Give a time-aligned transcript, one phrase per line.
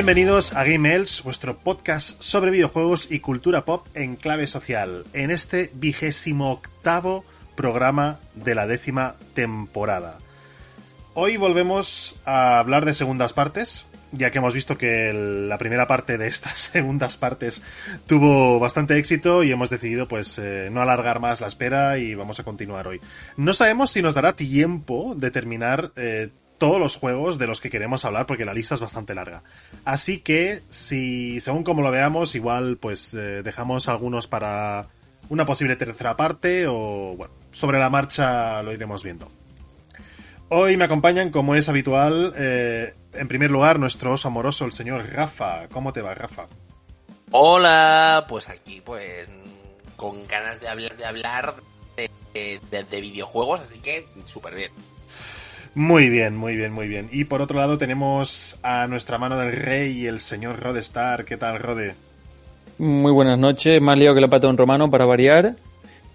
[0.00, 5.30] Bienvenidos a Game Elch, vuestro podcast sobre videojuegos y cultura pop en clave social, en
[5.30, 7.22] este vigésimo octavo
[7.54, 10.16] programa de la décima temporada.
[11.12, 16.16] Hoy volvemos a hablar de segundas partes, ya que hemos visto que la primera parte
[16.16, 17.62] de estas segundas partes
[18.06, 22.40] tuvo bastante éxito y hemos decidido pues eh, no alargar más la espera y vamos
[22.40, 23.02] a continuar hoy.
[23.36, 27.70] No sabemos si nos dará tiempo de terminar eh, todos los juegos de los que
[27.70, 29.42] queremos hablar porque la lista es bastante larga.
[29.84, 34.88] Así que, si según como lo veamos, igual pues eh, dejamos algunos para
[35.30, 39.32] una posible tercera parte o bueno, sobre la marcha lo iremos viendo.
[40.50, 45.08] Hoy me acompañan, como es habitual, eh, en primer lugar nuestro oso amoroso, el señor
[45.10, 45.66] Rafa.
[45.68, 46.46] ¿Cómo te va, Rafa?
[47.30, 49.26] Hola, pues aquí pues
[49.96, 51.54] con ganas de hablar de hablar
[52.34, 54.72] de, de videojuegos, así que súper bien.
[55.74, 57.08] Muy bien, muy bien, muy bien.
[57.12, 61.24] Y por otro lado tenemos a nuestra mano del rey, el señor Rodestar.
[61.24, 61.94] ¿Qué tal, Rode?
[62.78, 63.80] Muy buenas noches.
[63.80, 65.54] Más lío que la pata de un romano para variar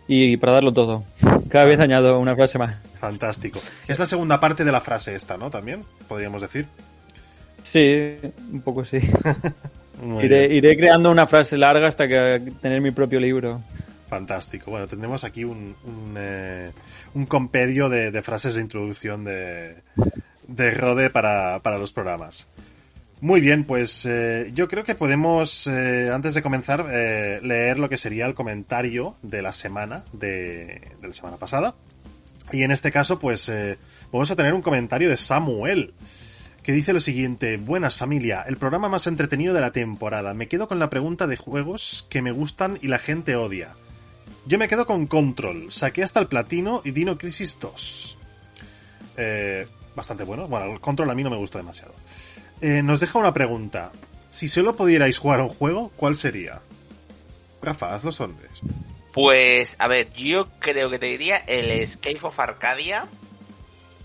[0.08, 1.04] y para darlo todo.
[1.50, 2.76] Cada vez añado una frase más.
[3.00, 3.60] Fantástico.
[3.88, 5.50] Es la segunda parte de la frase esta, ¿no?
[5.50, 6.66] También, podríamos decir.
[7.64, 8.16] Sí,
[8.52, 9.00] un poco sí.
[10.22, 13.62] iré, iré, creando una frase larga hasta que tener mi propio libro.
[14.08, 14.72] Fantástico.
[14.72, 16.72] Bueno, tendremos aquí un, un, eh,
[17.28, 19.78] compendio de, frases de introducción de,
[20.48, 22.48] de Rode para, los programas.
[23.22, 27.98] Muy bien, pues eh, yo creo que podemos, eh, antes de comenzar, leer lo que
[27.98, 31.76] sería el comentario de la semana, de, de la semana pasada.
[32.52, 33.52] Y en este caso, pues
[34.12, 35.96] vamos a tener un comentario de Samuel
[36.62, 40.34] que dice lo siguiente, buenas familia, el programa más entretenido de la temporada.
[40.34, 43.76] Me quedo con la pregunta de juegos que me gustan y la gente odia.
[44.48, 45.72] Yo me quedo con Control.
[45.72, 48.18] Saqué hasta el platino y Dino Crisis 2.
[49.18, 50.48] Eh, bastante bueno.
[50.48, 51.96] Bueno, el Control a mí no me gusta demasiado.
[52.62, 53.92] Eh, nos deja una pregunta.
[54.30, 56.62] Si solo pudierais jugar un juego, ¿cuál sería?
[57.62, 58.62] Rafa, haz los hombres.
[59.14, 63.08] Pues, a ver, yo creo que te diría el Escape of Arcadia,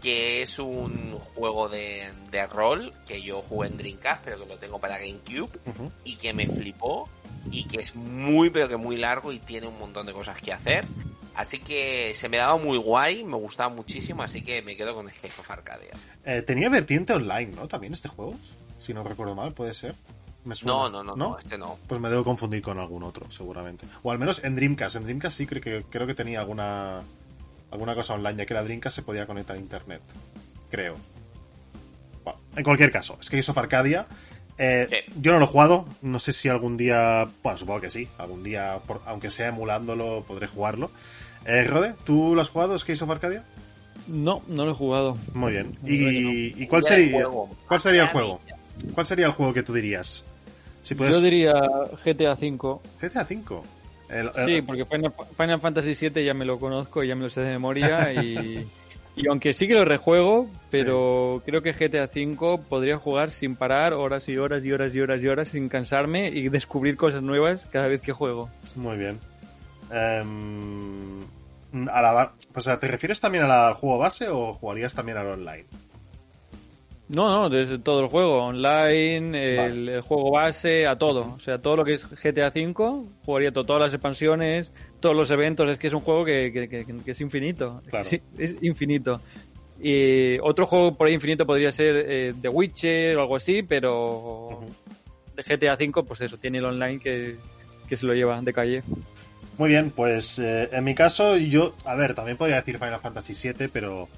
[0.00, 2.10] que es un juego de,
[2.50, 5.50] rol que yo jugué en Dreamcast, pero que lo tengo para GameCube,
[6.04, 7.10] y que me flipó
[7.50, 10.52] y que es muy pero que muy largo y tiene un montón de cosas que
[10.52, 10.86] hacer.
[11.34, 15.08] Así que se me daba muy guay, me gustaba muchísimo, así que me quedo con
[15.08, 15.92] Escape of Arcadia.
[16.24, 17.68] Eh, tenía vertiente online, ¿no?
[17.68, 18.34] También este juego,
[18.78, 19.94] si no recuerdo mal, puede ser.
[20.64, 21.78] no, no, no, no, este no.
[21.86, 23.86] Pues me debo confundir con algún otro, seguramente.
[24.02, 24.96] O al menos en Dreamcast.
[24.96, 27.00] En Dreamcast sí creo que, creo que tenía alguna,
[27.70, 30.02] alguna cosa online, ya que la Dreamcast se podía conectar a internet.
[30.70, 30.96] Creo.
[32.54, 34.06] en cualquier caso, Escape of Arcadia
[34.62, 38.08] eh, yo no lo he jugado, no sé si algún día, bueno, supongo que sí,
[38.18, 40.90] algún día, aunque sea emulándolo, podré jugarlo.
[41.46, 43.42] Eh, Rode, ¿tú lo has jugado, Skate of Arcadia?
[44.06, 45.16] No, no lo he jugado.
[45.32, 45.78] Muy bien.
[45.82, 47.26] ¿Y, cuál sería,
[47.66, 48.40] cuál sería el juego?
[48.92, 50.26] ¿Cuál sería el juego que tú dirías?
[50.82, 51.54] Si Yo diría
[52.04, 52.80] GTA V.
[53.00, 53.62] GTA V.
[54.44, 58.12] Sí, porque Final, Fantasy VII ya me lo conozco, ya me lo sé de memoria
[58.12, 58.68] y...
[59.16, 63.92] Y aunque sí que lo rejuego, pero creo que GTA V podría jugar sin parar
[63.92, 67.66] horas y horas y horas y horas y horas sin cansarme y descubrir cosas nuevas
[67.66, 68.48] cada vez que juego.
[68.76, 69.18] Muy bien.
[69.90, 71.22] Em,
[71.88, 75.66] a la, o sea, ¿te refieres también al juego base o jugarías también al online?
[77.12, 81.34] No, no, desde todo el juego, online, el, juego base, a todo.
[81.34, 85.68] O sea, todo lo que es GTA V, jugaría todas las expansiones, todos los eventos.
[85.68, 87.82] Es que es un juego que, es infinito.
[88.38, 89.20] es infinito.
[89.82, 94.60] Y otro juego por ahí infinito podría ser eh, The Witcher o algo así, pero
[95.34, 97.36] de GTA V, pues eso, tiene el online que,
[97.96, 98.84] se lo lleva de calle.
[99.58, 103.52] Muy bien, pues eh, en mi caso, yo, a ver, también podría decir Final Fantasy
[103.52, 104.08] VII, pero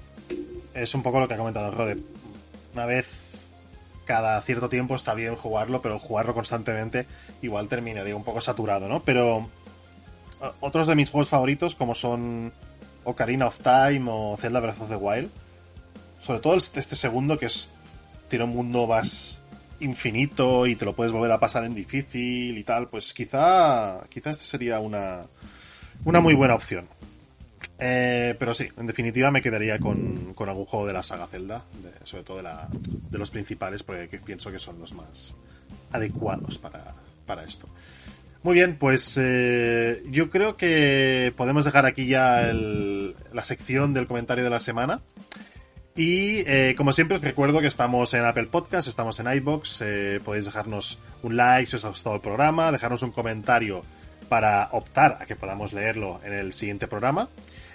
[0.75, 1.97] es un poco lo que ha comentado Rode
[2.73, 3.49] una vez
[4.05, 7.07] cada cierto tiempo está bien jugarlo, pero jugarlo constantemente
[7.41, 9.03] igual terminaría un poco saturado, ¿no?
[9.03, 9.49] Pero
[10.59, 12.51] otros de mis juegos favoritos, como son
[13.05, 15.29] Ocarina of Time o Zelda Breath of the Wild,
[16.19, 17.73] sobre todo este segundo, que es
[18.27, 19.43] tiene un mundo más
[19.79, 24.31] infinito y te lo puedes volver a pasar en difícil y tal, pues quizá, quizá
[24.31, 25.25] esta sería una,
[26.05, 26.87] una muy buena opción.
[27.79, 31.63] Eh, pero sí, en definitiva me quedaría con, algún juego de la saga Zelda,
[32.03, 35.35] sobre todo de, los principales, porque pienso que son los más
[35.91, 36.93] adecuados para,
[37.25, 37.67] para esto.
[38.43, 44.07] Muy bien, pues eh, yo creo que podemos dejar aquí ya el, la sección del
[44.07, 45.01] comentario de la semana.
[45.95, 49.83] Y eh, como siempre os recuerdo que estamos en Apple Podcast, estamos en iBox,
[50.23, 53.83] podéis dejarnos un like si os ha gustado el programa, dejarnos un comentario
[54.33, 57.29] para optar a que podamos leerlo en el siguiente programa.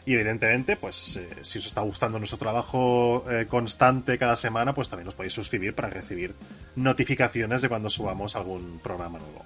[0.05, 4.89] Y evidentemente, pues eh, si os está gustando nuestro trabajo eh, constante cada semana, pues
[4.89, 6.35] también os podéis suscribir para recibir
[6.75, 9.45] notificaciones de cuando subamos algún programa nuevo.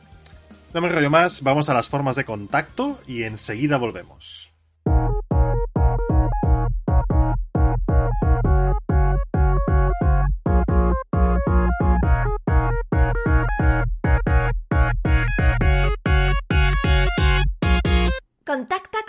[0.73, 4.52] No me rollo más, vamos a las formas de contacto y enseguida volvemos.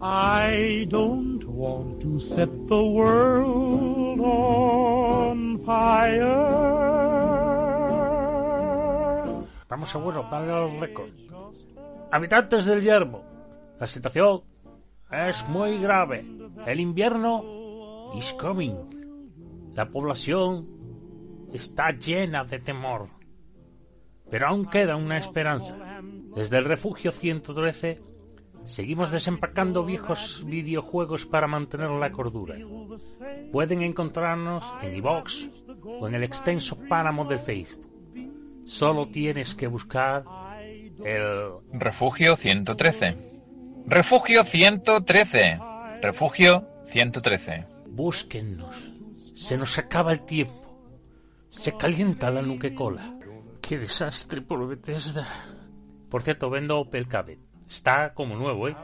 [0.00, 6.68] I don't want to set the world on fire.
[9.68, 11.12] Vamos a bueno, darle a los récords.
[12.12, 13.24] Habitantes del yermo,
[13.80, 14.42] la situación
[15.10, 16.24] es muy grave.
[16.64, 19.72] El invierno is coming.
[19.74, 20.68] La población
[21.52, 23.08] está llena de temor.
[24.30, 25.76] Pero aún queda una esperanza.
[26.36, 28.07] Desde el refugio 113
[28.68, 32.56] Seguimos desempacando viejos videojuegos para mantener la cordura.
[33.50, 35.48] Pueden encontrarnos en iVox
[35.84, 37.88] o en el extenso páramo de Facebook.
[38.66, 40.22] Solo tienes que buscar
[41.02, 43.16] el Refugio 113.
[43.86, 45.60] Refugio 113.
[46.02, 47.64] Refugio 113.
[47.86, 48.76] Búsquennos.
[49.34, 50.76] Se nos acaba el tiempo.
[51.48, 53.18] Se calienta la nuque-cola.
[53.62, 55.26] ¡Qué desastre por Bethesda!
[56.10, 57.47] Por cierto, vendo Opel Cabet.
[57.68, 58.78] Está como nuevo, ¿eh?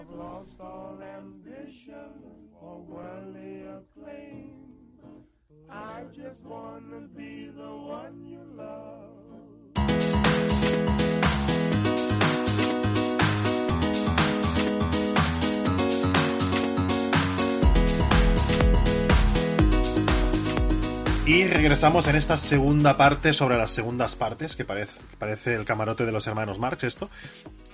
[21.26, 26.04] Y regresamos en esta segunda parte sobre las segundas partes, que parece, parece el camarote
[26.04, 27.08] de los hermanos Marx esto.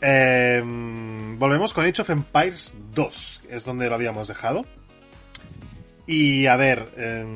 [0.00, 0.62] Eh,
[1.37, 4.64] volvemos con Age of Empires 2, es donde lo habíamos dejado.
[6.06, 7.26] Y a ver, eh,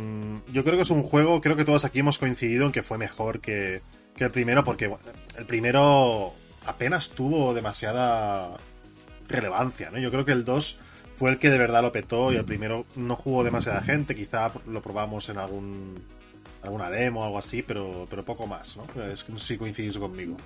[0.52, 2.96] yo creo que es un juego, creo que todos aquí hemos coincidido en que fue
[2.96, 3.82] mejor que,
[4.16, 4.88] que el primero, porque
[5.36, 6.32] el primero
[6.64, 8.56] apenas tuvo demasiada
[9.26, 9.98] relevancia, ¿no?
[9.98, 10.78] Yo creo que el 2
[11.24, 14.52] fue el que de verdad lo petó y el primero no jugó demasiada gente, quizá
[14.66, 15.94] lo probamos en algún
[16.60, 18.84] alguna demo o algo así, pero, pero poco más, ¿no?
[19.06, 20.36] Es que no sé si coincidís conmigo.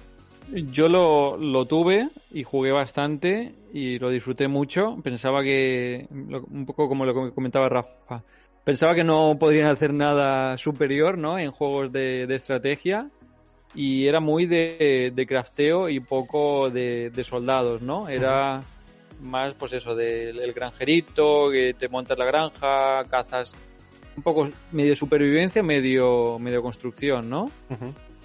[0.53, 4.97] Yo lo, lo tuve y jugué bastante y lo disfruté mucho.
[5.03, 8.23] Pensaba que, un poco como lo que comentaba Rafa,
[8.63, 11.41] pensaba que no podrían hacer nada superior, ¿no?
[11.41, 13.11] En juegos de, de estrategia
[13.75, 18.09] y era muy de, de crafteo y poco de, de soldados, ¿no?
[18.09, 18.63] Era
[19.21, 23.53] más, pues eso, del el granjerito, que te montas la granja, cazas
[24.17, 27.51] un poco medio supervivencia, medio, medio construcción, ¿no?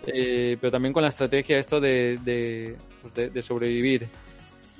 [0.05, 4.07] Eh, pero también con la estrategia esto de, de, pues de- de sobrevivir.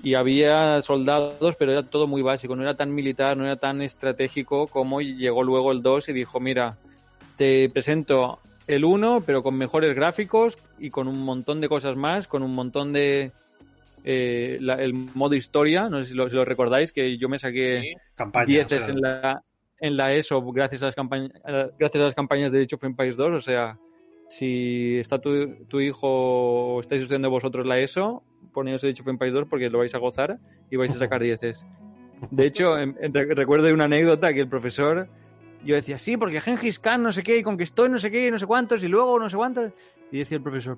[0.03, 3.81] Y había soldados, pero era todo muy básico, no era tan militar, no era tan
[3.81, 6.77] estratégico como llegó luego el 2 y dijo, mira,
[7.37, 12.27] te presento el 1, pero con mejores gráficos y con un montón de cosas más,
[12.27, 13.31] con un montón de...
[14.03, 17.39] eh, la- el modo historia, no sé si lo, si lo recordáis, que yo me
[17.39, 17.93] saqué Sí.
[18.15, 18.45] Campaña.
[18.45, 19.43] dieces o sea, en la
[19.79, 21.31] en la ESO gracias a las campañas
[21.77, 23.77] gracias a las campañas de Age of Empires 2 o sea
[24.29, 29.33] si está tu, tu hijo o estáis estudiando vosotros la ESO poneos Age of Empires
[29.33, 31.65] 2 porque lo vais a gozar y vais a sacar dieces
[32.31, 35.09] de hecho en- en- recuerdo de una anécdota que el profesor
[35.65, 38.27] yo decía sí porque Gengis Khan no sé qué y conquistó y no sé qué
[38.27, 39.71] y no sé cuántos y luego no sé cuántos
[40.11, 40.77] y decía el profesor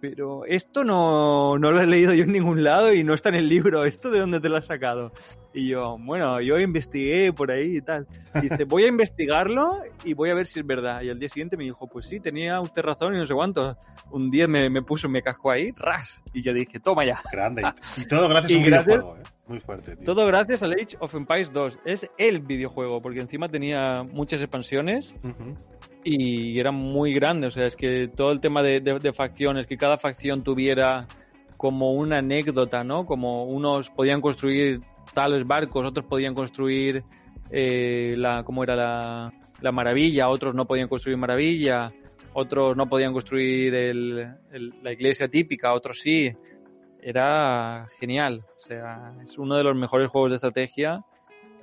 [0.00, 3.36] pero esto no, no lo he leído yo en ningún lado y no está en
[3.36, 3.84] el libro.
[3.84, 5.12] ¿Esto de dónde te lo has sacado?
[5.52, 8.06] Y yo, bueno, yo investigué por ahí y tal.
[8.40, 11.02] dice, voy a investigarlo y voy a ver si es verdad.
[11.02, 13.76] Y al día siguiente me dijo, pues sí, tenía usted razón y no sé cuánto.
[14.10, 16.22] Un día me, me puso, me cascó ahí, ras.
[16.32, 17.20] Y yo dije, toma ya.
[17.32, 17.62] Grande.
[17.96, 19.22] Y todo gracias Y a un videojuego, ¿eh?
[19.46, 20.04] Muy fuerte, tío.
[20.04, 21.78] Todo gracias al Age of Empires 2.
[21.84, 25.56] Es el videojuego, porque encima tenía muchas expansiones Ujú.
[26.08, 27.48] Y era muy grande.
[27.48, 31.06] O sea, es que todo el tema de, de- facciones, que cada facción tuviera
[31.56, 33.04] como una anécdota, ¿no?
[33.06, 34.80] Como unos podían construir
[35.14, 37.02] tales barcos, otros podían construir
[37.50, 40.28] eh, la, ¿cómo era la, la maravilla?
[40.28, 41.92] Otros no podían construir maravilla,
[42.34, 44.28] otros no podían construir el-
[44.82, 46.32] la iglesia típica, otros sí.
[47.02, 48.44] Era genial.
[48.58, 51.04] O sea, es uno de los mejores juegos de estrategia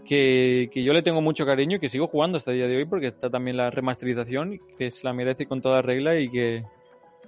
[0.05, 2.77] que, que yo le tengo mucho cariño y que sigo jugando hasta el día de
[2.77, 6.63] hoy porque está también la remasterización que se la merece con toda regla y que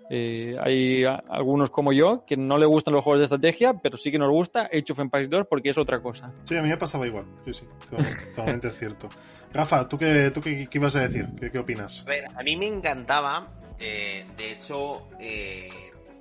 [0.09, 3.97] eh, hay a- algunos como yo que no le gustan los juegos de estrategia pero
[3.97, 6.31] sí que nos gusta Age of Empires 2 porque es otra cosa.
[6.43, 7.25] Sí, a mí me pasaba igual.
[7.45, 7.65] Sí, sí.
[7.89, 7.97] to-
[8.35, 9.09] Totalmente cierto.
[9.53, 11.27] Rafa, ¿tú qué, tú qué, qué ibas a decir?
[11.39, 12.03] ¿Qué, qué opinas?
[12.05, 13.47] A ver, a mí me encantaba.
[13.79, 15.69] eh, de hecho, eh,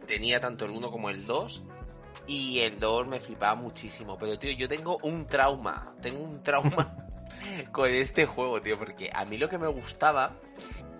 [0.07, 1.63] tenía tanto el 1 como el 2.
[2.27, 4.17] Y el 2 me flipaba muchísimo.
[4.19, 5.95] Pero, tío, yo tengo un trauma.
[6.01, 6.97] Tengo un trauma
[7.73, 8.79] con este juego, tío.
[8.79, 10.37] Porque a mí lo que me gustaba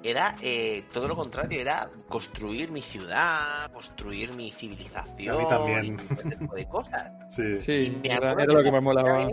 [0.03, 1.61] era eh, todo lo contrario.
[1.61, 5.37] Era construir mi ciudad, construir mi civilización.
[5.37, 5.85] A mí también.
[5.85, 7.13] y todo ese tipo de cosas.
[7.31, 7.43] Sí.
[7.43, 9.27] Y Sí, me era, era lo que me molaba.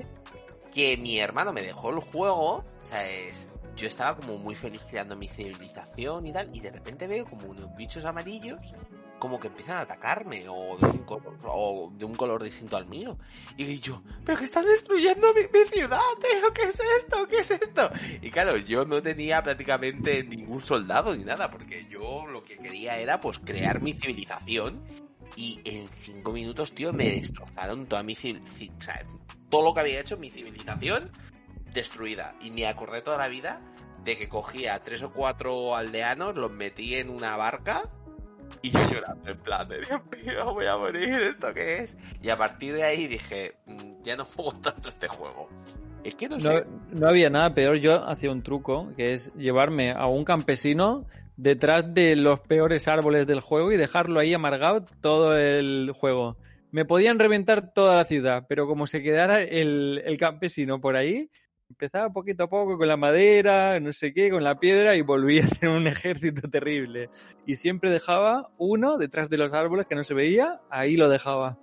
[0.73, 4.83] Que mi hermano me dejó el juego, o sea, es, yo estaba como muy feliz
[4.89, 8.73] creando mi civilización y tal, y de repente veo como unos bichos amarillos
[9.21, 12.87] como que empiezan a atacarme o de un color, o de un color distinto al
[12.87, 13.19] mío.
[13.55, 17.27] Y yo, pero que están destruyendo mi, ciudad, tío, ¿qué es esto?
[17.27, 17.91] ¿Qué es esto?
[18.19, 22.97] Y claro, yo no tenía prácticamente ningún soldado ni nada, porque yo lo que quería
[22.97, 24.81] era pues crear mi civilización
[25.35, 29.21] y en cinco minutos, tío, me destrozaron toda mi civilización.
[29.51, 31.11] Todo lo que había hecho, mi civilización,
[31.71, 32.33] destruida.
[32.41, 33.61] Y me acordé toda la vida
[34.03, 37.87] de que cogía tres o cuatro aldeanos, los metí en una barca
[38.61, 41.97] y yo llorando en plan de Dios mío, voy a morir, ¿esto qué es?
[42.21, 45.49] Y a partir de ahí dije, "Mm, ya no juego tanto este juego.
[46.03, 46.65] Es que no, No, sé.
[46.91, 47.75] no había nada peor.
[47.77, 51.05] Yo hacía un truco, que es llevarme a un campesino
[51.37, 56.37] detrás de los peores árboles del juego y dejarlo ahí amargado todo el juego.
[56.71, 61.29] Me podían reventar toda la ciudad, pero como se quedara el, el campesino por ahí,
[61.71, 65.43] empezaba poquito a poco con la madera, no sé qué, con la piedra y volvía
[65.43, 67.09] a hacer un ejército terrible.
[67.45, 71.57] Y siempre dejaba uno detrás de los árboles que no se veía, ahí lo dejaba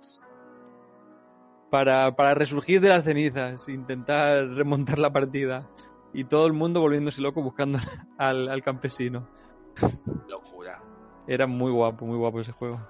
[1.69, 5.69] para, para resurgir de las cenizas, intentar remontar la partida.
[6.11, 7.77] Y todo el mundo volviéndose loco buscando
[8.17, 9.29] al, al campesino.
[10.27, 10.81] Locura.
[11.27, 12.81] Era muy guapo, muy guapo ese juego.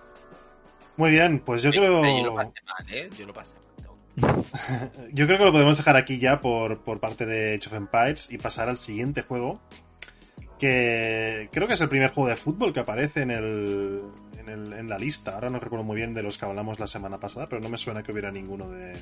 [0.95, 2.01] Muy bien, pues yo Yo creo.
[2.23, 3.09] lo pasé mal, ¿eh?
[3.17, 3.63] Yo lo pasé mal.
[5.13, 8.31] Yo creo que lo podemos dejar aquí ya por, por parte de Age of Empires
[8.31, 9.59] y pasar al siguiente juego.
[10.57, 14.01] Que creo que es el primer juego de fútbol que aparece en, el,
[14.45, 15.35] en, la lista.
[15.35, 17.77] Ahora no recuerdo muy bien de los que hablamos la semana pasada, pero no me
[17.77, 18.97] suena que hubiera ninguno de,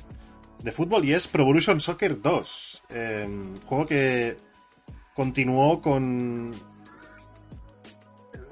[0.62, 1.04] de fútbol.
[1.04, 2.82] Y es Pro Evolution Soccer 2.
[2.90, 3.28] Eh,
[3.64, 4.36] juego que
[5.14, 6.52] continuó con.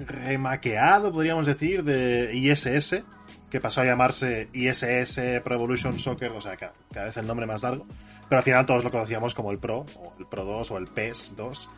[0.01, 3.05] remaqueado, podríamos decir, de ISS
[3.51, 7.47] que pasó a llamarse ISS Pro Evolution Soccer, o sea, ca- cada vez el nombre
[7.47, 7.87] más largo,
[8.29, 10.87] pero al final todos lo conocíamos como el Pro, o el Pro 2, o el
[10.89, 11.71] PES 2,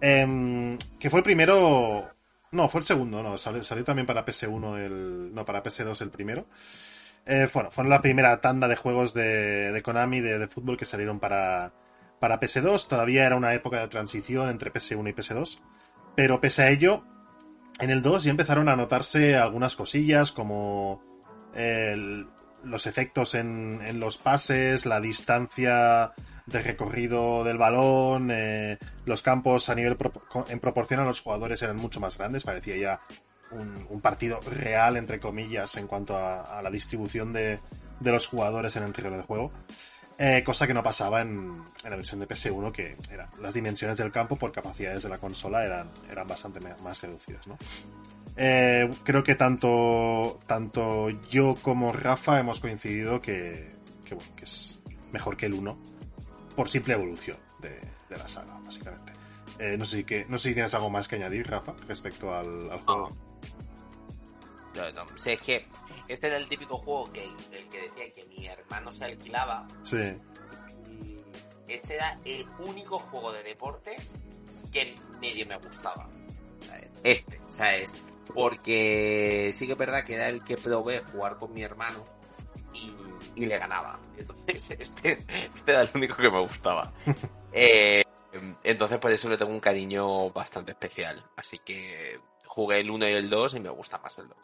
[0.00, 2.08] Em, que fue el primero,
[2.52, 6.10] no, fue el segundo, no, salió, salió también para PS1, el, no, para PS2 el
[6.10, 6.46] primero.
[7.26, 10.84] Eh, bueno, fueron la primera tanda de juegos de, de Konami de, de fútbol que
[10.84, 11.72] salieron para,
[12.20, 15.58] para PS2, todavía era una época de transición entre PS1 y PS2,
[16.14, 17.04] pero pese a ello,
[17.78, 21.02] en el 2 ya empezaron a notarse algunas cosillas como
[22.62, 26.12] los efectos en, los pases, la distancia
[26.46, 29.96] de recorrido del balón, eh, los campos a nivel
[30.48, 33.00] en proporción a los jugadores eran mucho más grandes, parecía ya
[33.50, 37.60] un, partido real, entre comillas, en cuanto a, a la distribución de,
[38.00, 39.52] de los jugadores en el terreno del juego.
[40.20, 43.98] Eh, cosa que no pasaba en, en la versión de PS1, que era, las dimensiones
[43.98, 47.56] del campo por capacidades de la consola eran, eran bastante más reducidas, ¿no?
[48.36, 53.70] Eh, creo que tanto, tanto yo como Rafa hemos coincidido que,
[54.04, 54.80] que, bueno, que es
[55.12, 55.78] mejor que el 1
[56.56, 59.12] por simple evolución de, de la saga, básicamente.
[59.58, 62.70] Eh, no, sé si no sé si tienes algo más que añadir, Rafa, respecto al,
[62.80, 63.16] juego.
[64.74, 65.66] No, es que
[66.08, 69.68] este era el típico juego que el que decía que mi hermano se alquilaba.
[69.82, 70.16] Sí,
[71.68, 74.18] Este era el único juego de deportes
[74.72, 76.08] que medio me gustaba.
[77.04, 77.96] Este, o sea, es
[78.34, 82.04] porque sí que es verdad que era el que probé jugar con mi hermano
[82.72, 82.92] y,
[83.34, 84.00] y le ganaba.
[84.16, 85.24] Entonces, este,
[85.54, 86.92] este era el único que me gustaba.
[87.50, 88.04] Eh,
[88.62, 91.24] entonces, por eso le tengo un cariño bastante especial.
[91.34, 94.36] Así que jugué el 1 y el 2 y me gusta más el 2.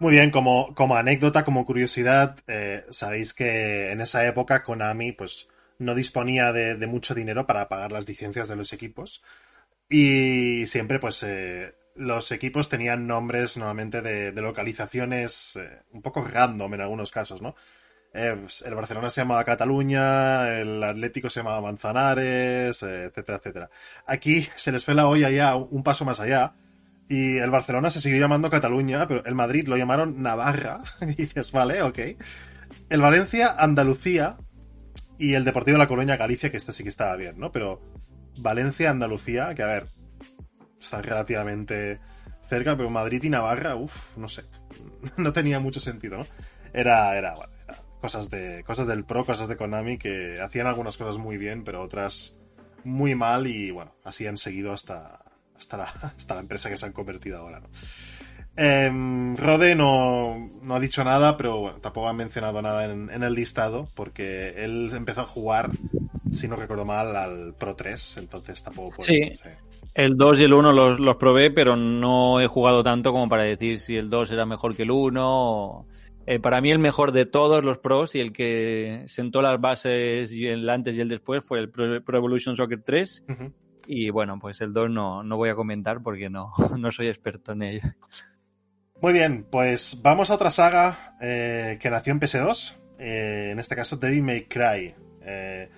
[0.00, 5.48] Muy bien, como, como anécdota, como curiosidad, eh, sabéis que en esa época Konami pues
[5.78, 9.22] no disponía de, mucho dinero para pagar las licencias de los equipos
[9.88, 16.24] y siempre pues eh, los equipos tenían nombres normalmente de, de localizaciones eh, un poco
[16.24, 17.54] random en algunos casos, ¿no?
[18.12, 23.70] Pues, el Barcelona se llamaba Cataluña, el Atlético se llamaba Manzanares, etcétera, etcétera.
[24.06, 26.54] Aquí se les fue la olla ya un paso más allá
[27.08, 30.82] y el Barcelona se siguió llamando Cataluña, pero el Madrid lo llamaron Navarra.
[31.02, 31.98] Y dices, vale, ok.
[32.88, 34.36] El Valencia, Andalucía
[35.18, 37.52] y el Deportivo de La Coruña, Galicia, que este sí que estaba bien, ¿no?
[37.52, 37.80] Pero
[38.38, 39.88] Valencia, Andalucía, que a ver,
[40.80, 42.00] están relativamente
[42.42, 44.44] cerca, pero Madrid y Navarra, uff, no sé.
[45.16, 46.26] No tenía mucho sentido, ¿no?
[46.72, 50.98] Era, era, bueno, era cosas de cosas del pro, cosas de Konami que hacían algunas
[50.98, 52.36] cosas muy bien, pero otras
[52.84, 55.23] muy mal y bueno, así han seguido hasta
[55.64, 55.84] hasta la,
[56.16, 57.68] hasta la empresa que se han convertido ahora, ¿no?
[58.56, 63.24] Em, Rode no, no ha dicho nada, pero bueno, tampoco ha mencionado nada en, en
[63.24, 65.70] el listado, porque él empezó a jugar,
[66.30, 69.34] si no recuerdo mal, al Pro 3, entonces tampoco puede.
[69.34, 69.48] Sí.
[69.94, 73.42] El 2 y el 1 los, los probé, pero no he jugado tanto como para
[73.44, 75.86] decir si el 2 era mejor que el 1.
[76.26, 80.32] Eh, para mí el mejor de todos los pros y el que sentó las bases
[80.32, 83.24] y el antes y el después fue el Pro, Pro Evolution Soccer 3.
[83.28, 83.52] Ujú.
[83.86, 87.52] Y bueno, pues el 2 no, no voy a comentar porque no, no soy experto
[87.52, 87.82] en ello.
[89.00, 93.76] Muy bien, pues vamos a otra saga eh, que nació en PS2, eh, en este
[93.76, 95.68] caso Devil May Cry, eh,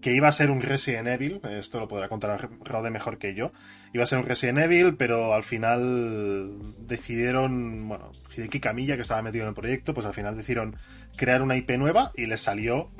[0.00, 3.52] que iba a ser un Resident Evil, esto lo podrá contar Rode mejor que yo,
[3.92, 9.22] iba a ser un Resident Evil, pero al final decidieron, bueno, Hideki Kamiya, que estaba
[9.22, 10.74] metido en el proyecto, pues al final decidieron
[11.16, 12.90] crear una IP nueva y les salió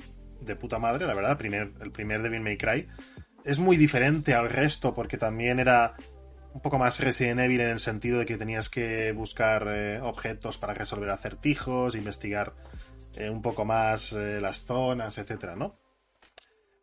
[0.41, 2.87] de puta madre, la verdad, el primer, el primer Devil May Cry.
[3.45, 5.95] Es muy diferente al resto porque también era
[6.55, 10.59] un poco más Resident Evil en el sentido de que tenías que buscar eh, objetos
[10.59, 12.55] para resolver acertijos, investigar
[13.15, 15.77] eh, un poco más eh, las zonas, etcétera, ¿no?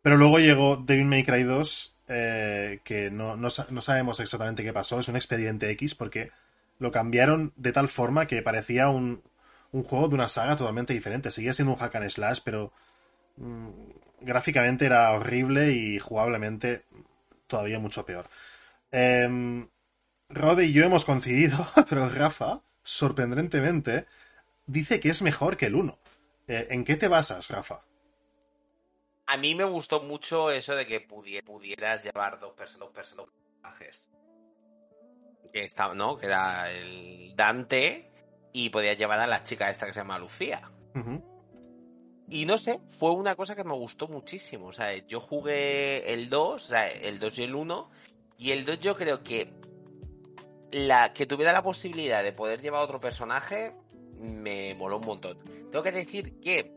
[0.02, 4.72] Pero luego llegó Devil May Cry 2, eh, que no, no, no sabemos exactamente qué
[4.72, 6.30] pasó, es un expediente X, porque
[6.78, 9.22] lo cambiaron de tal forma que parecía un,
[9.72, 11.30] un juego de una saga totalmente diferente.
[11.30, 12.72] Seguía siendo un hack and slash, pero
[13.36, 13.68] mm,
[14.20, 16.84] gráficamente era horrible y jugablemente
[17.46, 18.26] todavía mucho peor.
[18.92, 19.68] Em,
[20.28, 24.06] Rode y yo hemos coincidido, pero Rafa, sorprendentemente,
[24.66, 25.98] dice que es mejor que el 1.
[26.48, 27.82] Eh, ¿En qué te basas, Rafa?
[29.26, 33.16] A mí me gustó mucho eso de que pudi- pudieras llevar dos, perso- dos perso-
[33.16, 33.28] dos
[33.62, 34.08] personajes.
[35.52, 36.16] Que estaba, ¿no?
[36.16, 38.10] Que era el Dante
[38.52, 40.60] y podías llevar a la chica esta que se llama Lucía.
[42.30, 44.68] Y no sé, fue una cosa que me gustó muchísimo.
[44.68, 47.90] O sea, yo jugué el 2, o sea, el 2 y el 1.
[48.38, 49.52] Y el 2 yo creo que
[50.70, 53.74] la que tuviera la posibilidad de poder llevar a otro personaje
[54.18, 55.38] me moló un montón.
[55.70, 56.72] Tengo que decir que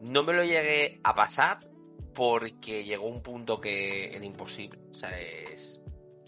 [0.00, 1.60] no me lo llegué a pasar
[2.14, 4.80] porque llegó un punto que era imposible.
[4.90, 5.80] O sea, es...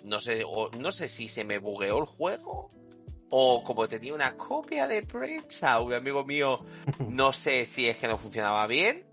[0.04, 2.70] No sé, o- no sé si se me bugueó el juego
[3.30, 6.64] o como tenía una copia de prensa, un amigo mío,
[7.08, 9.06] no sé si es que no funcionaba bien,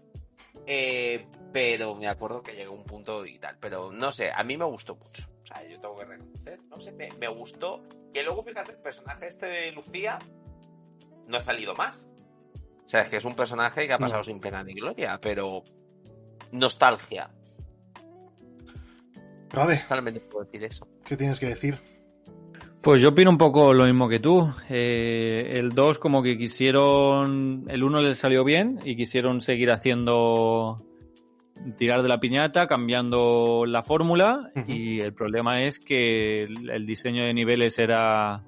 [0.66, 3.58] eh, pero me acuerdo que llegó un punto y tal.
[3.60, 5.28] Pero no sé, a mí me gustó mucho.
[5.44, 7.84] O sea, yo tengo que reconocer, no sé, me, me gustó.
[8.14, 10.20] Que luego, fíjate, el personaje este de Lucía
[11.28, 12.10] no ha salido más.
[12.86, 15.64] O sea, es que es un personaje que ha pasado sin pena ni gloria, pero
[16.52, 17.30] nostalgia.
[19.50, 20.88] Rode, Solamente puedo decir eso.
[21.06, 21.97] ¿qué tienes que decir?
[22.88, 24.50] Pues yo opino un poco lo mismo que tú.
[24.70, 27.66] Eh, el 2 como que quisieron...
[27.68, 30.86] El 1 les salió bien y quisieron seguir haciendo...
[31.76, 37.26] Tirar de la piñata, cambiando la fórmula y el problema es que el, el diseño
[37.26, 38.46] de niveles era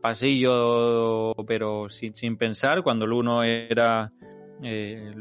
[0.00, 4.10] pasillo pero sin, sin pensar, cuando el 1 era
[4.62, 5.12] eh,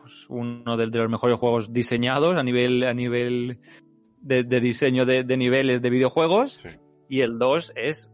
[0.00, 3.60] pues uno de, de los mejores juegos diseñados a nivel, a nivel
[4.20, 6.54] de, de diseño de, de niveles de videojuegos.
[6.54, 6.70] Sí.
[7.14, 8.10] Y el 2 es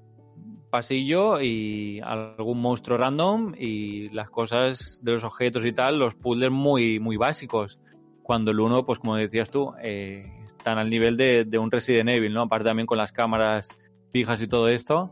[0.69, 6.51] pasillo y algún monstruo random y las cosas de los objetos y tal, los puzzles
[6.51, 7.81] muy, muy básicos.
[8.23, 12.11] Cuando el 1, pues como decías tú, eh, están al nivel de, de un Resident
[12.11, 12.43] Evil, ¿no?
[12.43, 13.71] Aparte también con las cámaras
[14.13, 15.11] fijas y todo esto.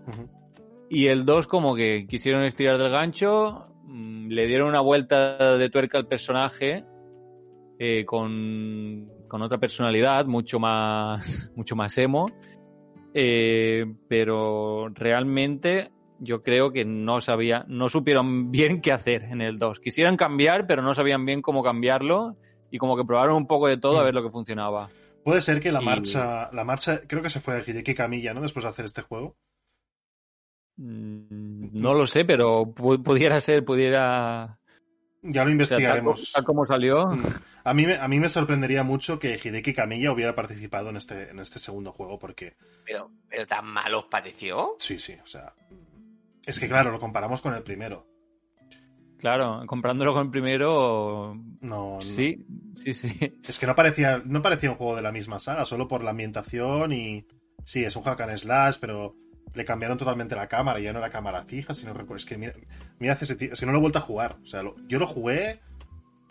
[0.90, 5.70] Y el 2 como que quisieron estirar del gancho, mm, le dieron una vuelta de
[5.70, 6.84] tuerca al personaje
[7.78, 12.30] eh, con, con otra personalidad, mucho más, mucho más emo.
[13.14, 15.90] Eh, pero realmente
[16.20, 19.80] yo creo que no sabía, no supieron bien qué hacer en el 2.
[19.80, 22.36] Quisieran cambiar, pero no sabían bien cómo cambiarlo
[22.70, 24.88] y como que probaron un poco de todo a ver lo que funcionaba.
[25.24, 28.34] Puede ser que la Y- marcha, la marcha, creo que se fue de Hideki Kamiya,
[28.34, 28.40] ¿no?
[28.40, 29.36] Después de hacer este juego.
[30.76, 34.57] Mm, No lo sé, pero pu- pudiera ser, pudiera...
[35.22, 36.32] Ya lo o sea, tal, co- investigaremos.
[36.32, 37.10] tal como salió.
[37.64, 41.30] A mí, me, a mí me sorprendería mucho que Hideki Kamiya hubiera participado en este,
[41.30, 44.76] en este segundo juego, porque Pero, pero tan mal os pareció.
[44.78, 45.52] sí, sí, o sea.
[46.46, 48.06] Es que claro, lo comparamos con el primero.
[49.18, 52.00] Claro, comprándolo con el primero, No, no.
[52.00, 53.10] sí, sí, sí.
[53.42, 56.10] Es que no parecía, no parecía un juego de la misma saga, solo por la
[56.10, 57.26] ambientación y.
[57.64, 59.14] Sí, es un hack and slash, pero
[59.54, 62.16] le cambiaron totalmente la cámara, ya no era cámara fija, si no recuerdo.
[62.18, 62.52] Es que mira,
[62.98, 64.38] mira hace ese ti- es que no lo he vuelto a jugar.
[64.42, 65.60] O sea, lo- yo lo jugué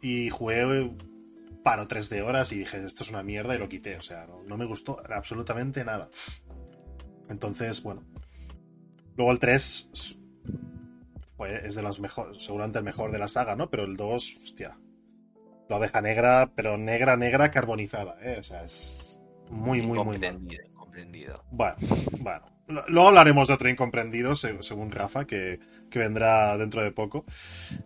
[0.02, 0.92] y jugué
[1.64, 3.98] paro tres de horas y dije, esto es una mierda y lo quité.
[3.98, 6.10] O sea, no, no me gustó absolutamente nada.
[7.30, 8.04] Entonces, bueno.
[9.18, 10.18] Luego el 3 es-
[11.36, 13.70] pues, es de los mejores, seguramente el mejor de la saga, ¿no?
[13.70, 14.78] Pero el 2, hostia.
[15.70, 18.38] La oveja negra, pero negra, negra, carbonizada, ¿eh?
[18.40, 20.14] O sea, es muy, muy, muy.
[20.20, 21.44] Comprendido, comprendido.
[21.52, 21.76] Bueno,
[22.20, 22.46] bueno.
[22.68, 27.24] Luego hablaremos de otro incomprendido, se- según Rafa, que, que vendrá dentro de poco.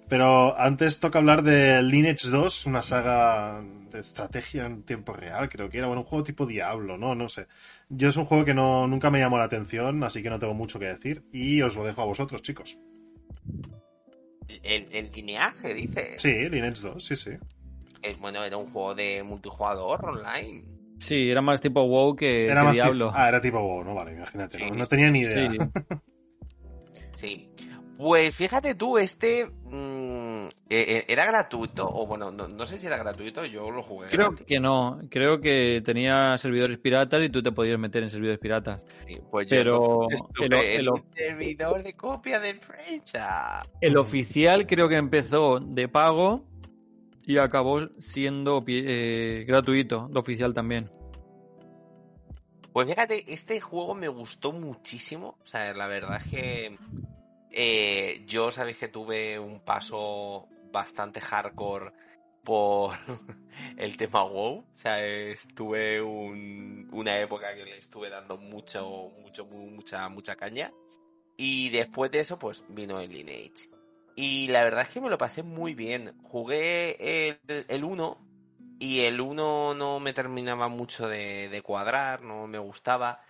[0.09, 5.69] Pero antes toca hablar de Lineage 2, una saga de estrategia en tiempo real, creo
[5.69, 5.87] que era.
[5.87, 7.13] Bueno, un juego tipo Diablo, ¿no?
[7.13, 7.47] No sé.
[7.89, 10.53] Yo es un juego que no, nunca me llamó la atención, así que no tengo
[10.55, 11.23] mucho que decir.
[11.31, 12.77] Y os lo dejo a vosotros, chicos.
[14.63, 16.13] El, el lineaje, dice.
[16.17, 17.31] Sí, Lineage 2, sí, sí.
[18.03, 20.63] Eh, bueno, era un juego de multijugador online.
[21.01, 23.11] Sí, era más tipo WoW que, Era que más Diablo.
[23.13, 23.95] Ah, era tipo WoW, ¿no?
[23.95, 24.59] Vale, imagínate.
[24.59, 24.71] No, Sí.
[24.79, 25.49] No tenía ni idea.
[25.51, 25.57] Sí.
[27.15, 27.49] Sí.
[27.97, 32.87] Pues fíjate tú, este mm, eh, eh, era gratuito, o bueno, no, no sé si
[32.87, 34.07] era gratuito, yo lo jugué.
[34.09, 34.47] Creo gratis.
[34.47, 38.83] que no, creo que tenía servidores piratas y tú te podías meter en servidores piratas.
[39.05, 43.61] Sí, pues yo pero estuve el- el- un servidor de copia de prensa.
[43.81, 46.43] El oficial creo que empezó de pago
[47.31, 50.89] y acabó siendo eh, gratuito, el oficial también.
[52.73, 55.37] Pues fíjate, este juego me gustó muchísimo.
[55.43, 56.77] O sea, la verdad es que
[57.51, 61.91] eh, yo sabéis que tuve un paso bastante hardcore
[62.43, 62.93] por
[63.77, 64.59] el tema WoW.
[64.59, 70.35] O sea, estuve un- una época que le estuve dando mucho, mucho, mu- mucha, mucha
[70.37, 70.71] caña.
[71.37, 73.69] Y después de eso, pues vino el Lineage.
[74.15, 76.17] Y la verdad es que me lo pasé muy bien.
[76.23, 78.17] Jugué el, el 1
[78.79, 83.21] y el 1 no me terminaba mucho de, de cuadrar, no me gustaba.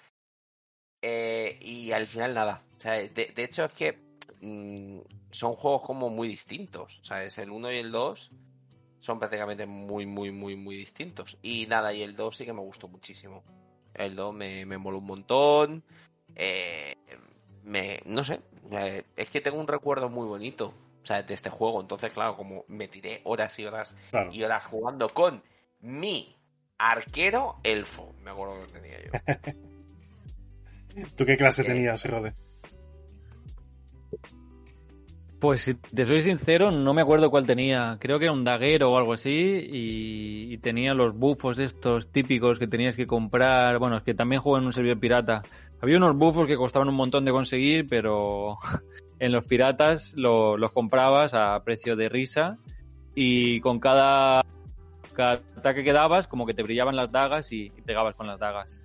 [1.01, 2.63] Eh, y al final nada.
[2.77, 3.99] O sea, de, de hecho es que
[4.41, 4.99] mm,
[5.31, 6.99] son juegos como muy distintos.
[6.99, 8.31] O sea, es el 1 y el 2
[8.99, 11.37] son prácticamente muy, muy, muy, muy distintos.
[11.41, 13.43] Y nada, y el 2 sí que me gustó muchísimo.
[13.93, 15.83] El 2 me, me moló un montón.
[16.35, 16.95] Eh,
[17.63, 18.39] me, no sé,
[18.71, 20.73] eh, es que tengo un recuerdo muy bonito.
[21.03, 21.81] O sea, de este juego.
[21.81, 24.31] Entonces, claro, como me tiré horas y horas Claro.
[24.31, 25.41] y horas jugando con
[25.79, 26.35] mi
[26.77, 28.13] arquero elfo.
[28.21, 29.11] Me acuerdo que tenía yo.
[31.15, 32.35] ¿Tú qué clase Eh, tenías, Rode?
[35.41, 37.97] Pues si te soy sincero, no me acuerdo cuál tenía.
[37.99, 39.31] Creo que era un daguero o algo así
[39.71, 43.79] y, y tenía los bufos estos típicos que tenías que comprar.
[43.79, 45.41] Bueno, es que también juego en un servidor pirata.
[45.81, 48.57] Había unos bufos que costaban un montón de conseguir, pero
[49.19, 52.59] en los piratas lo- los comprabas a precio de risa
[53.15, 54.45] y con cada,
[55.13, 58.37] cada ataque que dabas como que te brillaban las dagas y, y pegabas con las
[58.39, 58.79] dagas.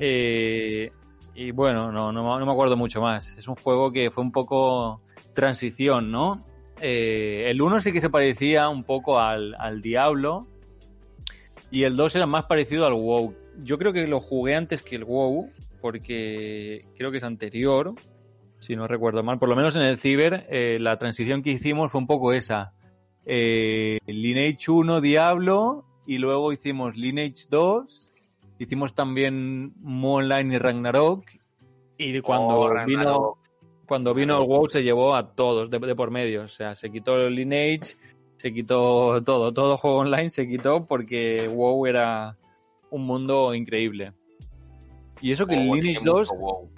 [0.00, 0.90] Eh,
[1.36, 3.38] y bueno, no, no, no me acuerdo mucho más.
[3.38, 5.00] Es un juego que fue un poco
[5.34, 6.44] transición, ¿no?
[6.80, 10.46] Eh, el 1 sí que se parecía un poco al, al Diablo
[11.70, 13.34] y el 2 era más parecido al WoW.
[13.62, 17.94] Yo creo que lo jugué antes que el WoW porque creo que es anterior,
[18.58, 19.38] si no recuerdo mal.
[19.38, 22.72] Por lo menos en el Ciber eh, la transición que hicimos fue un poco esa.
[23.26, 28.12] Eh, Lineage 1 Diablo y luego hicimos Lineage 2
[28.58, 31.24] Hicimos también Mu Online y Ragnarok.
[31.98, 33.38] Y cuando Oh, vino.
[33.86, 36.42] Cuando vino el WoW se llevó a todos de, de por medio.
[36.42, 37.96] O sea, se quitó el Lineage,
[38.36, 42.36] se quitó todo, todo juego online se quitó porque WoW era
[42.90, 44.12] un mundo increíble.
[45.20, 46.70] Y eso que el Oh, Lineage tiene 2 mucho WoW.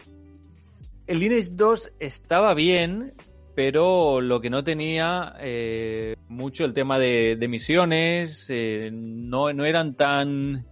[1.06, 3.14] el Lineage 2 estaba bien,
[3.54, 9.64] pero lo que no tenía eh, mucho el tema de, de misiones, eh, no, no
[9.64, 10.66] eran tan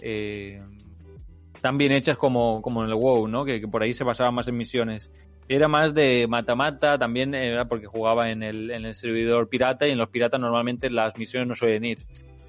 [0.00, 0.60] eh,
[1.60, 3.44] tan bien hechas como, como en el WoW, ¿no?
[3.44, 5.10] Que, que por ahí se basaba más en misiones.
[5.54, 10.08] Era más de mata-mata, también era porque jugaba en el, servidor pirata y en los
[10.08, 11.98] piratas normalmente las misiones no suelen ir.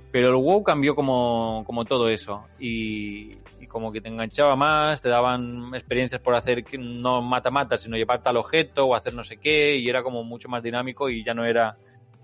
[0.10, 2.46] Pero el WoW cambió como, como todo eso.
[2.60, 3.36] Y,
[3.68, 8.38] como que te enganchaba más, te daban experiencias por hacer no mata-mata, sino llevar tal
[8.38, 9.76] objeto o hacer no sé qué.
[9.76, 11.76] Y era como mucho más dinámico y ya no era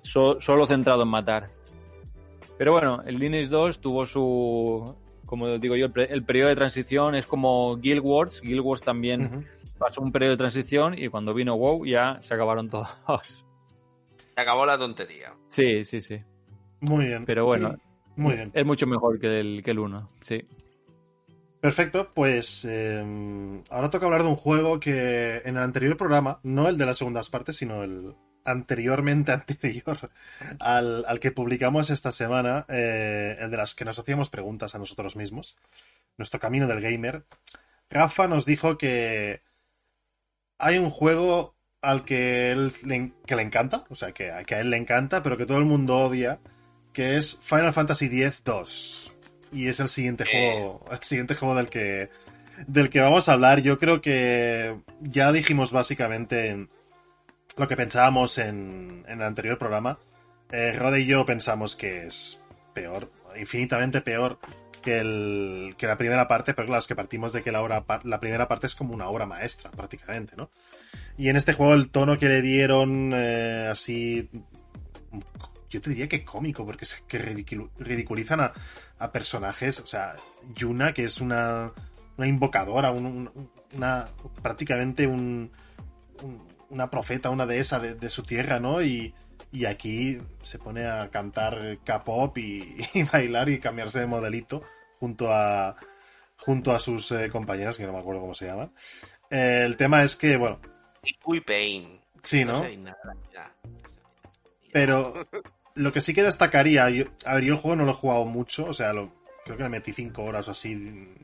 [0.02, 1.50] so- solo centrado en matar.
[2.58, 7.26] Pero bueno, el Lineage 2 tuvo su, como digo yo, el, periodo de transición es
[7.28, 8.42] como Guild Wars.
[8.42, 9.46] Guild Wars también.
[9.80, 12.88] Pasó un periodo de transición y cuando vino WoW ya se acabaron todos.
[14.36, 15.34] Se acabó la tontería.
[15.48, 16.22] sí, sí, sí.
[16.82, 17.26] Muy bien.
[17.26, 17.76] Pero bueno,
[18.16, 18.52] Muy bien.
[18.54, 20.46] es mucho mejor que el, que el 1, sí.
[21.60, 26.70] Perfecto, pues eh, ahora toca hablar de un juego que en el anterior programa, no
[26.70, 28.16] el de las segundas partes, sino el
[28.46, 30.10] anteriormente anterior
[30.60, 34.80] al, al que publicamos esta semana, eh, el de las que nos hacíamos preguntas a
[34.80, 35.58] nosotros mismos,
[36.18, 37.26] nuestro camino del gamer.
[37.90, 39.42] Rafa nos dijo que
[40.60, 44.60] hay un juego al que, él le, que le encanta, o sea, que, que a
[44.60, 46.40] él le encanta, pero que todo el mundo odia,
[46.94, 49.12] que es Final Fantasy X-2.
[49.52, 50.54] Y es el siguiente Eh.
[50.54, 52.10] juego, el siguiente juego del que,
[52.68, 53.62] del que vamos a hablar.
[53.62, 56.68] Yo creo que ya dijimos básicamente
[57.58, 59.98] lo que pensábamos en, en el anterior programa.
[60.52, 62.42] Eh, Rode y yo pensamos que es
[62.74, 64.38] peor, infinitamente peor
[64.82, 68.02] que, el, que la primera parte, pero claro, es que partimos de que la, pa-
[68.04, 70.50] la primera parte es como una obra maestra, prácticamente, ¿no?
[71.18, 74.30] Y en este juego el tono que le dieron, eh, así,
[75.70, 78.54] yo te diría que cómico, porque es que ridicu- ridiculizan a,
[78.98, 80.16] a personajes, o sea,
[80.56, 81.72] Yuna, que es una,
[82.18, 84.06] una invocadora, un- un- una,
[84.42, 85.52] prácticamente un-
[86.70, 88.82] una profeta, una dehesa de, de su tierra, ¿no?
[88.82, 89.14] Y,
[89.52, 94.64] y aquí se pone a cantar K-pop y, y bailar y cambiarse de modelito
[95.00, 95.76] junto a
[96.40, 98.72] junto a sus eh, compañeras, que no me acuerdo cómo se llaman.
[99.30, 100.60] Eh, el tema es que, bueno,
[101.04, 102.00] Y Puy Pain.
[102.24, 102.64] sí, ¿no?
[102.64, 103.52] sé nada, ya.
[104.72, 105.14] Pero
[105.76, 108.26] lo que sí que destacaría, yo, a ver, yo el juego no lo he jugado
[108.26, 109.12] mucho, o sea, lo,
[109.44, 110.76] creo que le metí 5 horas o así,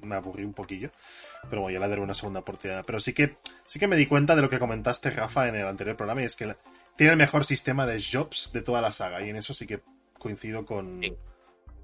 [0.02, 0.92] me aburrí un poquillo.
[1.50, 2.84] Pero bueno, ya le daré una segunda oportunidad.
[2.86, 5.68] Pero sí que, sí que me di cuenta de lo que comentaste, Rafa, en el
[5.68, 6.56] anterior programa, y es que
[6.96, 9.82] tiene el mejor sistema de jobs de toda la saga, y en eso sí que
[10.18, 11.16] coincido con, Sí.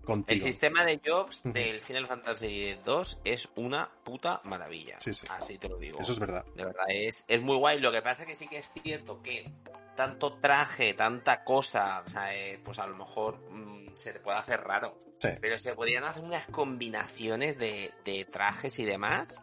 [0.03, 0.35] contigo.
[0.35, 4.97] El sistema de jobs del Final Fantasy 2 es una puta maravilla.
[4.99, 5.27] Sí, sí.
[5.29, 5.99] Así te lo digo.
[5.99, 6.43] Eso es verdad.
[6.55, 7.79] De verdad, es, es muy guay.
[7.79, 9.49] Lo que pasa que sí que es cierto que
[9.95, 14.37] tanto traje, tanta cosa, o sea, eh, pues a lo mejor mm, se te puede
[14.39, 14.97] hacer raro.
[15.21, 15.29] Sí.
[15.39, 19.39] Pero se podrían hacer unas combinaciones de, de trajes y demás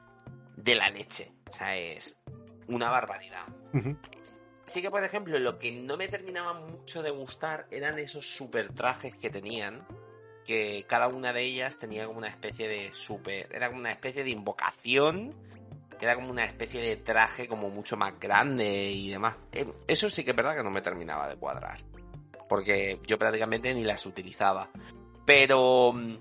[0.57, 1.31] de la leche.
[1.49, 2.17] O sea, es
[2.67, 3.47] una barbaridad.
[3.73, 3.97] Ujú.
[4.69, 8.73] Sí que, por ejemplo, lo que no me terminaba mucho de gustar eran esos super
[8.73, 9.87] trajes que tenían.
[10.45, 13.49] Que cada una de ellas tenía como una especie de super.
[13.55, 15.35] Era como una especie de invocación.
[15.99, 19.37] Que era como una especie de traje como mucho más grande y demás.
[19.53, 21.79] Eh, Eso sí que es verdad que no me terminaba de cuadrar.
[22.49, 24.71] Porque yo prácticamente ni las utilizaba.
[25.27, 25.93] Pero.
[25.93, 26.17] mm,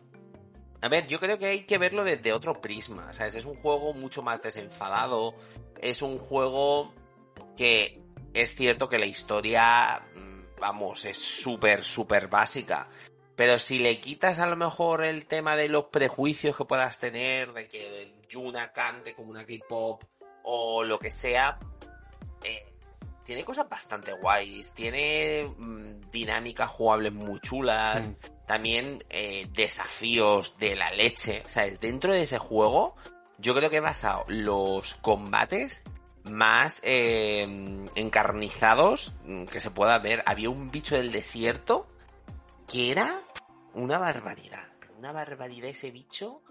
[0.81, 3.13] A ver, yo creo que hay que verlo desde otro prisma.
[3.13, 3.35] ¿sabes?
[3.35, 5.35] Es un juego mucho más desenfadado.
[5.81, 6.93] Es un juego
[7.55, 8.01] que
[8.41, 12.87] es cierto que la historia, mm, vamos, es súper, súper básica.
[13.35, 17.53] Pero si le quitas a lo mejor el tema de los prejuicios que puedas tener,
[17.53, 20.03] de que Yuna cante como una K-pop
[20.43, 21.59] o lo que sea,
[22.43, 22.65] eh,
[23.23, 24.73] tiene cosas bastante guays.
[24.73, 28.13] Tiene mm, dinámicas jugables muy chulas.
[28.47, 31.43] También eh, desafíos de la leche.
[31.45, 31.79] ¿Sabes?
[31.79, 32.95] Dentro de ese juego,
[33.37, 35.83] yo creo que he basado los combates
[36.29, 37.41] más eh,
[37.95, 40.23] encarnizados mm, que se pueda ver.
[40.25, 41.87] Había un bicho del desierto
[42.67, 43.21] que era
[43.73, 44.67] una barbaridad.
[44.97, 46.41] Una barbaridad ese bicho,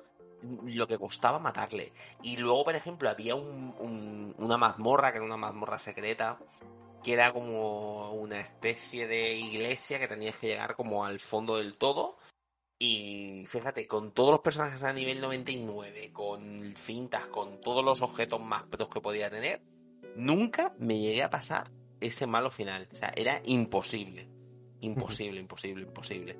[0.64, 1.92] lo que costaba matarle.
[2.22, 6.38] Y luego, por ejemplo, había un- una mazmorra, que era una mazmorra secreta,
[7.02, 11.76] que era como una especie de iglesia que tenías que llegar como al fondo del
[11.76, 12.16] todo.
[12.78, 18.40] Y fíjate, con todos los personajes a nivel 99, con cintas, con todos los objetos
[18.40, 19.62] más pros que podía tener,
[20.14, 22.88] nunca me llegué a pasar ese malo final.
[22.92, 24.28] O sea, era imposible.
[24.80, 26.38] Imposible, imposible, imposible.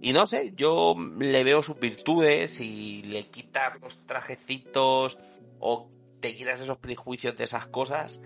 [0.00, 5.18] Y no sé, yo le veo sus virtudes y le quitas los trajecitos
[5.58, 5.88] o
[6.20, 8.20] te quitas esos prejuicios de esas cosas,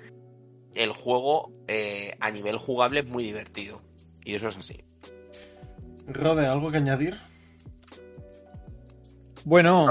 [0.74, 3.82] el juego eh, a nivel jugable es muy divertido.
[4.24, 4.84] Y eso es así.
[6.06, 7.18] Rode, ¿algo que añadir?
[9.48, 9.86] Bueno,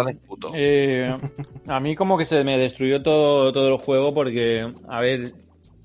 [0.53, 1.17] eh,
[1.67, 5.31] a mí como que se me destruyó todo, todo el juego porque, a ver,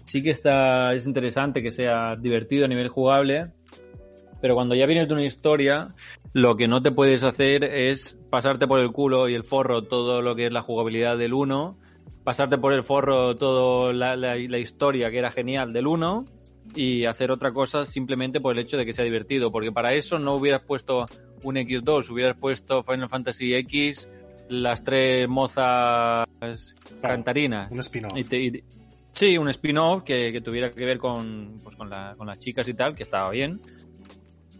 [0.05, 3.45] sí que está, es interesante que sea divertido a nivel jugable,
[4.41, 5.87] pero cuando ya vienes de una historia,
[6.33, 10.21] lo que no te puedes hacer es pasarte por el culo y el forro todo
[10.21, 11.79] lo que es la jugabilidad del 1,
[12.25, 16.25] pasarte por el forro toda la, la- la historia que era genial del 1
[16.75, 20.19] y hacer otra cosa simplemente por el hecho de que sea divertido, porque para eso
[20.19, 21.07] no hubieras puesto
[21.43, 24.09] un X2 hubieras puesto Final Fantasy X,
[24.49, 26.27] las tres mozas
[27.01, 27.71] cantarinas.
[27.71, 28.13] Un spin-off.
[29.13, 32.69] Sí, un spin-off que, que tuviera que ver con, pues, con, la- con las chicas
[32.69, 33.61] y tal, que estaba bien.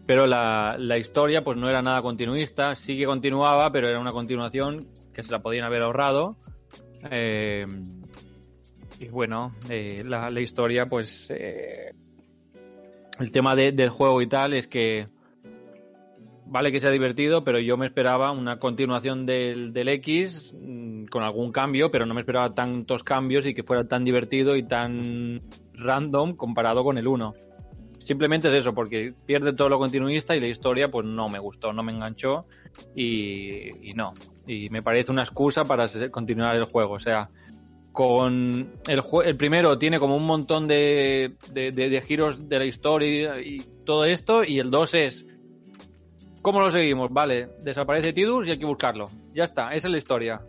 [0.05, 4.11] Pero la, la historia pues no era nada continuista, sí que continuaba, pero era una
[4.11, 6.35] continuación que se la podían haber ahorrado.
[7.09, 7.65] Eh,
[8.99, 11.27] y bueno, eh, la, la historia pues...
[11.31, 11.93] eh,
[13.19, 15.07] el tema de- del juego y tal es que
[16.51, 21.23] vale que sea divertido, pero yo me esperaba una continuación del, del X mm, con
[21.23, 25.41] algún cambio, pero no me esperaba tantos cambios y que fuera tan divertido y tan
[25.73, 27.33] random comparado con el 1.
[27.99, 31.71] Simplemente es eso, porque pierde todo lo continuista y la historia pues no me gustó,
[31.71, 32.45] no me enganchó
[32.95, 34.13] y, y no.
[34.45, 36.95] Y me parece una excusa para continuar el juego.
[36.95, 37.29] O sea,
[37.93, 43.61] con el, el primero tiene como un montón de- de giros de la historia y
[43.85, 45.25] todo esto, y el 2 es
[46.41, 47.11] ¿Cómo lo seguimos?
[47.11, 49.09] Vale, desaparece Tidus y hay que buscarlo.
[49.33, 50.41] Ya está, esa es la historia.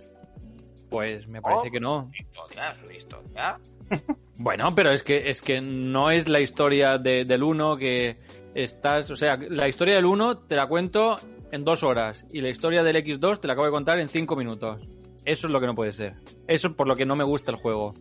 [0.88, 1.72] Pues me parece Oh.
[1.72, 2.10] que no.
[2.18, 3.58] Historia, es una historia.
[4.38, 8.18] Bueno, pero es que es que no es la historia de- del 1 que
[8.54, 11.16] estás, o sea, la historia del 1 te la cuento
[11.52, 14.34] en dos horas y la historia del X2 te la acabo de contar en cinco
[14.34, 14.80] minutos.
[15.24, 16.14] Eso es lo que no puede ser.
[16.48, 17.94] Eso es por lo que no me gusta el juego.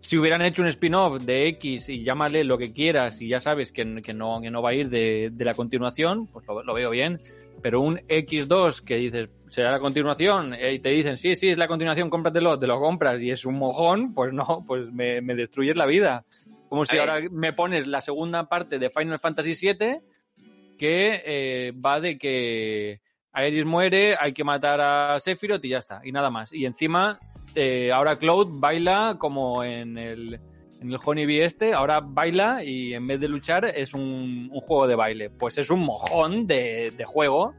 [0.00, 3.72] Si hubieran hecho un spin-off de X y llámale lo que quieras y ya sabes
[3.72, 6.74] que, que no, que no va a ir de, de la continuación, pues lo, lo
[6.74, 7.20] veo bien.
[7.62, 11.58] Pero un X2 que dices, será la continuación, eh, y te dicen, sí, sí, es
[11.58, 15.34] la continuación, cómpratelo, te lo compras y es un mojón, pues no, pues me, me
[15.34, 16.24] destruyes la vida.
[16.68, 20.00] Como si ahora me pones la segunda parte de Final Fantasy VII,
[20.76, 23.00] que eh, va de que
[23.32, 26.52] Aeris muere, hay que matar a Sephiroth y ya está, y nada más.
[26.52, 27.20] Y encima,
[27.56, 30.38] eh, ahora Cloud baila como en el,
[30.80, 34.86] en el Honeybee este, ahora baila y en vez de luchar es un, un juego
[34.86, 35.30] de baile.
[35.30, 37.54] Pues es un mojón de, de juego,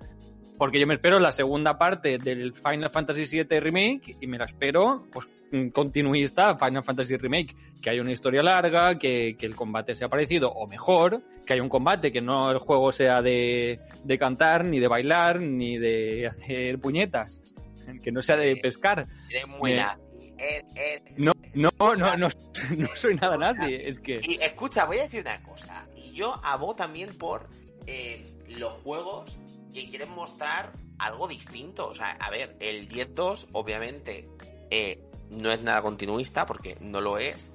[0.57, 4.45] porque yo me espero la segunda parte del Final Fantasy VII Remake y me la
[4.45, 5.27] espero, pues
[5.71, 10.51] continuista Final Fantasy Remake, que haya una historia larga, que, que el combate sea parecido
[10.51, 14.79] o mejor, que haya un combate, que no el juego sea de, de cantar, ni
[14.79, 17.41] de bailar, ni de hacer puñetas,
[18.03, 19.07] que no sea de pescar.
[19.29, 20.01] Eres muy Eh, nazi.
[20.37, 22.29] Eres- eres- No, no, no, no,
[22.77, 24.21] no soy nada nadie, es que...
[24.23, 25.87] Y escucha, voy a decir una cosa.
[25.95, 27.49] Y yo abogo también por
[27.87, 29.39] eh, los juegos
[29.73, 31.87] que quieren mostrar algo distinto.
[31.87, 34.27] O sea, a ver, el 10-2 obviamente
[34.69, 37.51] eh, no es nada continuista porque no lo es.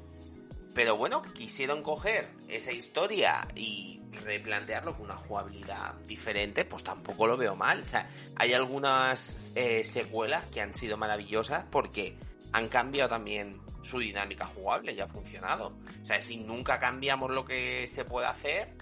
[0.75, 7.37] Pero bueno, quisieron coger esa historia y replantearlo con una jugabilidad diferente, pues tampoco lo
[7.37, 7.83] veo mal.
[7.83, 12.17] O sea, hay algunas eh, secuelas que han sido maravillosas porque
[12.53, 15.77] han cambiado también su dinámica jugable y ha funcionado.
[16.03, 18.75] O sea, si nunca cambiamos lo que se puede hacer,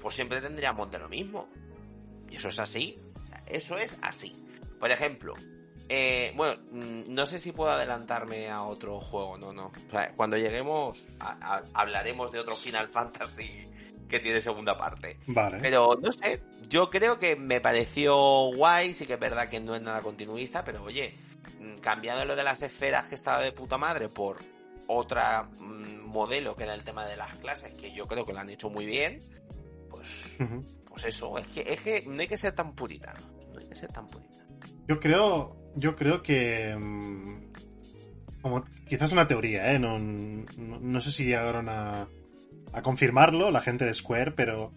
[0.00, 1.48] pues siempre tendríamos de lo mismo.
[2.30, 3.00] Y eso es así.
[3.46, 4.36] Eso es así.
[4.78, 5.34] Por ejemplo,
[5.94, 9.66] eh, bueno, mm, no sé si puedo adelantarme a otro juego, no, no.
[9.66, 13.68] O sea, cuando lleguemos a- a- hablaremos de otro Final Fantasy
[14.08, 15.18] que tiene segunda parte.
[15.26, 15.58] Vale.
[15.60, 18.14] Pero no sé, yo creo que me pareció
[18.54, 21.14] guay, sí que es verdad que no es nada continuista, pero oye,
[21.60, 24.38] mm, cambiando lo de las esferas que estaba de puta madre por
[24.86, 28.38] otra mm, modelo que era el tema de las clases, que yo creo que lo
[28.40, 29.20] han hecho muy bien,
[29.90, 30.38] pues,
[30.88, 33.20] pues eso, es que, es que no hay que ser tan puritano,
[33.52, 34.32] no hay que ser tan puritano.
[34.88, 37.52] Yo creo, yo creo que mm,
[38.42, 39.78] como quizás una teoría, ¿eh?
[39.78, 42.08] No, no, no sé si llegaron a,
[42.72, 44.72] a confirmarlo la gente de Square, pero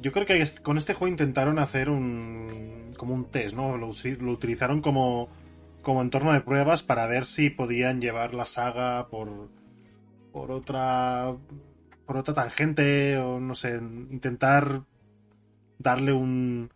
[0.00, 3.76] yo creo que con este juego intentaron hacer un como un test, ¿no?
[3.76, 5.28] Lo, lo utilizaron como
[5.82, 9.48] como entorno de pruebas para ver si podían llevar la saga por
[10.32, 11.34] por otra
[12.06, 14.82] por otra tangente o no sé, intentar
[15.78, 16.70] darle un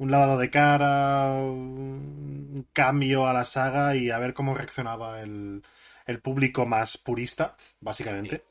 [0.00, 5.62] un lavado de cara, un cambio a la saga y a ver cómo reaccionaba el,
[6.06, 8.42] el público más purista, básicamente.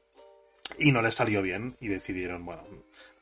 [0.78, 2.62] Y no les salió bien y decidieron, bueno,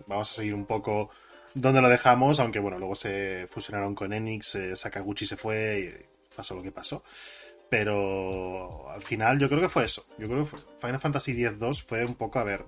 [0.08, 1.10] vamos a seguir un poco
[1.54, 6.36] donde lo dejamos, aunque bueno, luego se fusionaron con Enix, eh, Sakaguchi se fue y
[6.36, 7.04] pasó lo que pasó.
[7.70, 10.06] Pero al final yo creo que fue eso.
[10.18, 12.66] Yo creo que Final Fantasy X-2 fue un poco, a ver,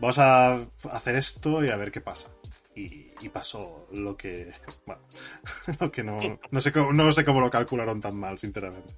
[0.00, 2.28] vamos a hacer esto y a ver qué pasa.
[2.74, 4.52] Y, y pasó lo que,
[4.86, 5.02] bueno,
[5.80, 6.18] lo que no,
[6.50, 8.94] no, sé cómo, no sé cómo lo calcularon tan mal, sinceramente.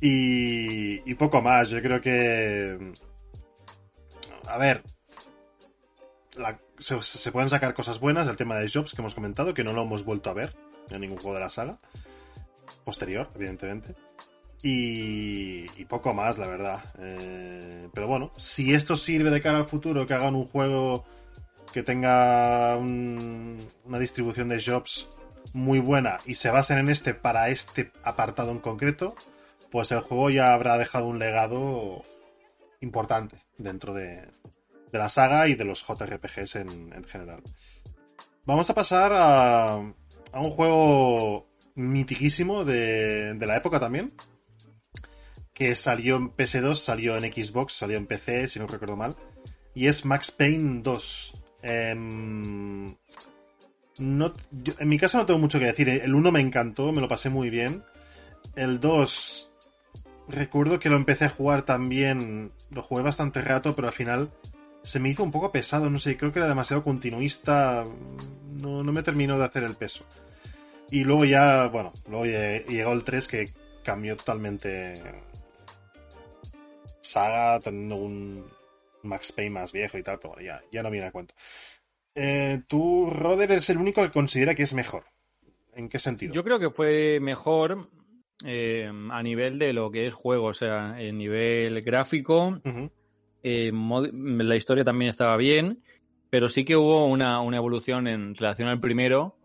[0.00, 2.92] Y, y poco más, yo creo que,
[4.46, 4.82] a ver,
[6.78, 9.72] se, se pueden sacar cosas buenas, el tema de Jobs que hemos comentado, que no
[9.72, 10.56] lo hemos vuelto a ver
[10.90, 11.78] en ningún juego de la saga,
[12.84, 13.94] posterior, evidentemente.
[14.62, 16.84] Y, y poco más, la verdad.
[16.98, 21.06] Eh, pero bueno, si esto sirve de cara al futuro, que hagan un juego
[21.72, 25.08] que tenga un- una distribución de jobs
[25.52, 29.14] muy buena y se basen en este para este apartado en concreto,
[29.70, 32.02] pues el juego ya habrá dejado un legado
[32.80, 34.28] importante dentro de,
[34.92, 37.42] de la saga y de los JRPGs en, en general.
[38.44, 44.12] Vamos a pasar a, a un juego mitiquísimo de, de la época también,
[45.52, 49.14] que salió en PS2, salió en Xbox, salió en PC, si no recuerdo mal,
[49.74, 51.39] y es Max Payne 2.
[51.62, 52.94] Em,
[53.98, 55.88] en mi caso no tengo mucho que decir.
[55.88, 57.82] El 1 me encantó, me lo pasé muy bien.
[58.56, 59.52] El 2,
[60.28, 64.30] recuerdo que lo empecé a jugar también, lo jugué bastante rato, pero al final
[64.82, 67.84] se me hizo un poco pesado, no sé, creo que era demasiado continuista,
[68.54, 70.04] no, no me terminó de hacer el peso.
[70.90, 73.50] Y luego ya, bueno, luego lle- llegó el 3 que
[73.84, 74.94] cambió totalmente
[77.00, 78.44] saga, teniendo un
[79.02, 81.34] Max Payne más viejo y tal, pero bueno, ya, ya no viene a cuento.
[82.14, 85.04] Eh, tú, Roder, es el único que considera que es mejor.
[85.74, 86.34] ¿En qué sentido?
[86.34, 87.88] Yo creo que fue mejor
[88.44, 92.60] eh, a nivel de lo que es juego, o sea, en nivel gráfico,
[93.42, 95.82] eh, la historia también estaba bien,
[96.28, 99.36] pero sí que hubo una, una evolución en relación al primero.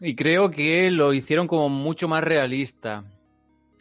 [0.00, 3.04] Y creo que lo hicieron como mucho más realista.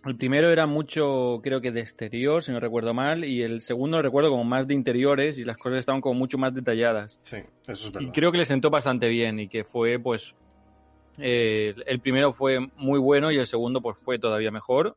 [0.06, 3.98] El primero era mucho, creo que de exterior, si no recuerdo mal, y el segundo
[3.98, 7.20] lo recuerdo como más de interiores y las cosas estaban como mucho más detalladas.
[7.22, 7.38] Sí,
[7.68, 8.12] eso es Y verdad.
[8.14, 10.36] creo que le sentó bastante bien y que fue, pues,
[11.18, 14.96] eh, el primero fue muy bueno y el segundo, pues, fue todavía mejor.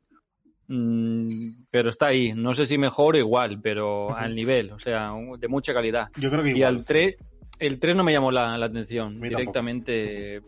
[0.69, 1.29] Mm,
[1.71, 2.33] pero está ahí.
[2.33, 6.09] No sé si mejor o igual, pero al nivel, o sea, de mucha calidad.
[6.17, 6.77] Yo creo que Y igual.
[6.77, 7.17] al 3,
[7.59, 9.17] el 3 no me llamó la, la atención.
[9.21, 10.43] Directamente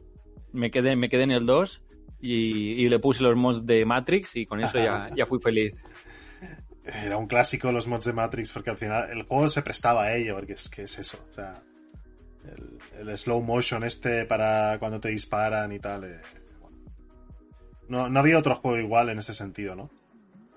[0.53, 1.83] me quedé, me quedé en el 2
[2.27, 5.85] y, y le puse los mods de Matrix y con eso ya, ya fui feliz.
[6.85, 10.15] Era un clásico los mods de Matrix, porque al final el juego se prestaba a
[10.15, 11.19] ello, porque es que es eso.
[11.31, 11.63] O sea,
[12.45, 16.05] el, el slow motion este para cuando te disparan y tal.
[16.05, 16.21] eh,
[16.61, 16.77] bueno.
[17.89, 19.91] no, no había otro juego igual en ese sentido, ¿no?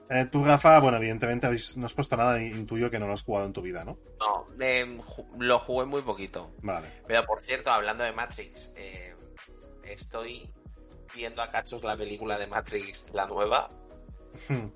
[0.10, 3.24] Eh, tú, Rafa, bueno, evidentemente habéis- no has puesto nada, intuyo que no lo has
[3.24, 3.98] jugado en tu vida, ¿no?
[4.20, 6.52] No, eh, ju- lo jugué muy poquito.
[6.62, 6.88] Vale.
[7.08, 9.14] Pero por cierto, hablando de Matrix, eh,
[9.84, 10.50] estoy
[11.16, 13.70] viendo a cachos la película de Matrix, la nueva,
[14.50, 14.68] Hmm.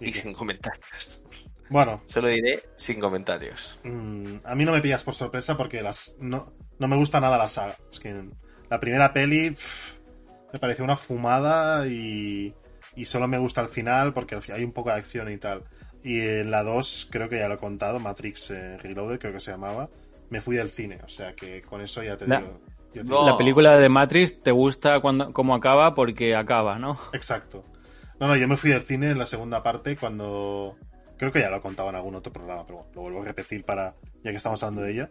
[0.00, 1.22] y sin comentarios.
[1.68, 3.78] Bueno, Se lo diré sin comentarios.
[3.82, 7.36] Mm, a mí no me pillas por sorpresa porque las no, no me gusta nada
[7.38, 7.76] la saga.
[7.92, 8.14] Es que
[8.70, 9.98] la primera peli pff,
[10.52, 12.54] me pareció una fumada y,
[12.94, 15.64] y solo me gusta el final porque hay un poco de acción y tal.
[16.04, 19.40] Y en la 2, creo que ya lo he contado, Matrix eh, Reloaded, creo que
[19.40, 19.90] se llamaba,
[20.30, 21.00] me fui del cine.
[21.04, 22.60] O sea que con eso ya te digo.
[23.04, 23.26] No.
[23.26, 26.98] La película de Matrix te gusta cuando, cómo acaba porque acaba, ¿no?
[27.12, 27.64] Exacto.
[28.18, 30.76] No, no, yo me fui del cine en la segunda parte cuando.
[31.18, 33.24] Creo que ya lo he contado en algún otro programa, pero bueno, lo vuelvo a
[33.24, 33.94] repetir para.
[34.22, 35.10] ya que estamos hablando de ella.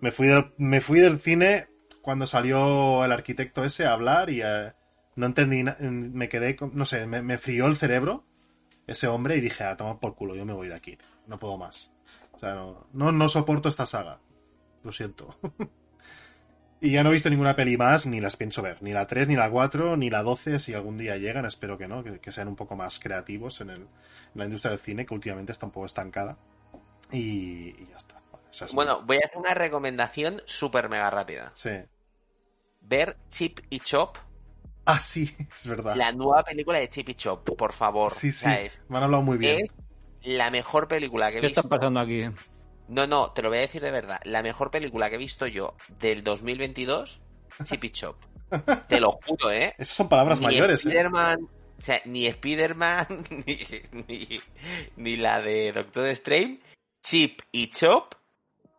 [0.00, 1.68] Me fui del, me fui del cine
[2.02, 4.72] cuando salió el arquitecto ese a hablar y eh,
[5.16, 5.64] no entendí.
[5.80, 6.56] Me quedé.
[6.72, 8.24] No sé, me, me frió el cerebro
[8.86, 10.96] ese hombre y dije, ah, toma por culo, yo me voy de aquí.
[11.26, 11.90] No puedo más.
[12.32, 14.20] O sea, no, no, no soporto esta saga.
[14.82, 15.34] Lo siento.
[16.86, 18.80] Y ya no he visto ninguna peli más, ni las pienso ver.
[18.82, 21.88] Ni la 3, ni la 4, ni la 12, si algún día llegan, espero que
[21.88, 23.88] no, que, que sean un poco más creativos en, el, en
[24.34, 26.36] la industria del cine, que últimamente está un poco estancada.
[27.10, 28.16] Y, y ya está.
[28.68, 31.50] Mi- Bueno, voy a hacer una recomendación súper mega rápida.
[31.54, 31.70] Sí.
[32.80, 34.16] Ver Chip y Chop,
[34.84, 35.96] Ah, sí, es verdad.
[35.96, 38.12] la nueva película de Chip y Chop, por favor.
[38.12, 38.38] Sí, O sí.
[38.38, 39.60] sea, es, Me han hablado muy bien.
[39.60, 39.80] es
[40.22, 41.68] la mejor película que he ¿Qué está visto.
[41.68, 42.22] pasando aquí?
[42.88, 44.20] No, no, te lo voy a decir de verdad.
[44.24, 47.20] La mejor película que he visto yo del 2022,
[47.64, 48.16] Chip y Chop.
[48.88, 49.74] Te lo juro, ¿eh?
[49.76, 50.88] Esas son palabras ni mayores, ¿eh?
[50.88, 53.06] Spider-Man, o sea, ni Spider-Man,
[53.46, 53.58] ni,
[54.06, 54.40] ni,
[54.96, 56.60] ni la de Doctor Strange,
[57.02, 58.14] Chip y Chop,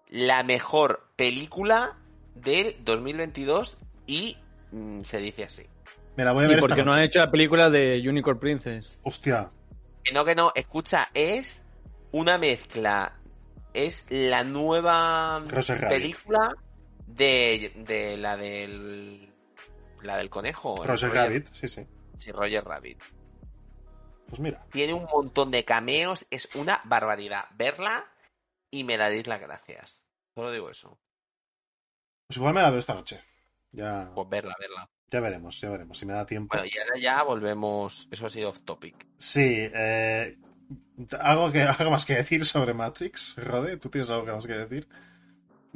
[0.10, 1.98] la mejor película
[2.34, 4.38] del 2022 y
[4.72, 5.66] mm, se dice así.
[6.16, 8.02] Me la voy a ¿Y ver por esta qué no han hecho la película de
[8.08, 9.00] Unicorn Princess?
[9.04, 9.52] Hostia.
[10.04, 11.66] Que no, que no, escucha, es
[12.12, 13.20] una mezcla,
[13.86, 15.44] es la nueva
[15.90, 16.56] película
[17.06, 19.34] de, de la del
[20.02, 20.86] la del conejo.
[20.86, 21.86] Roger Rabbit, sí, sí.
[22.18, 23.02] Sí, Roger Rabbit.
[24.28, 24.66] Pues mira.
[24.72, 27.46] Tiene un montón de cameos, es una barbaridad.
[27.56, 28.06] Verla
[28.70, 30.04] y me daréis las gracias.
[30.36, 31.00] Solo digo eso.
[32.28, 33.24] Pues igual me la veo esta noche.
[33.72, 34.90] Ya, Pues verla, verla.
[35.10, 35.98] ya veremos, ya veremos.
[35.98, 36.56] Si me da tiempo.
[36.56, 38.08] Bueno, y ahora ya volvemos.
[38.12, 39.08] Eso ha sido off topic.
[39.18, 40.38] Sí, eh,
[41.20, 43.78] ¿algo, que, ¿algo más que decir sobre Matrix, Rode?
[43.78, 44.88] ¿Tú tienes algo que más que decir?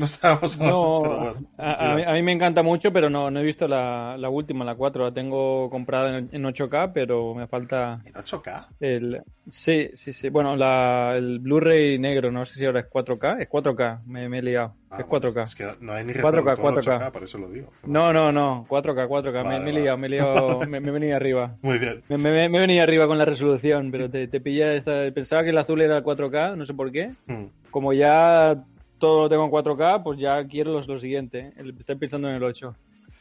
[0.01, 1.47] No estábamos No, pero bueno.
[1.59, 4.29] a, a mí, a mí me encanta mucho, pero no, no he visto la, la
[4.29, 5.05] última, la 4.
[5.05, 8.65] La tengo comprada en, en 8K, pero me falta ¿En 8K?
[8.79, 9.21] el...
[9.47, 10.29] Sí, sí, sí.
[10.29, 13.41] Bueno, la, el Blu-ray negro, no sé si ahora es 4K.
[13.41, 14.73] Es 4K, me, me he liado.
[14.89, 15.43] Ah, es bueno, 4K.
[15.43, 16.99] Es que no hay ni 4K, reproductor 4K.
[16.99, 17.69] 8K, por eso lo digo.
[17.83, 18.65] No, no, no.
[18.67, 19.33] 4K, 4K.
[19.33, 20.59] me, Vale, me he liado, me he liado.
[20.67, 21.57] me, me he venido arriba.
[21.61, 22.01] Muy bien.
[22.09, 25.11] Me, me, me he venido arriba con la resolución, pero te, te pilla esta...
[25.13, 27.11] Pensaba que el azul era 4K, no sé por qué.
[27.27, 27.45] Mm.
[27.69, 28.63] Como ya
[29.01, 31.51] todo lo tengo en 4K, pues ya quiero los- lo siguiente.
[31.57, 32.73] El- Estoy pensando en el 8.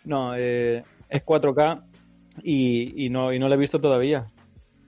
[0.04, 1.82] No, eh, es 4K
[2.44, 4.26] y, y no, y no lo he visto todavía.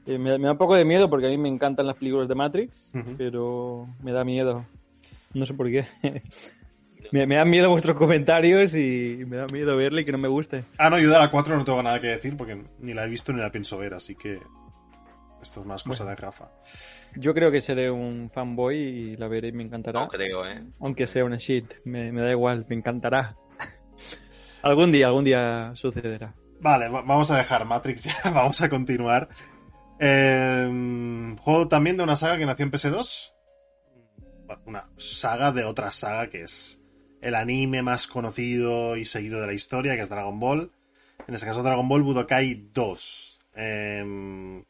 [0.07, 2.28] Eh, me, me da un poco de miedo porque a mí me encantan las películas
[2.28, 4.64] de Matrix, pero me da miedo.
[5.34, 5.86] No sé por qué.
[7.12, 10.28] me, me dan miedo vuestros comentarios y me da miedo verle y que no me
[10.28, 10.64] guste.
[10.78, 13.09] Ah, no, yo de la 4 no tengo nada que decir porque ni la he
[13.09, 14.38] visto ni la pienso ver, así que
[15.43, 16.49] esto es más cosa de Rafa.
[17.16, 20.01] Yo creo que seré un fanboy y la veré y me encantará.
[20.01, 20.62] No creo, ¿eh?
[20.80, 23.36] Aunque sea una shit, me, me da igual, me encantará.
[24.62, 26.34] algún día, algún día sucederá.
[26.61, 29.28] Vale, va- vamos a dejar Matrix ya, vamos a continuar.
[29.99, 33.32] Eh, juego también de una saga que nació en PS2.
[34.47, 36.84] Bueno, una saga de otra saga que es
[37.20, 40.72] el anime más conocido y seguido de la historia, que es Dragon Ball.
[41.28, 43.40] En este caso, Dragon Ball Budokai 2.
[43.55, 44.62] Eh,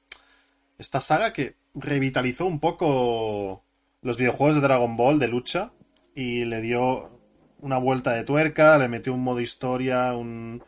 [0.78, 3.64] esta saga que revitalizó un poco
[4.02, 5.72] los videojuegos de Dragon Ball de lucha
[6.14, 7.18] y le dio
[7.60, 10.62] una vuelta de tuerca, le metió un modo historia, un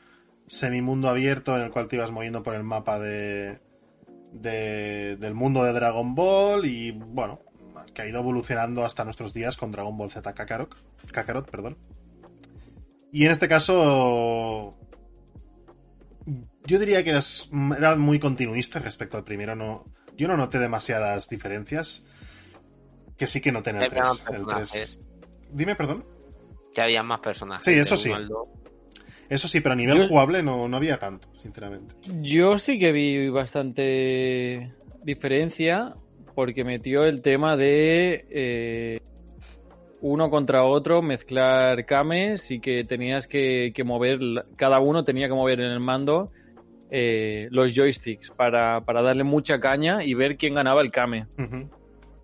[0.46, 3.58] semimundo abierto en el cual te ibas moviendo por el mapa de,
[4.32, 7.40] de- del mundo de Dragon Ball y bueno,
[7.92, 10.74] que ha ido evolucionando hasta nuestros días con Dragon Ball Z Kakarot,
[11.10, 11.76] Kakarot, perdón.
[13.10, 14.76] Y en este caso
[16.66, 17.10] yo diría que
[17.76, 19.84] era muy continuista respecto al primero, no
[20.16, 22.04] yo no noté demasiadas diferencias.
[23.16, 24.04] Que sí que noté en el Había 3.
[24.08, 24.34] más El 3.
[24.44, 25.00] personajes.
[25.52, 26.04] Dime, perdón.
[26.74, 27.64] Que había más personajes.
[27.64, 28.10] Sí, eso sí.
[29.28, 31.94] Eso sí, pero a nivel Yo- jugable no, no había tanto, sinceramente.
[32.22, 35.94] Yo sí que vi bastante diferencia
[36.34, 39.00] porque metió el tema de eh,
[40.00, 44.18] uno contra otro, mezclar cames y que tenías que, que mover,
[44.56, 46.32] cada uno tenía que mover en el mando
[46.96, 51.26] eh, los joysticks para, para darle mucha caña y ver quién ganaba el kame.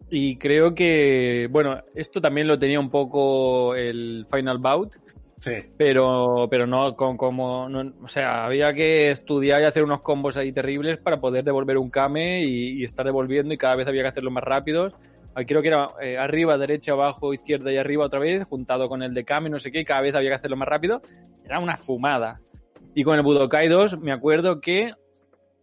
[0.08, 4.94] Y creo que, bueno, esto también lo tenía un poco el Final Bout,
[5.40, 5.52] Sí.
[5.76, 10.36] pero, pero no con como, no- o sea, había que estudiar y hacer unos combos
[10.36, 14.02] ahí terribles para poder devolver un Kame y, y estar devolviendo y cada vez había
[14.02, 14.92] que hacerlo más rápidos.
[15.34, 19.02] Ah, Creo que era eh, arriba, derecha, abajo, izquierda y arriba otra vez, juntado con
[19.02, 21.02] el de Kame, no sé qué, y cada vez había que hacerlo más rápido.
[21.44, 22.40] Era una fumada.
[22.94, 24.92] Y con el Budokai 2 me acuerdo que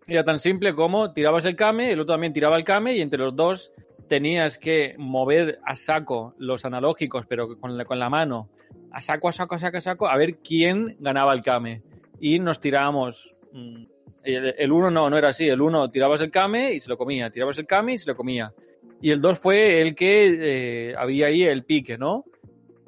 [0.08, 3.20] era tan simple como tirabas el Kame, el otro también tiraba el Kame y entre
[3.20, 3.74] los dos
[4.08, 8.50] tenías que mover a saco los analógicos, pero con la, con la mano,
[8.92, 11.82] a saco, a saco, a saco, a saco, a ver quién ganaba el Kame.
[12.20, 13.36] Y nos tirábamos.
[13.52, 13.84] mm,
[14.24, 15.48] El, el uno no, no era así.
[15.48, 17.30] El uno tirabas el Kame y se lo comía.
[17.30, 18.54] Tirabas el Kame y se lo comía.
[19.02, 22.26] Y el 2 fue el que eh, había ahí el pique, ¿no?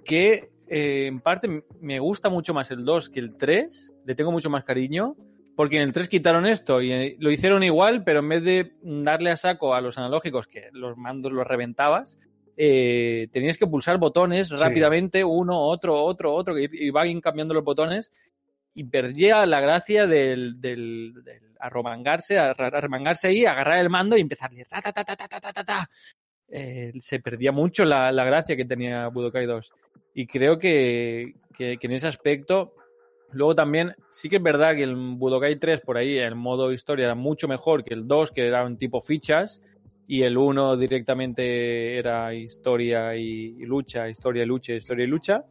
[0.03, 4.31] Que eh, en parte me gusta mucho más el 2 que el 3 le tengo
[4.31, 5.15] mucho más cariño,
[5.55, 8.73] porque en el 3 quitaron esto y eh, lo hicieron igual, pero en vez de
[8.81, 12.17] darle a saco a los analógicos, que los mandos los reventabas,
[12.57, 18.11] eh, tenías que pulsar botones rápidamente, uno, otro, otro, otro, y cambiando los botones
[18.73, 24.65] y perdía la gracia del, del, del arromangarse, arremangarse ahí, agarrar el mando y empezarle
[24.65, 25.89] ta, ta, ta, ta, ta, ta, ta, ta.
[26.47, 29.71] Eh, se perdía mucho la, gracia que tenía Budokai 2.
[30.15, 32.73] Y creo que en ese aspecto
[33.31, 37.05] luego también, sí que es verdad que el Budokai 3 por ahí, el modo historia
[37.05, 39.61] era mucho mejor que el 2, que era un tipo fichas,
[40.07, 45.43] y el 1 directamente era historia y, lucha, historia y lucha, historia y lucha.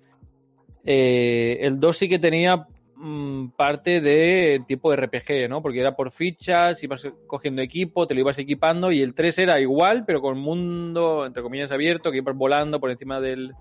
[0.84, 2.66] Eh, el 2 sí que tenía
[2.96, 5.62] mm, parte de tipo RPG, ¿no?
[5.62, 9.60] Porque era por fichas, ibas cogiendo equipo, te lo ibas equipando, y el 3 era
[9.60, 13.54] igual, pero con mundo, entre comillas, abierto, que ibas volando por encima del,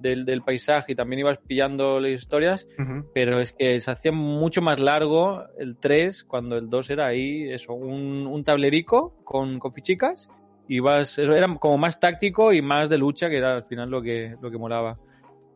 [0.00, 2.66] del, del paisaje y también ibas pillando las historias,
[3.14, 7.50] pero es que se hacía mucho más largo el 3 cuando el 2 era ahí,
[7.50, 10.28] eso, un, un tablerico con, con fichicas,
[10.68, 13.90] y vas, eso era como más táctico y más de lucha, que era al final
[13.90, 14.98] lo que, lo que molaba.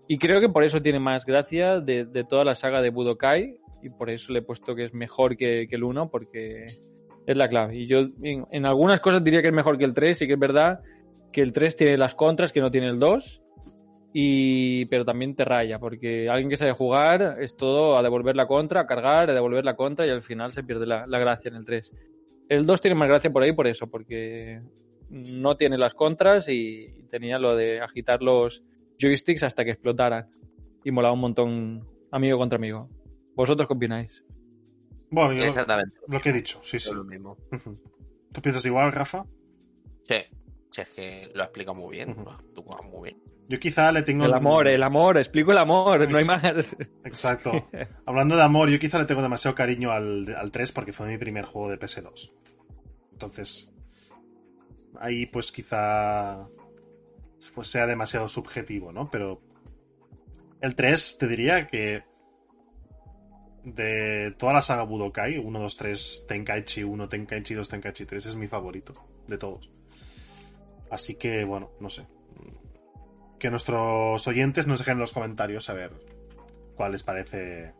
[0.09, 3.59] Y creo que por eso tiene más gracia de, de toda la saga de Budokai,
[3.83, 6.65] y por eso le he puesto que es mejor que, que el 1, porque
[7.27, 7.77] es la clave.
[7.77, 10.35] Y yo en, en algunas cosas diría que es mejor que el 3, sí que
[10.35, 10.81] es verdad
[11.35, 13.43] que el 3 tiene las contras que no tiene el 2,
[14.17, 18.47] y, pero también te raya, porque alguien que sabe jugar es todo a devolver la
[18.47, 21.49] contra, a cargar, a devolver la contra, y al final se pierde la, la gracia
[21.49, 21.93] en el 3.
[22.49, 24.63] El 2 tiene más gracia por ahí por eso, porque
[25.11, 28.63] no tiene las contras y tenía lo de agitar los
[29.01, 30.31] joysticks hasta que explotaran.
[30.85, 32.89] y molaba un montón amigo contra amigo.
[33.35, 34.25] ¿Vosotros qué opináis?
[35.11, 35.97] Bueno, yo Exactamente.
[36.07, 36.91] lo que he dicho, sí, sí.
[36.91, 37.37] Es lo mismo.
[38.33, 39.25] ¿Tú piensas igual, Rafa?
[40.03, 40.17] Sí,
[40.71, 42.15] sí, es que lo explica muy bien.
[42.25, 43.23] Lo actúa muy bien.
[43.49, 44.25] Yo quizá le tengo...
[44.25, 46.77] El amor, el amor, explico el amor, no hay más.
[47.05, 47.53] Exacto.
[48.07, 51.19] Hablando de amor, yo quizá le tengo demasiado cariño al, al 3 porque fue mi
[51.19, 52.33] primer juego de PS2.
[53.13, 53.71] Entonces,
[54.99, 56.47] ahí pues quizá
[57.55, 59.11] pues sea demasiado subjetivo, ¿no?
[59.11, 59.43] Pero
[60.61, 62.03] el 3 te diría que
[63.65, 68.37] de toda la saga Budokai, 1, 2, 3, Tenkaichi 1, Tenkaichi 2, Tenkaichi 3, es
[68.37, 68.95] mi favorito
[69.27, 69.71] de todos.
[70.91, 72.07] Así que, bueno, no sé.
[73.45, 75.91] Que nuestros oyentes nos dejen en los comentarios a ver
[76.77, 77.75] cuál les parece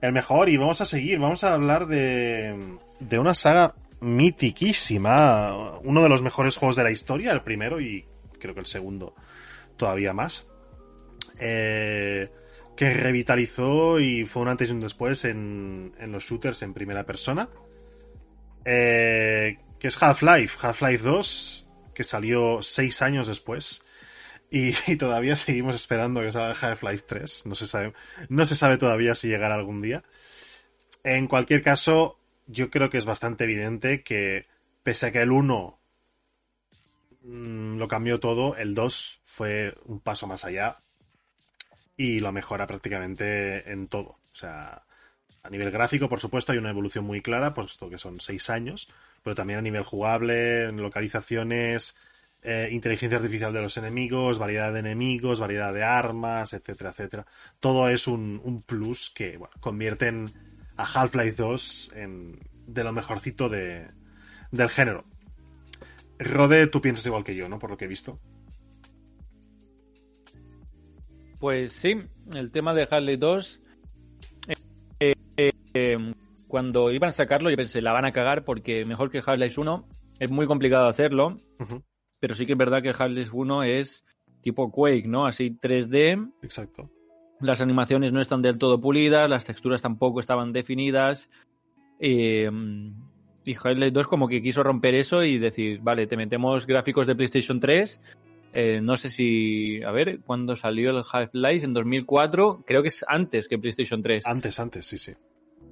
[0.00, 0.48] el mejor.
[0.48, 5.54] Y vamos a seguir, vamos a hablar de, de una saga mitiquísima.
[5.84, 8.04] Uno de los mejores juegos de la historia, el primero y
[8.40, 9.14] creo que el segundo
[9.76, 10.48] todavía más.
[11.38, 12.28] Eh,
[12.74, 17.06] que revitalizó y fue un antes y un después en, en los shooters en primera
[17.06, 17.48] persona.
[18.64, 23.84] Eh, que es Half-Life, Half-Life 2, que salió seis años después.
[24.52, 27.46] Y, todavía seguimos esperando que salga Half-Life 3.
[27.46, 27.94] No se sabe,
[28.28, 30.04] no se sabe todavía si llegará algún día.
[31.04, 34.46] En cualquier caso, yo creo que es bastante evidente que,
[34.82, 35.78] pese a que el 1
[37.22, 40.82] mm, lo cambió todo, el 2 fue un paso más allá
[41.96, 44.18] y lo mejora prácticamente en todo.
[44.32, 44.84] O sea,
[45.42, 48.88] a nivel gráfico, por supuesto, hay una evolución muy clara, puesto que son seis años,
[49.22, 51.96] pero también a nivel jugable, en localizaciones,
[52.42, 57.26] eh, inteligencia artificial de los enemigos, variedad de enemigos, variedad de armas, etcétera, etcétera.
[57.60, 60.28] Todo es un, un plus que bueno, convierten
[60.76, 63.86] a Half-Life 2 en de lo mejorcito de,
[64.50, 65.04] del género.
[66.18, 67.58] Rode, tú piensas igual que yo, ¿no?
[67.58, 68.18] Por lo que he visto.
[71.38, 71.96] Pues sí,
[72.34, 73.60] el tema de Harley 2.
[75.00, 75.14] eh,
[75.74, 76.14] eh,
[76.46, 79.88] cuando iban a sacarlo, yo pensé, la van a cagar porque mejor que Half-Life 1
[80.20, 81.40] es muy complicado hacerlo.
[81.58, 81.82] Ujú,
[82.22, 84.04] Pero sí que es verdad que Half-Life 1 es
[84.42, 85.26] tipo Quake, ¿no?
[85.26, 86.30] Así 3D.
[86.42, 86.88] Exacto.
[87.40, 91.28] Las animaciones no están del todo pulidas, las texturas tampoco estaban definidas.
[91.98, 92.48] eh,
[93.44, 97.16] y Half-Life 2 como que quiso romper eso y decir, vale, te metemos gráficos de
[97.16, 98.00] PlayStation 3.
[98.52, 101.66] eh, no sé si, a ver, ¿cuándo salió el Half-Life?
[101.66, 104.24] En 2004, creo que es antes que PlayStation 3.
[104.26, 105.12] Antes, antes, sí, sí.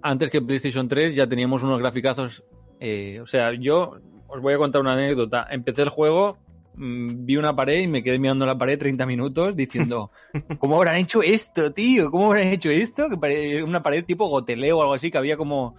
[0.02, 2.42] Antes que PlayStation 3 ya teníamos unos graficazos.
[2.80, 4.00] eh, o sea, yo
[4.30, 5.46] os voy a contar una anécdota.
[5.50, 6.38] Empecé el juego,
[6.74, 10.10] mm, vi una pared y me quedé mirando la pared 30 minutos diciendo,
[10.58, 12.10] ¿cómo habrán hecho esto, tío?
[12.10, 13.08] ¿Cómo habrán hecho esto?
[13.08, 15.74] Que pare- una pared tipo goteleo o algo así, que había como...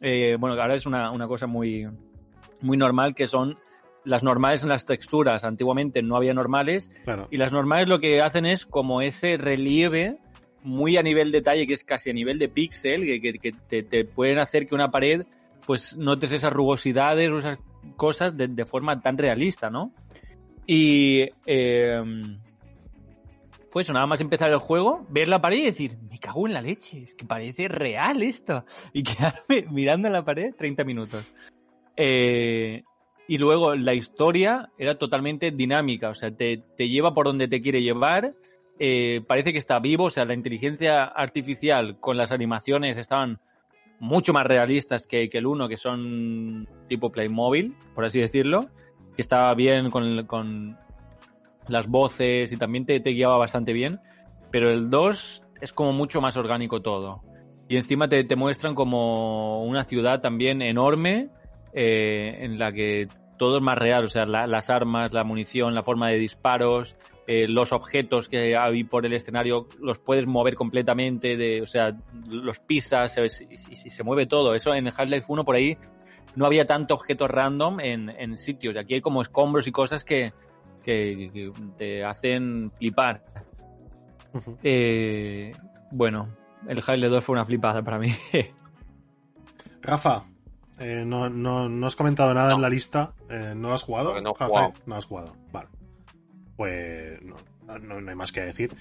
[0.00, 1.86] eh, bueno, ahora es una, una cosa muy,
[2.60, 3.58] muy normal, que son
[4.04, 5.44] las normales en las texturas.
[5.44, 7.28] Antiguamente no había normales Claro.
[7.30, 10.16] y las normales lo que hacen es como ese relieve
[10.62, 13.82] muy a nivel detalle, que es casi a nivel de píxel, que, que- que te,
[13.82, 15.24] te pueden hacer que una pared
[15.66, 17.58] pues notes esas rugosidades o esas
[17.96, 19.92] cosas de, forma tan realista, ¿no?
[20.66, 22.02] Y eh,
[23.68, 26.54] fue eso, nada más empezar el juego, ver la pared y decir, me cago en
[26.54, 28.64] la leche, es que parece real esto.
[28.92, 31.32] Y quedarme mirando la pared 30 minutos.
[31.96, 32.82] Eh,
[33.28, 37.62] y luego la historia era totalmente dinámica, o sea, te, te lleva por donde te
[37.62, 38.34] quiere llevar,
[38.80, 43.38] eh, parece que está vivo, o sea, la inteligencia artificial con las animaciones estaban
[44.00, 48.68] mucho más realistas que, que el uno, que son tipo Playmobil, por así decirlo,
[49.14, 50.76] que estaba bien con, con
[51.68, 54.00] las voces y también te, guiaba bastante bien,
[54.50, 57.22] pero el 2 es como mucho más orgánico todo.
[57.68, 61.28] Y encima te, muestran como una ciudad también enorme,
[61.72, 63.06] eh, en la que
[63.38, 66.96] todo es más real, o sea, la- las armas, la munición, la forma de disparos,
[67.32, 71.96] eh, los objetos que hay por el escenario los puedes mover completamente, de, o sea,
[72.28, 74.52] los pisas y- se mueve todo.
[74.56, 75.78] Eso en Half-Life 1 por ahí
[76.34, 78.76] no había tanto objeto random en, en sitios.
[78.76, 80.32] Aquí hay como escombros y cosas que,
[80.82, 83.22] que- que te hacen flipar.
[84.64, 85.52] Eh,
[85.92, 86.34] bueno,
[86.66, 88.12] el Half-Life 2 fue una flipada para mí.
[89.82, 90.24] Rafa,
[90.78, 92.56] eh, no, no, no has comentado nada No.
[92.56, 93.12] en la lista.
[93.28, 94.08] eh, ¿No lo has jugado?
[94.08, 94.48] Porque no he Half-Life?
[94.50, 94.72] jugado.
[94.86, 95.36] No has jugado.
[95.52, 95.68] Vale.
[96.60, 97.36] Pues no,
[97.78, 98.76] no, no hay más que decir.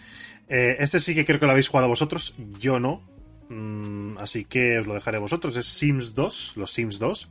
[0.50, 2.36] Eh, este sí que creo que lo habéis jugado vosotros.
[2.60, 3.08] Yo no.
[3.48, 5.56] Mm, así que os lo dejaré a vosotros.
[5.56, 7.30] Es Sims 2, los Sims 2.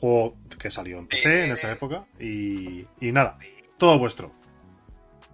[0.00, 2.06] Juego que salió en PC en esa época.
[2.18, 3.36] Y, y nada,
[3.76, 4.32] todo vuestro.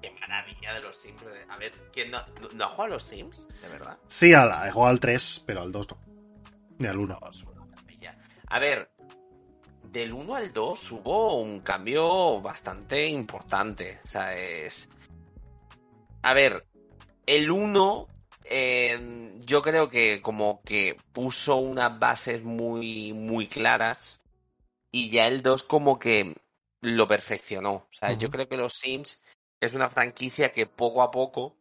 [0.02, 1.22] Qué maravilla de los Sims.
[1.48, 2.18] A ver, ¿quién no,
[2.56, 3.46] no ha jugado a los Sims?
[3.62, 3.96] ¿De verdad?
[4.09, 5.98] Sí, ala, he jugado al 3, pero al 2 no.
[6.78, 7.16] Ni al 1.
[7.20, 8.18] No, es una maravilla.
[8.48, 8.90] A ver,
[9.93, 14.01] del 1 al 2 hubo un cambio bastante importante.
[14.05, 14.89] O sea, es.
[16.22, 16.66] A ver,
[17.26, 18.07] el 1,
[18.45, 24.20] eh, yo creo que como que puso unas bases muy, muy claras
[24.91, 26.34] y ya el 2 como que
[26.80, 27.72] lo perfeccionó.
[27.72, 29.22] O sea, yo creo que los Sims
[29.61, 31.57] es una franquicia que poco a poco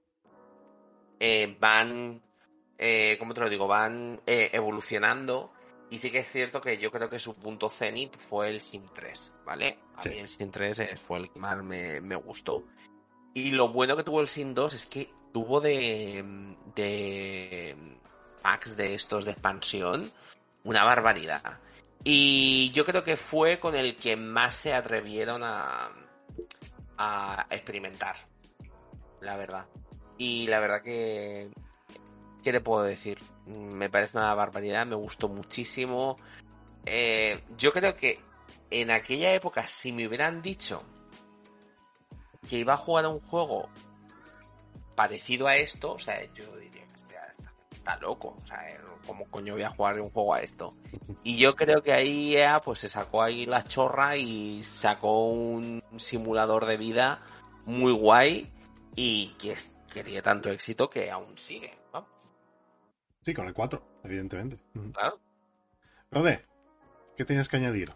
[1.20, 2.22] eh, van,
[2.78, 3.68] eh, ¿cómo te lo digo?
[3.68, 5.52] Van eh, evolucionando.
[5.90, 8.86] Y sí que es cierto que yo creo que su punto cenit fue el Sim
[8.94, 9.80] 3, ¿vale?
[9.96, 10.10] A Sí.
[10.10, 12.64] mí el Sim 3 eh, fue el que más me, me gustó.
[13.34, 16.26] Y lo bueno que tuvo el Sim 2 es que tuvo de,
[16.76, 17.76] de
[18.42, 20.12] packs de estos de expansión
[20.64, 21.62] una barbaridad.
[22.04, 25.90] Y yo creo que fue con el que más se atrevieron a,
[26.98, 28.16] a experimentar,
[29.22, 29.68] la verdad.
[30.18, 31.50] Y la verdad que...
[32.44, 33.20] ¿Qué te puedo decir?
[33.48, 36.18] Me parece una barbaridad, me gustó muchísimo.
[36.86, 38.20] Eh, yo creo que
[38.70, 40.84] en aquella época, si me hubieran dicho
[42.48, 43.70] que iba a jugar a un juego
[44.96, 47.16] parecido a esto, o sea, yo diría que este
[47.72, 48.38] está, loco.
[48.44, 48.66] O sea,
[49.06, 50.76] ¿cómo coño voy a jugar un juego a esto?
[51.24, 56.66] Y yo creo que ahí pues se sacó ahí la chorra y sacó un simulador
[56.66, 57.22] de vida
[57.66, 58.52] muy guay
[58.96, 59.56] y que,
[59.94, 61.77] que tiene tanto éxito que aún sigue.
[63.28, 64.58] Sí, con el 4, evidentemente.
[64.94, 65.20] Claro.
[66.12, 66.46] Rode,
[67.18, 67.92] ¿qué tienes que añadir?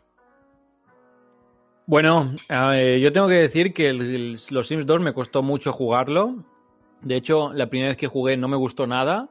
[1.88, 5.72] Bueno, eh, yo tengo que decir que el- el- los Sims 2 me costó mucho
[5.72, 6.44] jugarlo.
[7.00, 9.30] De hecho, la primera vez que jugué no me gustó nada.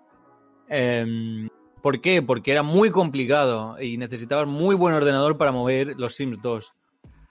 [0.70, 1.50] Em,
[1.82, 2.22] ¿Por qué?
[2.22, 6.72] Porque era muy complicado y necesitabas muy buen ordenador para mover los Sims 2.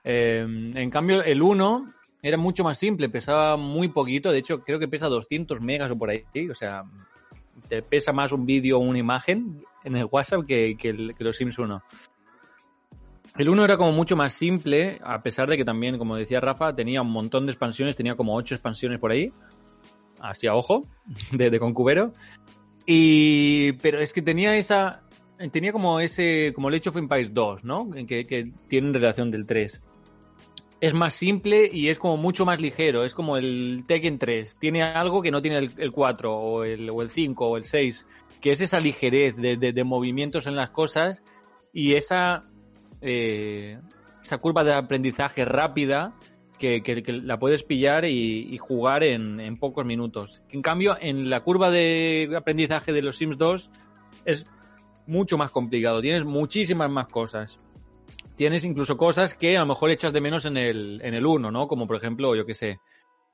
[0.04, 1.92] Em, en cambio, el 1
[2.22, 4.32] era mucho más simple, pesaba muy poquito.
[4.32, 6.24] De hecho, creo que pesa 200 megas o por ahí.
[6.52, 6.84] O sea,
[7.70, 11.82] te pesa más un vídeo o una imagen en el WhatsApp que, los Sims 1.
[13.38, 16.76] El 1 era como mucho más simple, a pesar de que también, como decía Rafa,
[16.76, 19.32] tenía un montón de expansiones, tenía como 8 expansiones por ahí,
[20.20, 20.88] así a ojo,
[21.32, 22.12] de, concubero.
[22.86, 25.04] Y, pero es que tenía esa,
[25.52, 27.90] tenía como ese, como el Age of Empires 2, ¿no?
[27.92, 29.82] Que, que tienen relación del 3.
[30.82, 34.56] Es más simple y es como mucho más ligero, es como el Tekken 3.
[34.60, 37.66] Tiene algo que no tiene el, el 4 o el, o el 5 o el
[37.66, 38.06] 6,
[38.40, 41.22] que es esa ligerez de, de- movimientos en las cosas
[41.74, 42.46] y esa,
[43.02, 43.78] eh,
[44.22, 46.14] esa curva de aprendizaje rápida
[46.58, 50.42] que, que- que la puedes pillar y, y jugar en, en pocos minutos.
[50.50, 53.70] En cambio, en la curva de aprendizaje de los Sims 2
[54.24, 54.46] es
[55.08, 56.00] mucho más complicado.
[56.02, 57.60] Tienes muchísimas más cosas.
[58.40, 61.52] Tienes incluso cosas que a lo mejor echas de menos en el, en el 1,
[61.52, 61.68] ¿no?
[61.68, 62.80] Como por ejemplo, yo qué sé,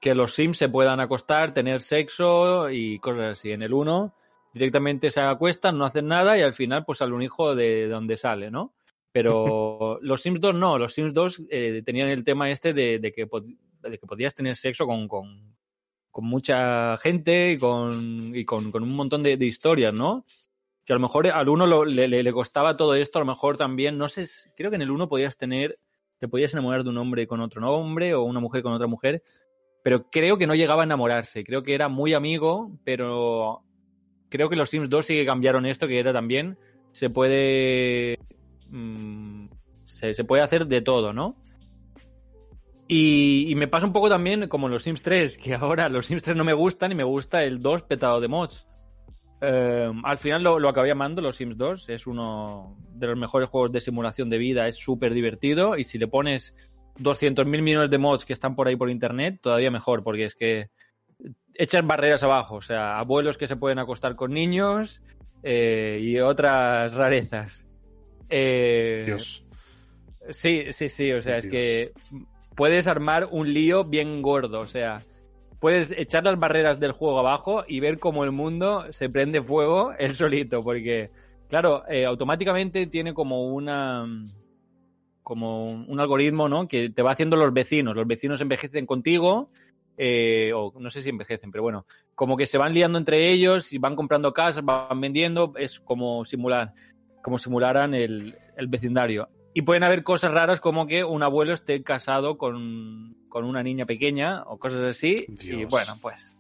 [0.02, 3.52] que los Sims se puedan acostar, tener sexo y cosas así.
[3.52, 4.16] En el 1
[4.52, 8.18] directamente se acuestan, no hacen nada y al final pues sale un hijo de donde
[8.18, 8.74] sale, ¿no?
[9.12, 13.12] Pero los Sims 2 no, los Sims 2 eh, tenían el tema este de, de
[13.12, 15.56] que, de que podías tener sexo con, con,
[16.10, 20.26] con mucha gente y con, y con, con un montón de, de historias, ¿no?
[20.86, 24.08] Que a lo mejor al uno le, costaba todo esto, a lo mejor también, no
[24.08, 24.26] sé,
[24.56, 25.80] creo que en el uno podías tener,
[26.20, 29.24] te podías enamorar de un hombre con otro hombre o una mujer con otra mujer,
[29.84, 33.64] pero creo que no llegaba a enamorarse, creo que era muy amigo, pero
[34.30, 36.58] creo que los Sims 2 sí que cambiaron esto, que era también,
[36.92, 38.20] se puede
[38.70, 39.48] mm,
[39.86, 41.36] se, se puede hacer de todo, ¿no?
[42.88, 46.22] Y, y me pasa un poco también como los Sims 3, que ahora los Sims
[46.22, 48.68] 3 no me gustan y me gusta el 2 petado de mods.
[49.42, 51.90] Eh, al final lo, lo acabé amando, los Sims 2.
[51.90, 55.78] Es uno de los mejores juegos de simulación de vida, es súper divertido.
[55.78, 56.56] Y si le pones
[57.00, 60.70] 200.000 millones de mods que están por ahí por internet, todavía mejor, porque es que
[61.54, 62.56] echan barreras abajo.
[62.56, 65.02] O sea, abuelos que se pueden acostar con niños
[65.44, 67.66] eh, y otras rarezas.
[68.30, 69.46] Eh, Dios.
[70.32, 71.92] Sí, sí, sí, o sea, es que
[72.56, 75.04] puedes armar un lío bien gordo, o sea,
[75.60, 79.94] puedes echar las barreras del juego abajo y ver cómo el mundo se prende fuego
[80.00, 81.12] él solito, porque,
[81.50, 84.06] claro, eh, automáticamente tiene como una
[85.24, 86.68] como un algoritmo, ¿no?
[86.68, 89.50] Que te va haciendo los vecinos, los vecinos envejecen contigo,
[89.98, 93.74] eh, o no sé si envejecen, pero bueno, como que se van liando entre ellos
[93.74, 96.74] y van comprando casas, van vendiendo, es como simular,
[97.24, 99.28] como simularan el, el vecindario.
[99.56, 103.86] Y pueden haber cosas raras como que un abuelo esté casado con, con una niña
[103.86, 105.26] pequeña o cosas así.
[105.42, 106.40] Y bueno, pues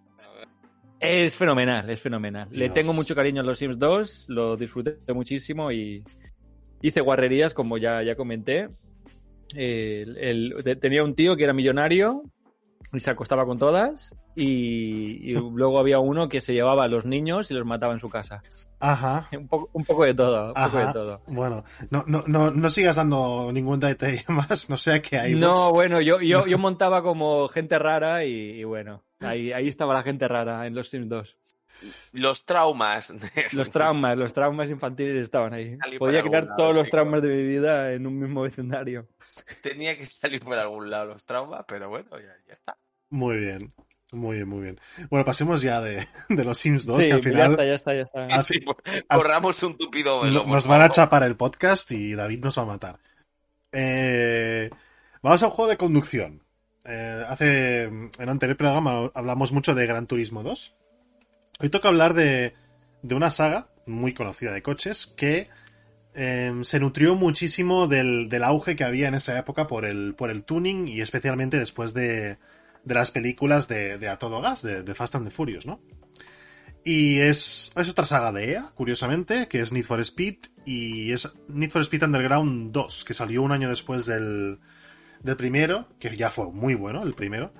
[0.99, 2.47] es fenomenal, es fenomenal.
[2.51, 6.03] Le tengo mucho cariño a los Sims 2, lo disfruté muchísimo y
[6.81, 8.69] hice guarrerías, como ya, ya comenté.
[9.53, 12.21] El- el- te- tenía un tío que era millonario
[12.95, 17.05] y se acostaba con todas y, y luego había uno que se llevaba a los
[17.05, 18.43] niños y los mataba en su casa.
[18.79, 19.27] Ajá.
[19.37, 20.87] Un poco, un poco de todo, un poco Ajá.
[20.87, 21.21] de todo.
[21.27, 25.71] Bueno, no, no, no, no sigas dando ningún detalle más, no sea que hay No,
[25.71, 29.03] bueno, yo, yo, yo montaba como gente rara y, y bueno.
[29.21, 31.37] Ahí, ahí estaba la gente rara en los Sims 2.
[32.13, 33.13] Los traumas.
[33.51, 35.77] Los traumas, los traumas infantiles estaban ahí.
[35.77, 39.07] Salir Podía crear lado, todos los traumas de mi vida en un mismo vecindario.
[39.61, 42.77] Tenía que salir por algún lado los traumas, pero bueno, ya, ya está.
[43.15, 43.73] Muy bien.
[44.11, 44.79] Muy bien, muy bien.
[45.09, 47.73] Bueno, pasemos ya de, de los Sims 2, sí, que al ya final está, ya
[47.75, 48.43] está, ya está.
[48.43, 48.77] Sí, por-
[49.09, 50.45] al- Corramos un tupido velo.
[50.45, 52.99] nos van a chapar el podcast y David nos va a matar.
[53.71, 54.69] Eh,
[55.21, 56.43] vamos a un juego de conducción.
[56.85, 60.75] Eh, hace en el anterior programa hablamos mucho de Gran Turismo 2.
[61.59, 62.53] Hoy toca hablar de,
[63.01, 65.49] de una saga muy conocida de coches que
[66.13, 70.29] eh, se nutrió muchísimo del, del auge que había en esa época por el, por
[70.29, 72.37] el tuning y especialmente después de,
[72.85, 75.81] de las películas de, de A Todo Gas, de, Fast and the Furious, ¿no?
[76.83, 81.33] Y es, es otra saga de EA, curiosamente, que es Need for Speed y es
[81.47, 84.59] Need for Speed Underground 2, que salió un año después del,
[85.23, 87.51] del primero, que ya fue muy bueno el primero.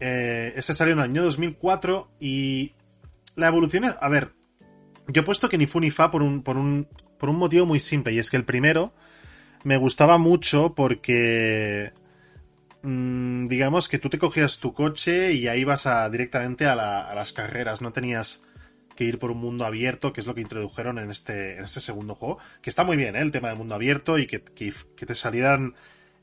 [0.00, 2.72] Eh, este salió en el año 2004 y
[3.36, 3.94] la evolución es...
[4.00, 4.32] A ver,
[5.08, 6.88] yo he puesto que ni fu ni fa por un, por un,
[7.18, 8.94] por un motivo muy simple, y es que el primero
[9.62, 11.92] me gustaba mucho porque
[12.82, 17.02] mm, digamos que tú te cogías tu coche y ahí ibas a, directamente a, la-
[17.08, 18.44] a las carreras, no tenías
[18.96, 21.80] que ir por un mundo abierto, que es lo que introdujeron en este, en este
[21.80, 23.20] segundo juego, que está muy bien, ¿eh?
[23.20, 25.74] el tema del mundo abierto y que, te salieran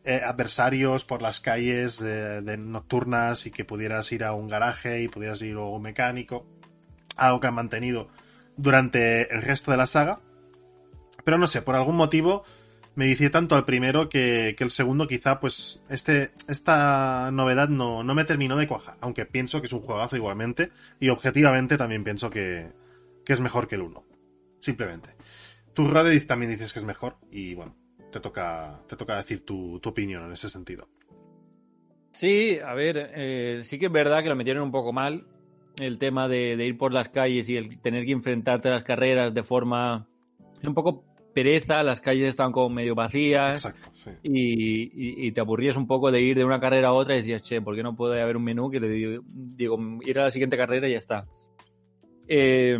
[0.03, 5.07] eh, adversarios por las calles de nocturnas y que pudieras ir a un garaje y
[5.07, 6.45] pudieras ir a un mecánico,
[7.15, 8.09] algo que han mantenido
[8.57, 10.19] durante el resto de la saga.
[11.23, 12.43] Pero no sé, por algún motivo
[12.95, 18.03] me vicié tanto al primero que, que el segundo quizá pues este, esta novedad no,
[18.03, 22.03] no me terminó de cuajar, aunque pienso que es un juegazo igualmente y objetivamente también
[22.03, 22.71] pienso que,
[23.25, 24.05] que es mejor que el uno,
[24.59, 25.09] simplemente.
[25.73, 27.75] Tu Radediz también dices que es mejor y bueno,
[28.11, 30.87] te toca, te toca decir tu, tu opinión en ese sentido.
[32.11, 35.27] Sí, a ver, eh, sí que es verdad que lo metieron un poco mal,
[35.79, 39.33] el tema de ir por las calles y el tener que enfrentarte a las carreras
[39.33, 40.07] de forma
[40.63, 41.03] un poco
[41.35, 44.09] pereza, las calles estaban como medio vacías Exacto, sí.
[44.23, 47.19] y, y- y te aburrías un poco de ir de una carrera a otra y
[47.19, 50.23] decías, che, ¿por qué no puede haber un menú que le digo, digo, ir a
[50.23, 51.27] la siguiente carrera y ya está?
[52.27, 52.77] Eh,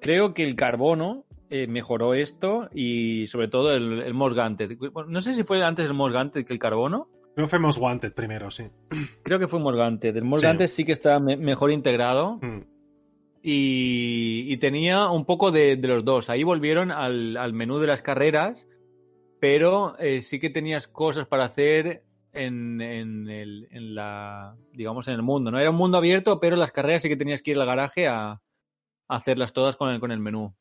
[0.00, 4.76] creo que el carbono eh, mejoró esto y sobre todo el, el Most Wanted.
[4.92, 7.08] Bueno, No sé si fue antes el Most Wanted que el carbono.
[7.34, 8.64] Creo que fue Most Wanted primero, sí.
[9.22, 10.16] Creo que fue Most Wanted.
[10.16, 10.46] El Most Sí.
[10.46, 12.60] Wanted sí que está me- mejor integrado Mm,
[13.42, 16.30] y, tenía un poco de, los dos.
[16.30, 18.66] Ahí volvieron al, al menú de las carreras,
[19.40, 25.14] pero eh, sí que tenías cosas para hacer en, en, el, en la, digamos, en
[25.14, 25.50] el mundo.
[25.50, 28.08] No era un mundo abierto, pero las carreras sí que tenías que ir al garaje
[28.08, 28.40] a, a
[29.08, 30.54] hacerlas todas con el, con el menú.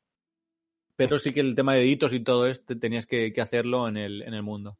[0.96, 3.98] Pero sí que el tema de hitos y todo esto tenías que, que hacerlo en
[3.98, 4.78] el, en el mundo.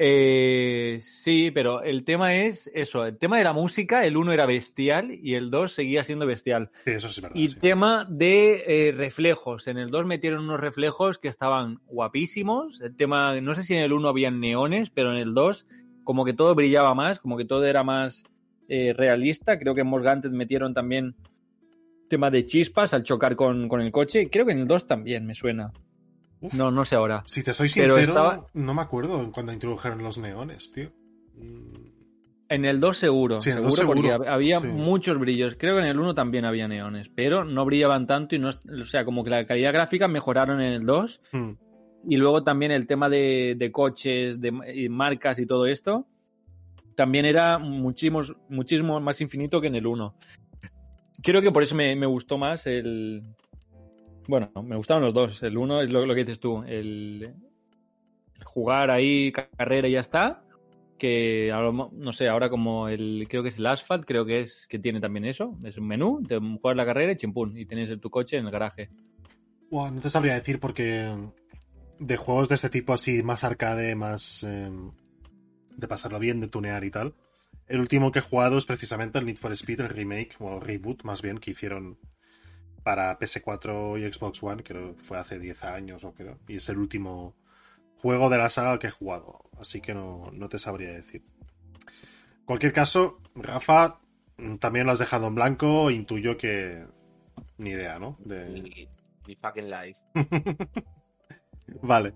[0.00, 3.04] Eh, sí, pero el tema es eso.
[3.04, 6.70] El tema de la música, el uno era bestial y el 2 seguía siendo bestial.
[6.84, 7.36] Sí, eso sí es verdad.
[7.36, 7.56] Y sí.
[7.56, 9.66] tema de eh, reflejos.
[9.66, 12.80] En el 2 metieron unos reflejos que estaban guapísimos.
[12.80, 15.66] El tema, no sé si en el 1 habían neones, pero en el 2
[16.04, 18.22] como que todo brillaba más, como que todo era más
[18.68, 19.58] eh, realista.
[19.58, 21.16] Creo que en Most Wanted metieron también
[22.08, 24.30] tema de chispas al chocar con, con el coche.
[24.30, 25.72] Creo que en el 2 también me suena.
[26.40, 26.54] Uf.
[26.54, 27.24] No, no sé ahora.
[27.26, 30.90] Si te soy Pero sincero, estaba- no me acuerdo cuando introdujeron los neones, tío.
[31.34, 31.88] Mm,
[32.50, 34.66] En el 2 seguro, Sí, seguro, 2 porque había sí.
[34.68, 35.56] muchos brillos.
[35.58, 38.84] Creo que en el 1 también había neones, pero no brillaban tanto y no, o
[38.84, 41.50] sea, como que la calidad gráfica mejoraron en el 2 mm.
[42.08, 44.50] y luego también el tema de, de coches, de
[44.88, 46.06] marcas y todo esto
[46.94, 50.14] también era muchísimo, muchísimo más infinito que en el 1.
[51.22, 53.22] Creo que por eso me, me gustó más el...
[54.28, 55.42] Bueno, me gustaron los dos.
[55.42, 57.34] El 1 es lo, que dices tú, el,
[58.34, 60.44] el jugar ahí, carrera y ya está.
[60.98, 61.50] Que
[61.92, 65.00] no sé, ahora como el creo que es el Asphalt, creo que es que tiene
[65.00, 68.36] también eso, es un menú, te juegas la carrera y chimpún, y tienes tu coche
[68.36, 68.90] en el garaje.
[69.70, 71.14] Buah, no te sabría decir porque
[72.00, 74.70] de juegos de este tipo así más arcade, más eh,
[75.76, 77.14] de pasarlo bien, de tunear y tal.
[77.68, 81.04] El último que he jugado es precisamente el Need for Speed, el remake, o reboot
[81.04, 81.96] más bien, que hicieron
[82.82, 86.38] para PS4 y Xbox One, creo que fue hace 10 años o creo.
[86.48, 87.34] Y es el último
[87.96, 91.22] juego de la saga que he jugado, así que no, no te sabría decir.
[92.40, 94.00] En cualquier caso, Rafa,
[94.60, 96.86] también lo has dejado en blanco, intuyo que
[97.58, 98.16] ni idea, ¿no?
[98.24, 98.88] De...
[99.40, 99.98] Fucking life.
[101.82, 102.14] Vale.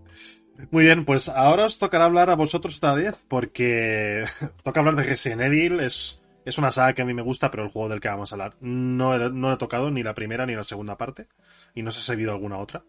[0.71, 4.25] Muy bien, pues ahora os tocará hablar a vosotros otra vez, porque
[4.63, 5.81] toca hablar de Resident Evil.
[5.81, 8.33] Es, es una saga que a mí me gusta, pero el juego del que vamos
[8.33, 11.29] a hablar no, he- no he tocado ni la primera ni la segunda parte,
[11.75, 12.85] y no sé si ha habido alguna otra.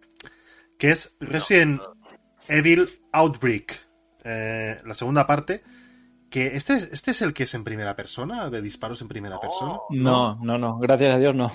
[0.77, 1.81] Que es Resident
[2.47, 3.79] Evil Outbreak,
[4.23, 5.63] eh, la segunda parte,
[6.29, 9.39] Que este, es- este es el que es en primera persona, de disparos en primera
[9.39, 9.77] persona.
[9.91, 11.51] No, no, no, gracias a Dios no.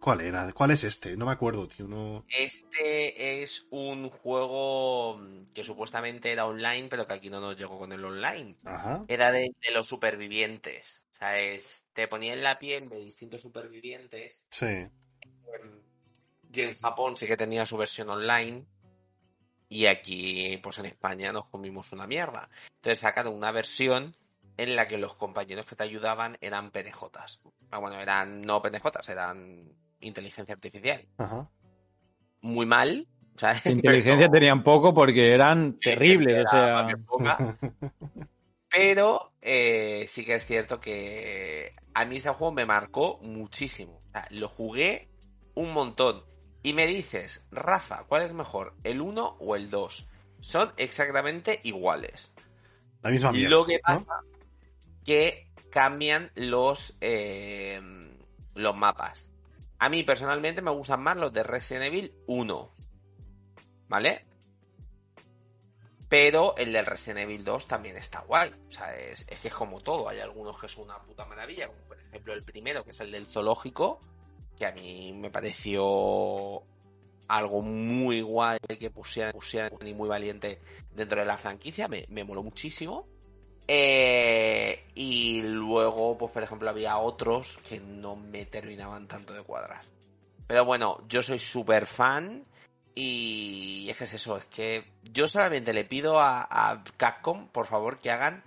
[0.00, 0.52] ¿Cuál era?
[0.52, 1.16] ¿Cuál es este?
[1.16, 1.86] No me acuerdo, tío.
[1.86, 2.24] No...
[2.28, 7.78] Este es un juego mm, que supuestamente era online, pero que aquí no nos llegó
[7.78, 8.56] con el online.
[8.64, 9.04] Ajá.
[9.08, 11.04] Era de, de los supervivientes.
[11.10, 14.46] O sea, es, te ponía en la piel de distintos supervivientes.
[14.50, 14.66] Sí.
[14.66, 14.90] em,
[16.52, 18.64] Y en Japón sí que tenía su versión online.
[19.68, 22.48] Y aquí, pues en España, nos comimos una mierda.
[22.76, 24.16] Entonces sacaron una versión
[24.56, 27.40] en la que los compañeros que te ayudaban eran PNJs.
[27.70, 31.06] Ah, bueno, eran no PNJs, eran inteligencia artificial.
[31.18, 31.48] Ajá.
[32.42, 33.06] Muy mal.
[33.36, 33.64] ¿sabes?
[33.66, 36.86] Inteligencia Pero- tenían poco porque eran terribles, o sea...
[37.06, 37.58] poca.
[38.70, 44.02] Pero eh, sí que es cierto que a mí ese juego me marcó muchísimo.
[44.08, 45.08] O sea, lo jugué
[45.54, 46.24] un montón.
[46.62, 48.76] Y me dices, Rafa, ¿cuál es mejor?
[48.84, 50.08] ¿El 1 o el 2?
[50.40, 52.32] Son exactamente iguales.
[53.02, 53.48] La misma mierda.
[53.48, 53.98] Lo que ¿no?
[53.98, 54.20] pasa
[55.04, 57.80] que cambian los, eh,
[58.54, 59.29] los mapas.
[59.80, 62.74] A mí personalmente me gustan más los de Resident Evil 1.
[63.88, 64.26] ¿Vale?
[66.06, 68.50] Pero el del Resident Evil 2 también está guay.
[68.68, 70.10] O sea, es, que es como todo.
[70.10, 73.10] Hay algunos que son una puta maravilla, como por ejemplo el primero, que es el
[73.10, 74.00] del zoológico,
[74.58, 76.62] que a mí me pareció
[77.26, 80.60] algo muy guay que pusieran, pusieran y muy valiente
[80.94, 81.88] dentro de la franquicia.
[81.88, 83.08] Me, me moló muchísimo.
[83.68, 89.82] Eh, y luego, pues por ejemplo, había otros que no me terminaban tanto de cuadrar.
[90.46, 92.44] Pero bueno, yo soy súper fan.
[92.94, 97.66] Y es que es eso, es que yo solamente le pido a, a Capcom, por
[97.66, 98.42] favor, que hagan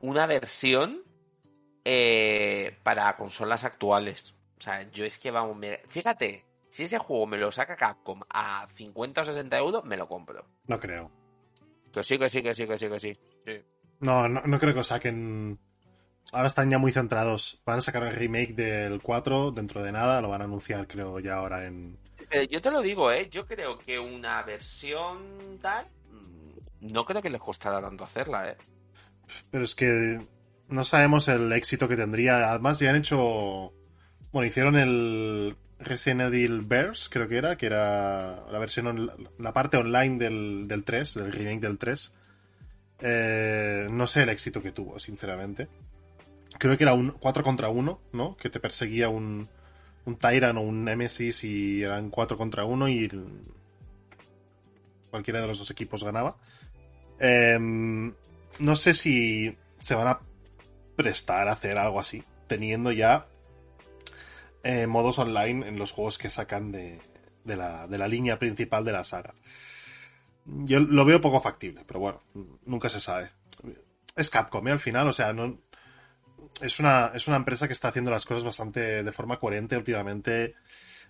[0.00, 1.02] una versión
[1.84, 4.34] eh, para consolas actuales.
[4.58, 8.20] O sea, yo es que vamos, me- fíjate, si ese juego me lo saca Capcom
[8.30, 10.46] a 50 o 60 euros, me lo compro.
[10.66, 11.10] No creo.
[11.92, 13.18] Que sí, que sí, que sí, que sí, que sí.
[13.44, 13.62] Sí.
[14.02, 15.58] No, no, no creo que lo saquen.
[16.32, 17.60] Ahora están ya muy centrados.
[17.64, 20.20] Van a sacar el remake del 4 dentro de nada.
[20.20, 21.98] Lo van a anunciar, creo, ya ahora en.
[22.28, 23.28] Pero yo te lo digo, ¿eh?
[23.30, 25.86] Yo creo que una versión tal...
[26.10, 28.56] mm, No creo que les costará tanto hacerla, ¿eh?
[29.50, 30.20] Pero es que
[30.68, 32.50] no sabemos el éxito que tendría.
[32.50, 33.72] Además, ya han hecho.
[34.32, 39.52] Bueno, hicieron el Resident Evil Verse, creo que era, que era la versión, on- la
[39.52, 42.14] parte online del, del 3, del remake del 3.
[43.02, 45.68] Eh, no sé el éxito que tuvo, sinceramente.
[46.58, 48.36] Creo que era un 4 contra 1, ¿no?
[48.36, 49.48] Que te perseguía un,
[50.04, 53.10] un Tyrant o un Nemesis y eran 4 contra 1 y
[55.10, 56.36] cualquiera de los dos equipos ganaba.
[57.18, 58.14] Em,
[58.58, 60.20] no sé si se van a
[60.96, 63.26] prestar a hacer algo así, teniendo ya
[64.62, 67.00] eh, modos online en los juegos que sacan de,
[67.44, 69.34] de la, de la línea principal de la saga.
[70.44, 72.22] Yo lo veo poco factible, pero bueno,
[72.66, 73.30] nunca se sabe.
[74.16, 74.72] Es Capcom, ¿eh?
[74.72, 75.58] al final, o sea, no,
[76.60, 80.54] es, una, es una empresa que está haciendo las cosas bastante de forma coherente últimamente.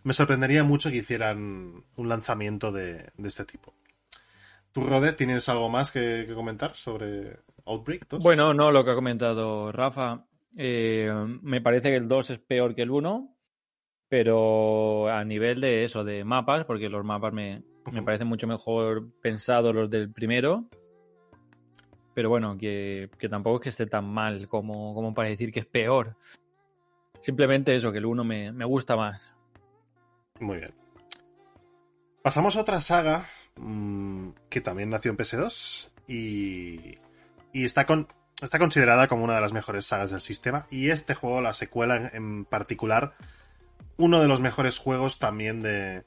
[0.05, 3.75] Me sorprendería mucho que hicieran un lanzamiento de, este tipo.
[4.73, 8.23] ¿Tú, Rode, tienes algo más que, que comentar sobre Outbreak 2?
[8.23, 10.25] Bueno, no, lo que ha comentado Rafa.
[10.57, 11.11] eh,
[11.43, 13.37] me parece que el 2 es peor que el 1,
[14.09, 18.05] pero a nivel de eso, de mapas, porque los mapas me, me Ujú.
[18.05, 20.65] parecen mucho mejor pensados los del primero.
[22.15, 25.61] Pero bueno, que, que tampoco es que esté tan mal como, como para decir que
[25.61, 26.17] es peor.
[27.21, 29.33] Simplemente eso, que el 1 me, me gusta más.
[30.41, 30.75] Muy bien.
[32.23, 33.27] Pasamos a otra saga
[33.57, 36.99] mm, que también nació en PS2 y,
[37.53, 38.09] y está, con,
[38.43, 40.67] está considerada como una de las mejores sagas del sistema.
[40.71, 43.15] Y este juego, la secuela en, en particular,
[43.97, 46.05] uno de los mejores juegos también de,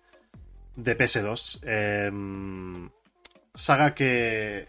[0.75, 1.59] de PS2.
[1.63, 2.89] Em,
[3.53, 4.67] saga que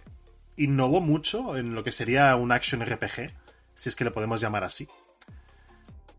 [0.57, 3.31] innovó mucho en lo que sería un action RPG,
[3.75, 4.89] si es que le podemos llamar así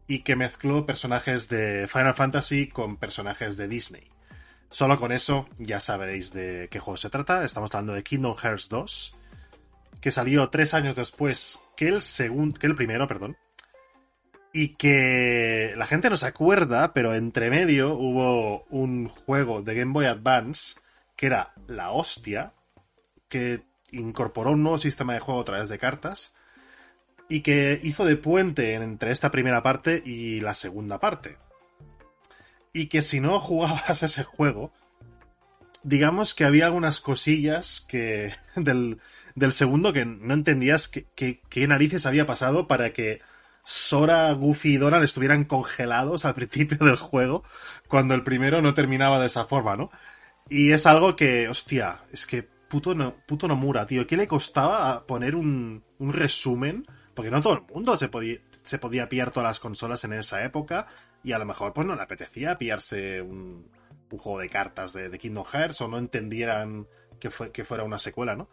[0.08, 4.10] y que mezcló personajes de Final Fantasy con personajes de Disney.
[4.70, 7.44] Solo con eso ya sabréis de qué juego se trata.
[7.44, 9.16] Estamos hablando de Kingdom Hearts 2,
[10.02, 13.38] que salió tres años después que el segundo, que el primero, perdón.
[14.58, 19.94] Y que la gente no se acuerda, pero entre medio hubo un juego de Game
[19.94, 20.80] Boy Advance
[21.16, 22.54] que era la hostia,
[23.30, 26.34] que incorporó un nuevo sistema de juego a través de cartas
[27.30, 31.38] y que hizo de puente entre esta primera parte y la segunda parte.
[32.74, 34.72] Y que si no jugabas ese juego,
[35.84, 39.02] digamos que había algunas cosillas que del,
[39.36, 43.22] del segundo que no entendías qué narices había pasado para que
[43.70, 47.44] Sora, Goofy y Donald estuvieran congelados al principio del juego
[47.90, 49.92] cuando el primero no terminaba de esa forma, ¿no?
[50.48, 53.50] Y es algo que, hostia, es que puto, no, puto
[53.86, 58.38] tío, ¿qué le costaba poner un, un resumen Porque no todo el mundo se podía,
[58.64, 60.88] se podía pillar todas las consolas en esa época
[61.22, 63.70] y a lo mejor pues no le apetecía pillarse un,
[64.10, 66.88] un juego de cartas de, de, Kingdom Hearts o no entendieran
[67.20, 68.48] que, fue, que fuera una secuela, ¿no?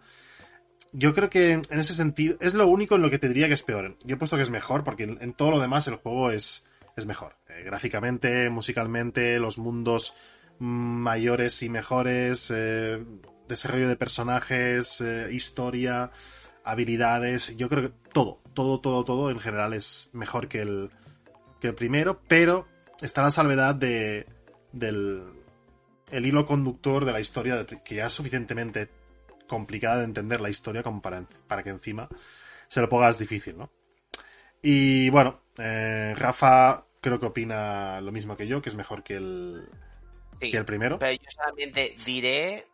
[0.93, 3.55] Yo creo que en ese sentido es lo único en lo que te diría que
[3.55, 3.97] es peor.
[4.05, 6.67] Yo he puesto que es mejor porque en, todo lo demás el juego es,
[6.97, 7.37] es mejor.
[7.49, 10.15] Eh, gráficamente, musicalmente, los mundos
[10.59, 13.05] mayores y mejores, eh,
[13.49, 16.11] desarrollo de personajes, eh, historia,
[16.65, 17.57] habilidades.
[17.57, 20.91] Yo creo que todo, todo, todo, todo en general es mejor que el,
[21.61, 22.67] que el primero, pero
[23.03, 24.27] está la salvedad de,
[24.73, 25.25] del
[26.11, 28.89] el hilo conductor de la historia, que ya es suficientemente
[29.47, 32.09] complicada de entender la historia como para, para que encima
[32.69, 33.71] se lo pongas difícil, ¿no?
[34.63, 39.17] Y bueno, eh, Rafa creo que opina lo mismo que yo, que es mejor que
[39.17, 39.69] el,
[40.33, 40.99] Sí, que el primero.
[40.99, 42.65] Pero yo solamente diré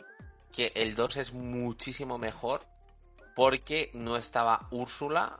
[0.52, 2.62] que el 2 es muchísimo mejor
[3.34, 5.38] porque no estaba Úrsula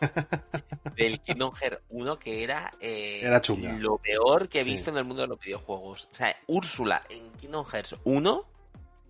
[0.96, 3.40] del Kingdom Hearts 1 que era, eh, Era
[3.78, 4.70] lo peor que he Sí.
[4.72, 6.08] visto en el mundo de los videojuegos.
[6.10, 8.44] O sea, Úrsula en Kingdom Hearts 1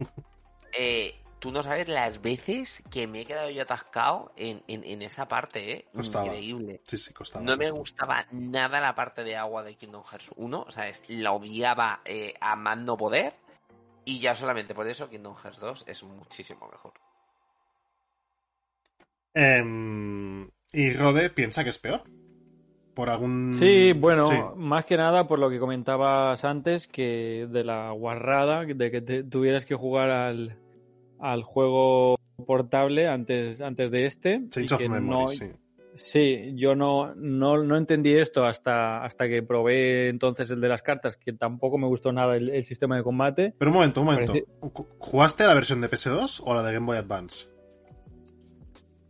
[0.73, 5.03] eh, tú no sabes las veces que me he quedado yo atascado en, en, en
[5.03, 5.87] esa parte, ¿eh?
[5.95, 6.25] Costaba.
[6.27, 6.81] Increíble.
[6.87, 7.45] Sí, sí, costaba.
[7.45, 11.03] No me gustaba nada la parte de agua de Kingdom Hearts 1, o sea, es-
[11.09, 13.35] la odiaba eh, a más no poder.
[14.05, 16.95] Y ya solamente por eso Kingdom Hearts 2 es muchísimo mejor.
[19.35, 22.03] Em, y Rode piensa que es peor.
[23.01, 23.53] Por algún.
[23.55, 24.37] Sí, bueno, Sí.
[24.57, 29.25] más que nada por lo que comentabas antes, que de la guarrada, de que te-
[29.25, 30.57] tuvieras que jugar al,
[31.19, 34.43] al juego portable antes, antes de este.
[34.51, 35.47] Change of Memory, no- sí.
[35.95, 40.83] Sí, yo no, no, no entendí esto hasta, hasta que probé entonces el de las
[40.83, 43.55] cartas, que tampoco me gustó nada el, el sistema de combate.
[43.59, 44.33] Pero un momento, un momento.
[44.33, 44.47] Parece-
[44.99, 47.49] ¿Jugaste a la versión de PS2 o la de Game Boy Advance?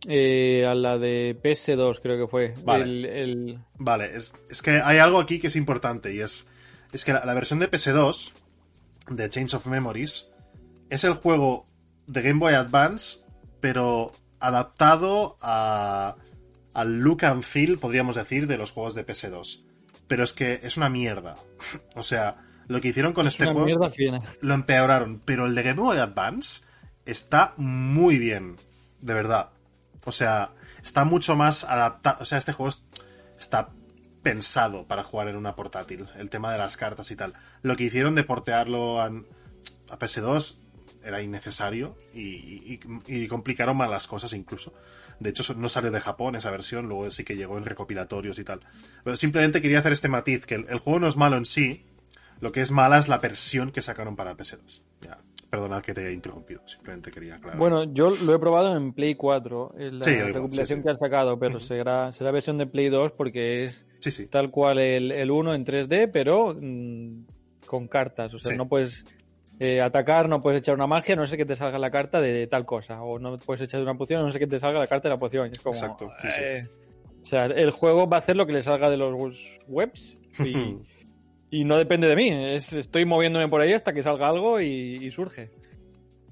[0.07, 2.55] Eh, a la de PS2 creo que fue.
[2.63, 2.83] Vale.
[2.83, 6.47] El, el- Vale, es, es que hay algo aquí que es importante y es,
[6.91, 8.31] es que la, la versión de PS2
[9.09, 10.31] de Change of Memories
[10.89, 11.65] es el juego
[12.07, 13.19] de Game Boy Advance,
[13.59, 16.15] pero adaptado a,
[16.73, 19.63] al look and feel, podríamos decir, de los juegos de PS2.
[20.07, 21.35] Pero es que es una mierda.
[21.95, 22.37] o sea,
[22.67, 23.91] lo que hicieron con este juego mierda
[24.41, 26.63] lo empeoraron, pero el de Game Boy Advance
[27.05, 28.57] está muy bien,
[28.99, 29.49] de verdad.
[30.05, 30.51] O sea,
[30.83, 32.17] está mucho más adaptado.
[32.21, 32.83] O sea, este juego es-
[33.39, 33.69] está
[34.23, 36.07] pensado para jugar en una portátil.
[36.17, 37.33] El tema de las cartas y tal.
[37.63, 40.55] Lo que hicieron de portearlo a, a PS2
[41.03, 44.73] era innecesario y complicaron más las cosas incluso.
[45.19, 48.43] De hecho, no salió de Japón esa versión, luego sí que llegó en recopilatorios y
[48.43, 48.59] tal.
[49.03, 51.85] Pero simplemente quería hacer este matiz, que el, el juego no es malo en sí,
[52.39, 54.81] lo que es mala es la versión que sacaron para PS2.
[55.01, 55.19] Ya,
[55.51, 57.59] perdona que te he interrumpido, simplemente quería aclarar.
[57.59, 60.83] Bueno, yo lo he probado en Play 4, en la Sí, recopilación sí, sí.
[60.83, 63.85] que han sacado, pero será, será versión de Play 2 porque es
[64.29, 67.25] tal cual el, el 1 en 3D, pero mm,
[67.67, 68.33] con cartas.
[68.33, 69.05] O sea, no puedes
[69.59, 72.47] eh, atacar, no puedes echar una magia, no sé que te salga la carta de,
[72.47, 73.01] tal cosa.
[73.03, 75.19] O no puedes echar una poción, no sé que te salga la carta de la
[75.19, 75.47] poción.
[75.47, 76.67] Y es como, Exacto, eh,
[77.21, 80.77] O sea, el juego va a hacer lo que le salga de los webs y,
[81.51, 82.29] y no depende de mí.
[82.31, 85.51] Es, estoy moviéndome por ahí hasta que salga algo y, y surge.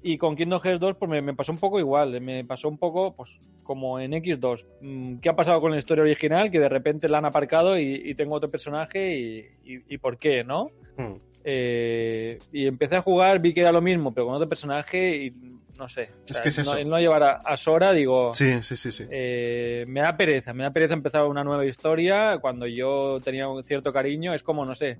[0.01, 2.19] Y con Kingdom Hearts 2 pues me, me pasó un poco igual.
[2.21, 4.65] Me pasó un poco pues como en X2.
[4.81, 6.49] Mm, ¿Qué ha pasado con la historia original?
[6.49, 10.17] Que de repente la han aparcado y, y tengo otro personaje y, y- y por
[10.17, 10.71] qué, ¿no?
[10.97, 11.15] Hmm.
[11.43, 15.33] Eh, y empecé a jugar, vi que era lo mismo, pero con otro personaje y
[15.79, 16.11] no sé.
[16.11, 16.87] O Es sea, que es no- eso.
[16.87, 18.33] no llevar a, a Sora, digo...
[18.35, 19.05] Sí, sí, sí, sí.
[19.09, 23.63] Eh, me da pereza, me da pereza empezar una nueva historia cuando yo tenía un
[23.63, 24.33] cierto cariño.
[24.33, 24.99] Es como, no sé,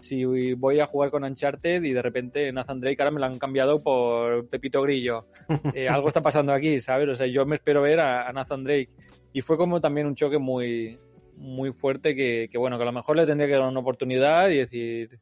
[0.00, 3.38] si voy a jugar con Uncharted y de repente Nathan Drake ahora me lo han
[3.38, 5.26] cambiado por Pepito Grillo.
[5.74, 7.08] Eh, algo está pasando aquí, ¿sabes?
[7.08, 8.90] O sea, yo me espero ver a, a Nathan Drake.
[9.32, 10.98] Y fue como también un choque muy,
[11.36, 14.50] muy fuerte que, que, bueno, que a lo mejor le tendría que dar una oportunidad
[14.50, 15.18] y decir,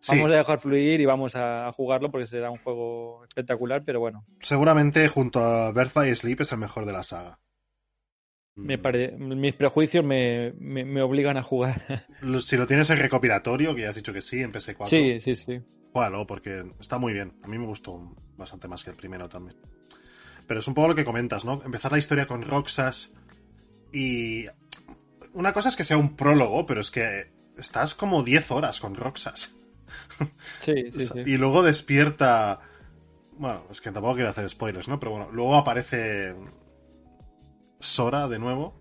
[0.00, 4.00] Sí, vamos a dejar fluir y vamos a, jugarlo porque será un juego espectacular, pero
[4.00, 7.38] bueno, seguramente junto a Birth by Sleep es el mejor de la saga.
[8.54, 12.06] me pare- mis prejuicios me, me, me obligan a jugar.
[12.40, 15.36] Si lo tienes en recopilatorio, que ya has dicho que sí, en PS4, sí, sí,
[15.36, 15.60] sí.
[15.92, 17.38] Juégalo, porque está muy bien.
[17.42, 19.56] A mí me gustó bastante más que el primero también.
[20.46, 21.60] Pero es un poco lo que comentas, ¿no?
[21.64, 23.14] Empezar la historia con Roxas
[23.92, 24.46] y...
[25.34, 28.94] Una cosa es que sea un prólogo, pero es que estás como 10 horas con
[28.94, 29.57] Roxas.
[30.60, 31.18] Sí, sí, sí.
[31.26, 32.60] Y luego despierta...
[33.36, 34.98] Bueno, es que tampoco quiero hacer spoilers, ¿no?
[34.98, 36.34] Pero bueno, luego aparece
[37.78, 38.74] Sora de nuevo.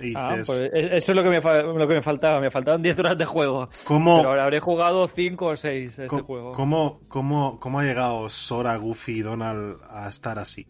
[0.00, 2.40] Y Ah, dices, pues e- eso es lo que me, lo que me faltaba.
[2.40, 3.68] Me faltaban 10 horas de juego.
[3.84, 6.52] ¿cómo, Pero ahora habré jugado 5 o 6 este ¿Cómo, juego.
[6.52, 10.66] cómo, cómo- cómo ha llegado Sora, Goofy y Donald a estar así?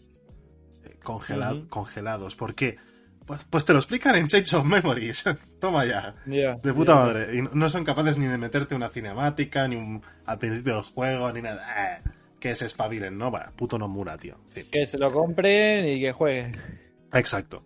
[0.85, 1.69] Eh, congela- Ujú.
[1.69, 2.35] Congelados.
[2.35, 2.79] ¿Por qué?
[3.31, 5.23] Pues, pues te lo explican en Change of Memories.
[5.61, 6.17] Toma ya.
[6.25, 7.37] De puta madre.
[7.37, 11.33] Y no son capaces ni de meterte una cinemática, ni un, al principio del juego,
[11.33, 11.65] ni nada.
[12.03, 12.09] Eh,
[12.41, 13.31] que se espabilen, ¿no?
[13.31, 14.37] Va, puto Nomura, tío.
[14.73, 16.57] Que se lo compren y que jueguen.
[17.13, 17.65] Exacto.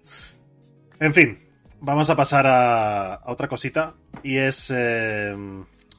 [1.01, 1.49] En fin,
[1.81, 3.95] vamos a pasar a, a otra cosita.
[4.23, 5.35] Y es eh,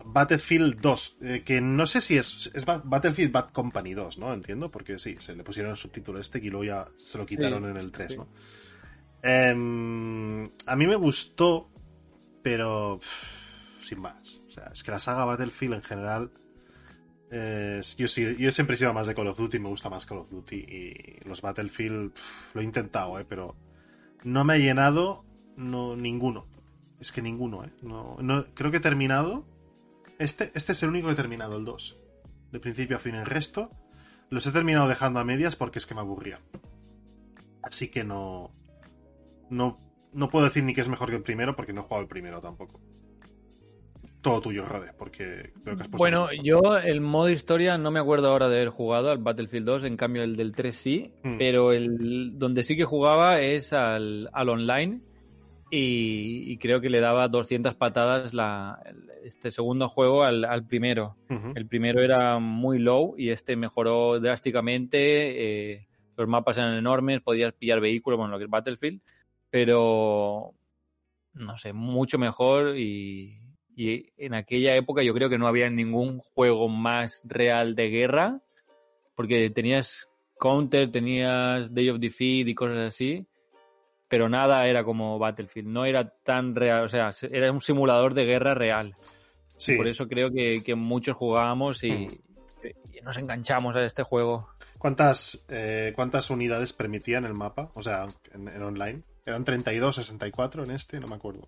[0.05, 1.17] Battlefield 2.
[1.21, 4.31] eh, que no sé si es, es Ba- Battlefield Bad Company 2, ¿no?
[4.31, 7.63] Entiendo, porque sí, se le pusieron el subtítulo este y luego ya se lo quitaron
[7.63, 8.17] Sí, en el 3, sí.
[8.19, 8.27] ¿no?
[9.27, 11.71] Em, a mí me gustó,
[12.43, 12.99] pero
[13.83, 14.39] sin más.
[14.47, 16.31] O sea, es que la saga Battlefield en general.
[17.97, 20.55] yo, siempre he sido más de Call of Duty, me gusta más Call of Duty.
[20.55, 22.13] Y los Battlefield
[22.53, 23.25] lo he intentado, ¿eh?
[23.27, 23.55] pero
[24.23, 25.25] no me ha llenado
[25.57, 26.45] no, ninguno.
[26.99, 27.71] Es que ninguno, ¿eh?
[27.81, 29.45] No, no- creo que he terminado.
[30.19, 31.97] Este, este es el único que he terminado, el 2.
[32.51, 33.15] De principio a fin.
[33.15, 33.71] El resto
[34.29, 36.39] los he terminado dejando a medias porque es que me aburría.
[37.63, 38.51] Así que no.
[39.49, 39.79] No,
[40.13, 42.07] no puedo decir ni que es mejor que el primero porque no he jugado el
[42.07, 42.79] primero tampoco.
[44.21, 47.99] Todo tuyo, Rode, porque creo que has puesto Bueno, yo el modo historia no me
[47.99, 51.37] acuerdo ahora de haber jugado al Battlefield 2, en cambio el del 3 sí, Mm.
[51.37, 55.01] pero el donde sí que jugaba es al, al online
[55.69, 58.79] y, y creo que le daba 200 patadas la,
[59.23, 61.17] este segundo juego al, al primero.
[61.53, 65.73] El primero era muy low y este mejoró drásticamente.
[65.73, 69.01] eh, los mapas eran enormes, podías pillar vehículos, bueno, lo que es Battlefield,
[69.55, 70.53] pero
[71.31, 73.39] no sé, mucho mejor y,
[73.73, 78.41] y en aquella época yo creo que no había ningún juego más real de guerra,
[79.15, 83.25] porque tenías Counter, tenías Day of Defeat y cosas así,
[84.09, 88.25] pero nada era como Battlefield, no era tan real, o sea, era un simulador de
[88.25, 88.97] guerra real.
[89.55, 89.77] Sí.
[89.77, 92.67] Por eso creo que, que muchos jugábamos y, Mm.
[92.91, 94.49] y nos enganchamos a este juego.
[94.77, 97.71] ¿Cuántas, eh, ¿Cuántas unidades permitían el mapa?
[97.73, 99.03] O sea, en, en online.
[99.25, 100.99] ¿Eran 32, 64 en este?
[100.99, 101.47] No me acuerdo.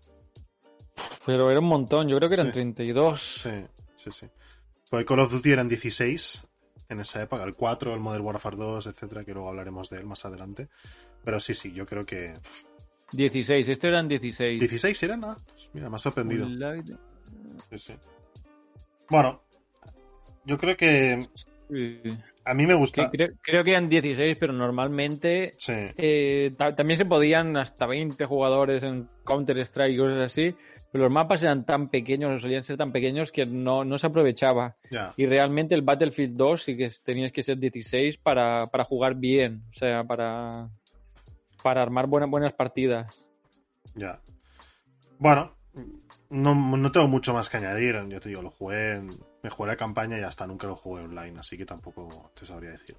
[1.26, 2.54] Pero era un montón, yo creo que eran Sí.
[2.54, 3.22] 32.
[3.22, 3.50] Sí,
[3.96, 4.28] sí, sí.
[4.90, 6.48] Pues Call of Duty eran 16
[6.90, 10.06] en esa época, el 4, el Modern Warfare 2, etcétera, que luego hablaremos de él
[10.06, 10.70] más adelante.
[11.24, 12.34] Pero sí, sí, yo creo que
[13.12, 14.60] 16, este eran 16.
[14.60, 16.48] 16 eran, ah, pues mira, me ha sorprendido.
[17.70, 17.94] Sí, sí.
[19.10, 19.42] Bueno,
[20.46, 21.20] yo creo que
[21.70, 22.02] Sí.
[22.50, 23.10] A mí me gusta.
[23.12, 28.26] creo, creo que eran 16, pero normalmente Sí, eh, ta- también se podían hasta 20
[28.26, 30.56] jugadores en Counter-Strike y cosas así,
[30.92, 34.08] pero los mapas eran tan pequeños, o solían ser tan pequeños que no, no se
[34.08, 34.78] aprovechaba.
[35.18, 39.64] Y realmente el Battlefield 2 sí que tenías que ser 16 para, para jugar bien,
[39.70, 40.70] o sea, para,
[41.62, 43.24] para armar buenas, buenas partidas.
[43.96, 44.22] Ya.
[45.20, 45.56] Bueno,
[46.30, 47.96] no, no tengo mucho más que añadir.
[48.10, 49.10] Ya te digo, lo jugué, en-
[49.48, 52.72] me jugué la campaña y hasta nunca lo jugué online, así que tampoco te sabría
[52.72, 52.98] decir.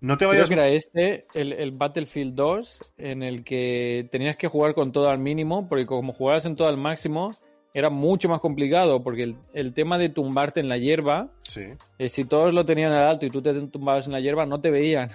[0.00, 0.48] No te Creo vayas.
[0.48, 5.10] que era este, el, el Battlefield 2, en el que tenías que jugar con todo
[5.10, 7.32] al mínimo, porque como jugabas en todo al máximo,
[7.74, 11.64] era mucho más complicado, porque el, el tema de tumbarte en la hierba, Sí,
[11.98, 14.60] eh, si todos lo tenían al alto y tú te tumbabas en la hierba, no
[14.60, 15.10] te veían.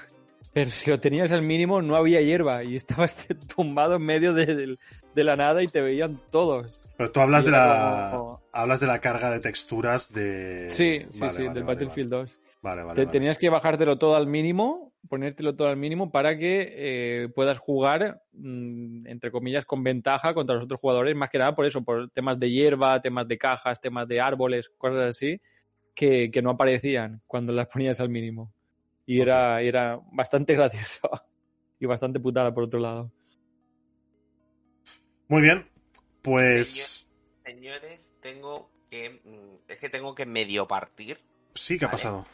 [0.53, 4.45] Pero si lo tenías al mínimo, no había hierba y estabas tumbado en medio de,
[4.55, 4.77] de-
[5.15, 6.83] de la nada y te veían todos.
[6.97, 8.09] pero tú hablas de la.
[8.11, 10.67] como- Hablas de la carga de texturas de.
[10.69, 12.39] Sí, sí, Vale, sí, vale, del vale, Battlefield 2.
[12.61, 13.05] Vale, vale.
[13.05, 13.11] Te-.
[13.11, 16.67] Tenías que bajártelo todo al mínimo, ponértelo todo al mínimo para que
[17.23, 21.55] eh, puedas jugar, mm, entre comillas, con ventaja contra los otros jugadores, más que nada
[21.55, 25.41] por eso, por temas de hierba, temas de cajas, temas de árboles, cosas así,
[25.95, 28.53] que, que no aparecían cuando las ponías al mínimo.
[29.05, 31.09] Y era, era bastante gracioso
[31.79, 33.11] y bastante putada por otro lado.
[35.27, 35.69] Muy bien.
[36.21, 37.09] Pues.
[37.43, 39.21] Señores, tengo que.
[39.23, 41.19] mm, Es que tengo que medio partir.
[41.55, 42.25] Sí, ¿qué ha pasado?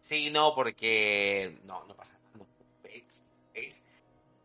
[0.00, 1.58] Sí, no, porque.
[1.64, 2.46] No, no pasa nada.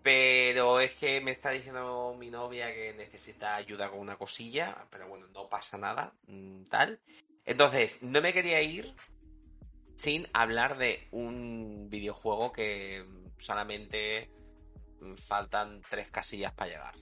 [0.01, 4.85] Pero es que me está diciendo mi novia que necesita ayuda con una cosilla.
[4.89, 6.13] Pero bueno, no pasa nada.
[6.27, 6.99] mm, Tal.
[7.45, 8.93] Entonces, no me quería ir
[9.95, 13.05] sin hablar de un videojuego que
[13.37, 14.31] solamente
[15.15, 16.95] faltan tres casillas para llegar.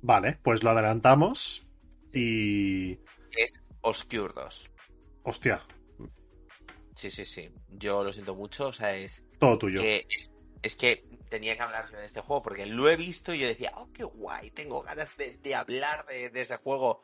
[0.00, 1.68] Vale, pues lo adelantamos.
[2.12, 2.92] Y.
[3.36, 3.52] Es
[3.82, 4.70] Obscure 2.
[5.24, 5.62] Hostia,
[6.94, 7.50] Sí, sí, sí.
[7.68, 8.66] Yo lo siento mucho.
[8.66, 9.80] O sea, es todo tuyo.
[9.80, 13.38] que es, es que tenía que hablar de este juego porque lo he visto y
[13.38, 17.00] yo decía, oh, qué guay, tengo ganas de, de hablar de, de ese juego.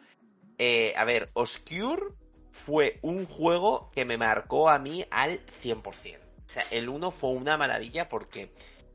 [0.59, 2.15] Eh, a ver, Obscure
[2.59, 6.19] fue un juego que me marcó a mí al 100%.
[6.21, 8.53] O sea, el 1 fue una maravilla porque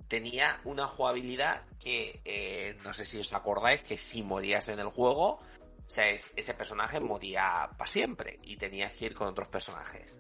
[0.08, 4.88] tenía una jugabilidad que, eh, no sé si os acordáis, que si morías en el
[4.88, 9.48] juego, o sea, es- ese personaje moría para siempre y tenías que ir con otros
[9.48, 10.18] personajes.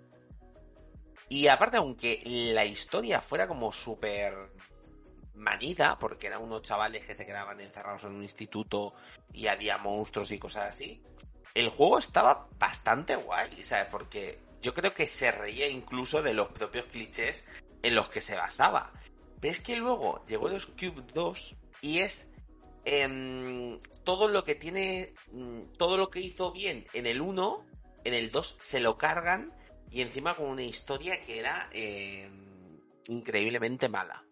[1.30, 4.34] Y aparte, aunque la historia fuera como súper
[5.36, 8.94] manida, porque eran unos chavales que se quedaban encerrados en un instituto
[9.34, 11.02] y había monstruos y cosas así.
[11.54, 13.88] El juego estaba bastante guay, ¿sabes?
[13.92, 17.46] Porque yo creo que se reía incluso de los propios clichés
[17.84, 18.92] en los que se basaba.
[19.40, 22.30] Pero es que luego llegó los Cube 2 y es
[22.86, 27.66] em, todo lo que tiene, mm, todo lo que hizo bien en el 1,
[28.04, 29.54] en el 2 se lo cargan
[29.92, 34.26] y encima con una historia que era em, increíblemente mala.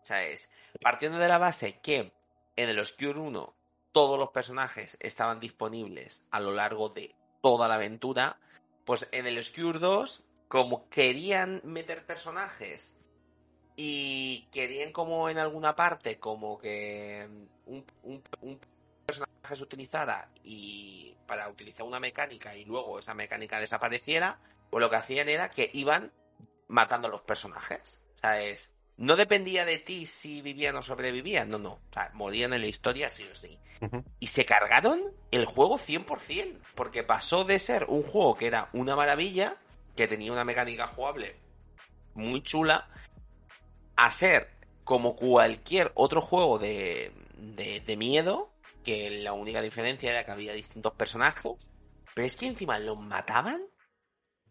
[0.00, 0.50] O sea, es
[0.80, 2.12] partiendo de la base que
[2.56, 3.54] en el Oscure 1
[3.92, 8.38] todos los personajes estaban disponibles a lo largo de toda la aventura,
[8.84, 12.94] pues en el Oscure 2, como querían meter personajes
[13.76, 17.28] y querían como en alguna parte como que
[17.66, 18.60] un, un, un
[19.06, 24.38] personaje se utilizara y para utilizar una mecánica y luego esa mecánica desapareciera,
[24.70, 26.12] pues lo que hacían era que iban
[26.68, 28.02] matando a los personajes.
[28.16, 31.72] O sea, es, no dependía de ti si vivían o sobrevivían, no, no.
[31.72, 33.58] O sea, morían en la historia sí o sí.
[34.20, 35.02] Y se cargaron
[35.32, 39.56] el juego 100%, porque pasó de ser un juego que era una maravilla,
[39.96, 41.36] que tenía una mecánica jugable
[42.14, 42.88] muy chula,
[43.96, 44.50] a ser
[44.84, 48.52] como cualquier otro juego de, de, de miedo,
[48.84, 51.70] que la única diferencia era que había distintos personajes,
[52.14, 53.62] pero es que encima los mataban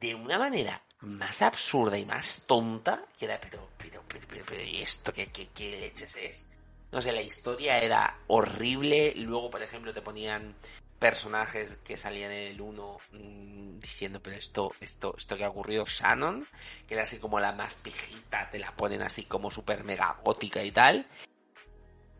[0.01, 4.63] de una manera más absurda y más tonta, que era, pero, pero, pero, pero, pero
[4.63, 6.45] ¿y esto qué, qué, qué leches es?
[6.91, 10.55] No sé, la historia era horrible, luego, por ejemplo, te ponían
[10.99, 15.85] personajes que salían en el 1 mm, diciendo, pero esto, esto, esto que ha ocurrido,
[15.85, 16.47] Shannon,
[16.87, 20.63] que era así como la más pijita, te la ponen así como super mega gótica
[20.63, 21.07] y tal.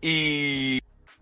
[0.02, 0.81] Y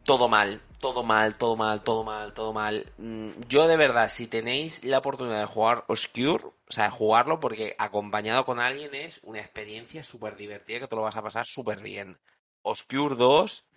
[0.09, 2.91] todo mal, todo mal, todo mal, todo mal, todo mal.
[2.97, 7.75] Mm, Yo de verdad, si tenéis la oportunidad de jugar Oscure, o sea, jugarlo porque
[7.77, 11.83] acompañado con alguien es una experiencia súper divertida que te lo vas a pasar súper
[11.83, 12.15] bien.
[12.63, 13.67] Oscure 2,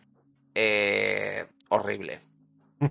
[0.54, 2.20] eh, horrible.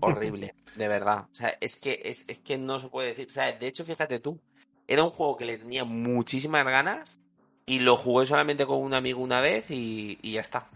[0.02, 1.26] Horrible, de verdad.
[1.32, 3.26] O sea, es que, es, es que no se puede decir.
[3.26, 4.40] O sea, de hecho, fíjate tú,
[4.88, 7.20] era un juego que le tenía muchísimas ganas
[7.66, 10.70] y lo jugué solamente con un amigo una vez y, y ya está.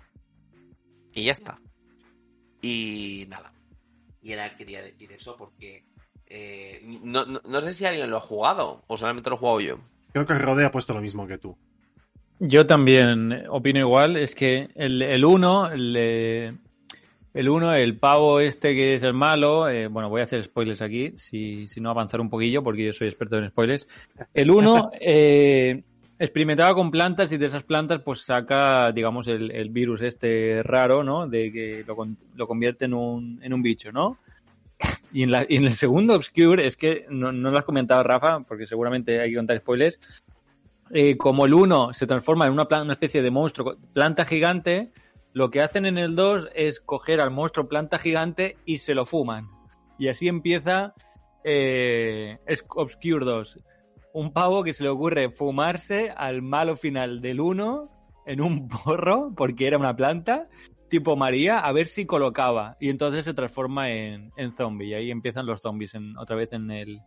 [1.13, 1.59] Y ya está.
[2.65, 3.53] Y nada.
[4.23, 5.83] Y era quería decir eso porque
[6.25, 9.61] eh, no, no, no sé si alguien lo ha jugado o solamente lo he jugado
[9.61, 9.79] yo.
[10.11, 11.55] Creo que Rode ha puesto lo mismo que tú.
[12.39, 16.57] Yo también opino igual, es que el, el uno, el, eh,
[17.35, 20.81] el uno, el pavo este que es el malo, eh, bueno, voy a hacer spoilers
[20.81, 23.87] aquí, si, si no avanzar un poquillo, porque yo soy experto en spoilers.
[24.33, 25.83] El uno eh,
[26.19, 31.03] experimentaba con plantas y de esas plantas pues saca, digamos, el, el virus este raro,
[31.03, 31.27] ¿no?
[31.27, 31.95] De que lo,
[32.35, 34.17] lo convierte en un, en un bicho, ¿no?
[35.11, 38.03] Y en, la, y en el segundo Obscure, es que no, no lo has comentado,
[38.03, 40.23] Rafa, porque seguramente hay que contar spoilers.
[40.91, 44.91] Eh, como el 1 se transforma en una, plan- una especie de monstruo, planta gigante,
[45.33, 49.05] lo que hacen en el 2 es coger al monstruo planta gigante y se lo
[49.05, 49.49] fuman.
[49.97, 50.93] Y así empieza
[51.43, 52.37] eh,
[52.69, 53.59] Obscure 2.
[54.15, 59.33] Un pavo que se le ocurre fumarse al malo final del 1 en un porro,
[59.35, 60.45] porque era una planta,
[60.89, 62.77] tipo María, a ver si colocaba.
[62.79, 64.87] Y entonces se transforma en, en zombie.
[64.87, 66.99] Y ahí empiezan los zombies en, otra vez en el.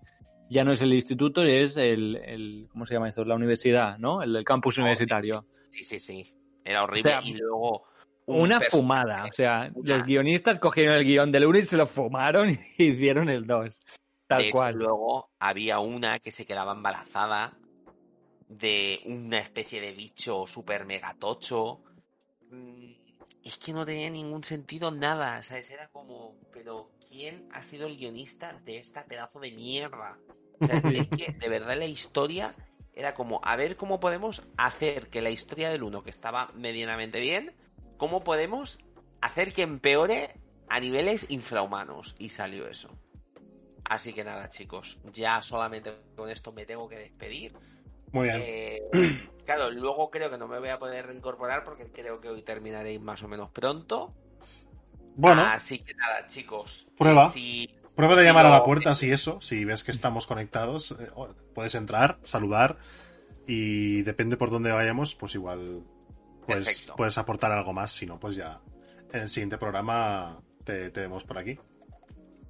[0.51, 2.68] Ya no es el instituto, es el, el.
[2.72, 3.24] ¿Cómo se llama esto?
[3.24, 4.22] La universidad, ¿no?
[4.22, 5.47] El, el campus universitario.
[5.70, 6.35] Sí, sí, sí.
[6.64, 7.16] Era horrible.
[7.16, 7.85] O sea, y luego.
[8.26, 9.24] un Una fumada.
[9.24, 12.85] O sea, una- los guionistas cogieron el guion del 1 y se lo fumaron y
[12.85, 13.80] hicieron el 2.
[14.29, 14.75] Tal De hecho, cual.
[14.75, 17.59] luego había una que se quedaba embarazada
[18.49, 21.83] de una especie de bicho super megatocho.
[22.51, 22.93] Mm,
[23.43, 25.71] Es que no tenía ningún sentido nada, ¿sabes?
[25.71, 30.21] Era como, pero ¿quién ha sido el guionista de esta pedazo de mierda?
[30.53, 32.55] O sea, es que de verdad la historia
[32.93, 37.21] era como, a ver cómo podemos hacer que la historia del uno, que estaba medianamente
[37.21, 37.57] bien,
[37.97, 38.79] cómo podemos
[39.21, 42.15] hacer que empeore a niveles infrahumanos.
[42.19, 42.99] Y salió eso.
[43.89, 47.55] Así que nada, chicos, ya solamente con esto me tengo que despedir.
[48.12, 48.43] Muy bien.
[48.44, 48.82] Eh,
[49.47, 53.01] claro, luego creo que no me voy a poder reincorporar porque creo que hoy terminaréis
[53.01, 54.15] más o menos pronto.
[55.16, 56.86] Bueno, Así que nada, chicos.
[56.97, 57.28] Prueba.
[57.28, 60.93] Si, prueba de si llamar a la puerta, si eso, si ves que estamos conectados,
[60.93, 61.10] eh,
[61.55, 62.77] puedes entrar, saludar
[63.47, 65.82] y depende por dónde vayamos, pues igual
[66.47, 66.94] Perfecto.
[66.94, 68.60] puedes aportar algo más, si no, pues ya
[69.12, 71.59] en el siguiente programa te, te vemos por aquí.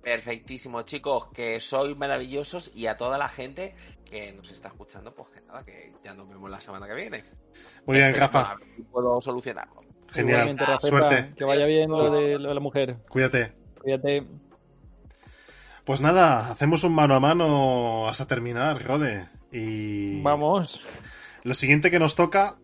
[0.03, 5.29] Perfectísimo, chicos, que sois maravillosos y a toda la gente que nos está escuchando, pues
[5.31, 7.25] que nada, que ya nos vemos la semana que viene.
[7.87, 8.57] Muy bien, Rafa,
[8.91, 9.83] puedo solucionarlo.
[10.11, 12.97] genial, Rafeta, suerte, Que vaya bien lo de, lo de la mujer.
[13.11, 13.53] cuídate.
[13.83, 14.27] Cuídate.
[15.85, 19.29] Pues nada, hacemos un mano a mano hasta terminar, Rode.
[19.53, 20.81] Y Vamos.
[21.45, 22.57] lo siguiente que nos toca,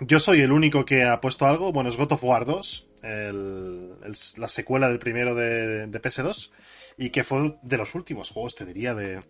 [0.00, 1.72] yo soy el único que ha puesto algo.
[1.72, 3.89] Bueno, es God of War 2, el-
[4.36, 6.50] la secuela del primero de, de PS2,
[6.96, 9.20] y que fue de los últimos juegos, te diría, de,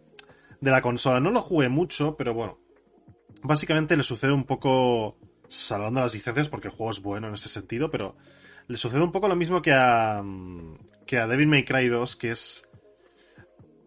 [0.61, 1.21] de la consola.
[1.21, 2.59] No lo jugué mucho, pero bueno.
[3.43, 5.17] Básicamente le sucede un poco,
[5.49, 8.17] salvando las licencias, porque el juego es bueno en ese sentido, pero
[8.67, 10.23] le sucede un poco lo mismo que a,
[11.07, 12.69] que a Devil May Cry 2, que es...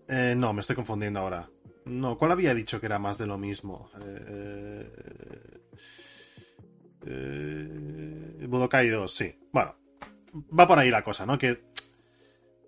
[0.08, 1.50] eh, no, me estoy confundiendo ahora.
[1.86, 3.92] No, ¿cuál había dicho que era más de lo mismo?
[4.02, 4.92] Eh,
[7.06, 9.36] eh, Budokai 2, sí.
[9.52, 9.76] Bueno,
[10.34, 11.38] va por ahí la cosa, ¿no?
[11.38, 11.64] Que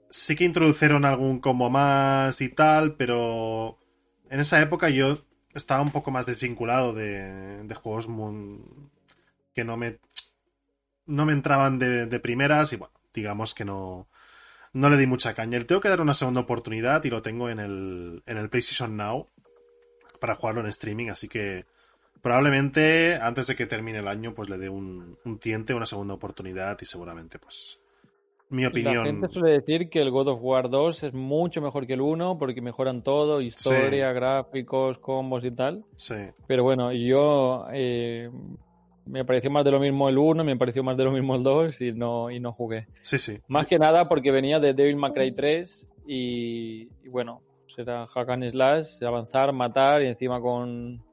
[0.10, 3.78] sí que introdujeron algún combo más y tal, pero
[4.30, 5.18] en esa época yo
[5.54, 8.10] estaba un poco más desvinculado de, de juegos
[9.54, 10.00] que no me
[11.06, 14.08] no me entraban de, de primeras y bueno, digamos que no
[14.74, 15.58] no le di mucha caña.
[15.58, 18.98] Le tengo que dar una segunda oportunidad y lo tengo en el en el PlayStation
[18.98, 19.30] Now
[20.20, 21.66] para jugarlo en streaming, así que
[22.26, 26.15] probablemente antes de que termine el año pues le dé un, un tiente, una segunda
[26.15, 27.80] oportunidad y seguramente pues
[28.49, 31.85] mi La opinión gente suele decir que el God of War 2 es mucho mejor
[31.85, 35.85] que el 1 porque mejoran todo, historia, gráficos, combos y tal.
[35.95, 36.15] sí,
[36.47, 38.31] Pero bueno, yo eh,
[39.06, 41.43] me pareció más de lo mismo el 1, me pareció más de lo mismo el
[41.43, 42.88] 2 y no, y no jugué.
[43.02, 43.39] sí, sí.
[43.47, 48.07] Más que nada porque venía de Devil May Cry 3 y, y bueno, pues era
[48.07, 51.05] hack and slash, avanzar, matar y encima con,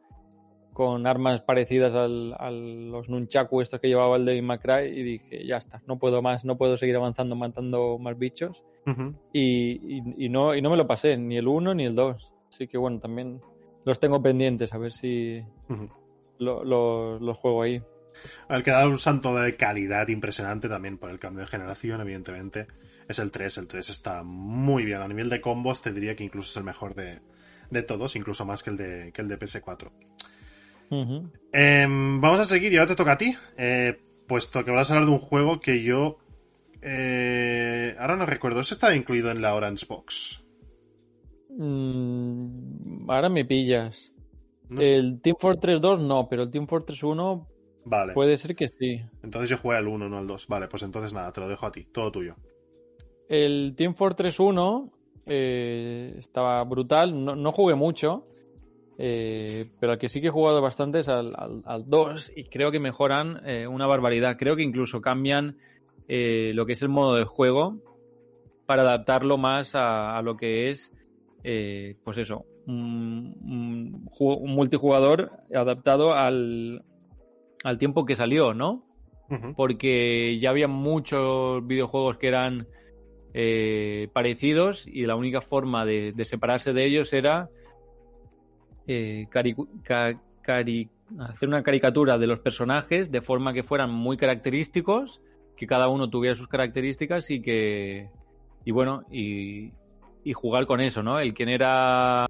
[0.73, 5.03] con armas parecidas al, a los nunchaku estos que llevaba el Devil May Cry y
[5.03, 8.65] dije, ya está, no puedo más, no puedo seguir avanzando matando más bichos
[9.33, 12.33] y, y- y no, y no me lo pasé, ni el 1 ni el 2.
[12.49, 13.41] Así que bueno, también
[13.85, 15.43] los tengo pendientes, a ver si
[16.39, 17.83] lo- lo- los juego ahí.
[18.49, 22.67] Al que da un salto de calidad impresionante también por el cambio de generación, evidentemente,
[23.09, 23.59] es el 3.
[23.59, 25.01] El 3 está muy bien.
[25.01, 27.21] A nivel de combos, te diría que incluso es el mejor de,
[27.71, 29.91] de todos, incluso más que el de, que el de PS4.
[31.53, 34.95] Em, vamos a seguir y ahora te toca a ti, eh, puesto que vas a
[34.95, 36.19] hablar de un juego que yo...
[36.83, 40.43] eh, ahora no recuerdo, ¿ese estaba incluido en la Orange Box?
[41.49, 44.13] Mm, ahora me pillas.
[44.69, 44.81] ¿No?
[44.81, 47.47] El Team Fortress 2 no, pero el Team Fortress 1
[47.85, 49.01] Vale, puede ser que sí.
[49.23, 50.47] entonces yo jugué al 1, no al 2.
[50.49, 52.37] Vale, pues entonces nada, te lo dejo a ti, todo tuyo.
[53.29, 54.91] El Team Fortress 1
[55.27, 58.25] eh, estaba brutal, no, no jugué mucho,
[59.05, 62.45] eh, pero al que sí que he jugado bastante es al, al, al 2 y
[62.45, 64.37] creo que mejoran eh, una barbaridad.
[64.39, 65.57] Creo que incluso cambian
[66.07, 67.79] eh, lo que es el modo de juego
[68.65, 70.93] para adaptarlo más a, a lo que es,
[71.43, 76.85] eh, pues eso, un, un ju- un multijugador adaptado al,
[77.65, 78.85] al tiempo que salió, ¿no?
[79.57, 82.69] Porque ya había muchos videojuegos que eran
[84.13, 87.49] parecidos y la única forma de, de separarse de ellos era
[88.87, 89.29] eh,
[91.21, 95.21] hacer una caricatura de los personajes de forma que fueran muy característicos,
[95.57, 98.11] que cada uno tuviera sus características y que
[98.65, 99.73] y bueno y,
[100.25, 101.19] y jugar con eso, ¿no?
[101.19, 102.27] El quien era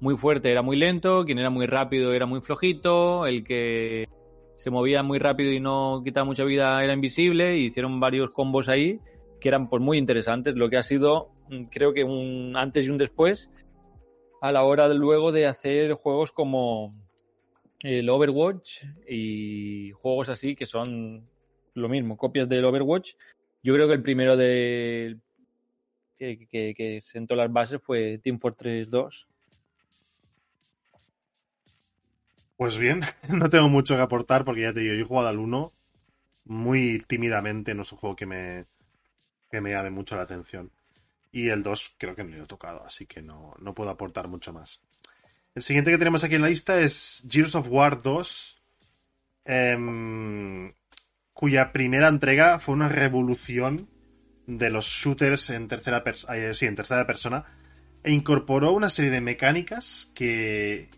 [0.00, 4.08] muy fuerte era muy lento, quien era muy rápido era muy flojito, el que
[4.56, 8.68] se movía muy rápido y no quitaba mucha vida era invisible y hicieron varios combos
[8.68, 9.00] ahí
[9.40, 12.90] que eran pues muy interesantes, lo que ha sido mm, creo que un antes y
[12.90, 13.50] un después
[14.46, 16.94] a la hora luego de hacer juegos como
[17.80, 21.28] el Overwatch y juegos así que son
[21.74, 23.14] lo mismo, copias del Overwatch.
[23.62, 25.18] Yo creo que el primero de
[26.18, 29.28] que sentó las bases fue Team Fortress 2.
[32.56, 35.38] Pues bien, no tengo mucho que aportar porque ya te digo, yo he jugado al
[35.38, 35.72] 1
[36.44, 38.66] muy tímidamente, no es un juego que me,
[39.50, 40.70] que me llame mucho la atención.
[41.36, 44.26] Y el 2 creo que no lo he tocado, así que no, no puedo aportar
[44.26, 44.80] mucho más.
[45.54, 48.62] El siguiente que tenemos aquí en la lista es Gears of War 2,
[49.44, 50.72] em,
[51.34, 53.86] cuya primera entrega fue una revolución
[54.46, 56.02] de los shooters en tercera,
[56.34, 57.44] eh, sí, en tercera persona
[58.02, 60.88] e incorporó una serie de mecánicas que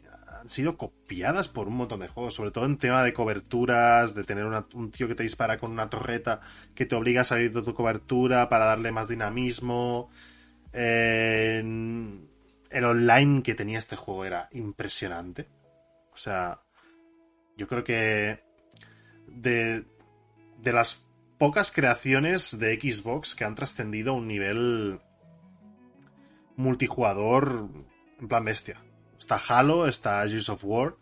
[0.49, 4.25] han sido copiadas por un montón de juegos, sobre todo en tema de coberturas, de
[4.25, 6.41] tener un tío que te dispara con una torreta
[6.75, 10.09] que te obliga a salir de tu cobertura para darle más dinamismo.
[10.73, 12.25] El
[12.73, 15.49] online que tenía este juego era impresionante.
[16.15, 16.63] O sea,
[17.59, 18.43] yo creo que
[19.27, 19.85] de,
[20.63, 21.05] de las
[21.37, 24.99] pocas creaciones de Xbox que han trascendido a un nivel
[26.57, 27.69] multijugador
[28.19, 28.83] en plan bestia.
[29.19, 30.97] Está Halo, está Gears of War,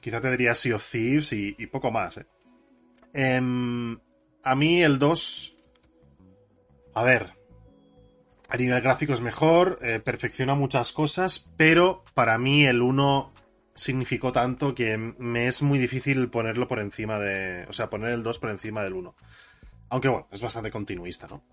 [0.00, 2.18] quizá te diría Sea of Thieves y, poco más.
[2.18, 2.26] ¿eh?
[3.12, 3.98] Em,
[4.42, 5.56] a mí el 2,
[6.94, 7.32] a ver,
[8.48, 13.32] a nivel gráfico es mejor, eh, perfecciona muchas cosas, pero para mí el 1
[13.76, 17.66] significó tanto que me es muy difícil ponerlo por encima de.
[17.68, 19.14] O sea, poner el 2 por encima del 1.
[19.90, 21.44] Aunque bueno, es bastante continuista, ¿no?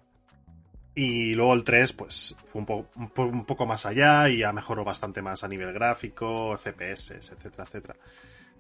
[0.95, 4.37] Y luego el 3, pues, fue un, po- un po- un poco más allá y
[4.39, 7.95] ya mejoró bastante más a nivel gráfico, FPS, etcétera, etcétera.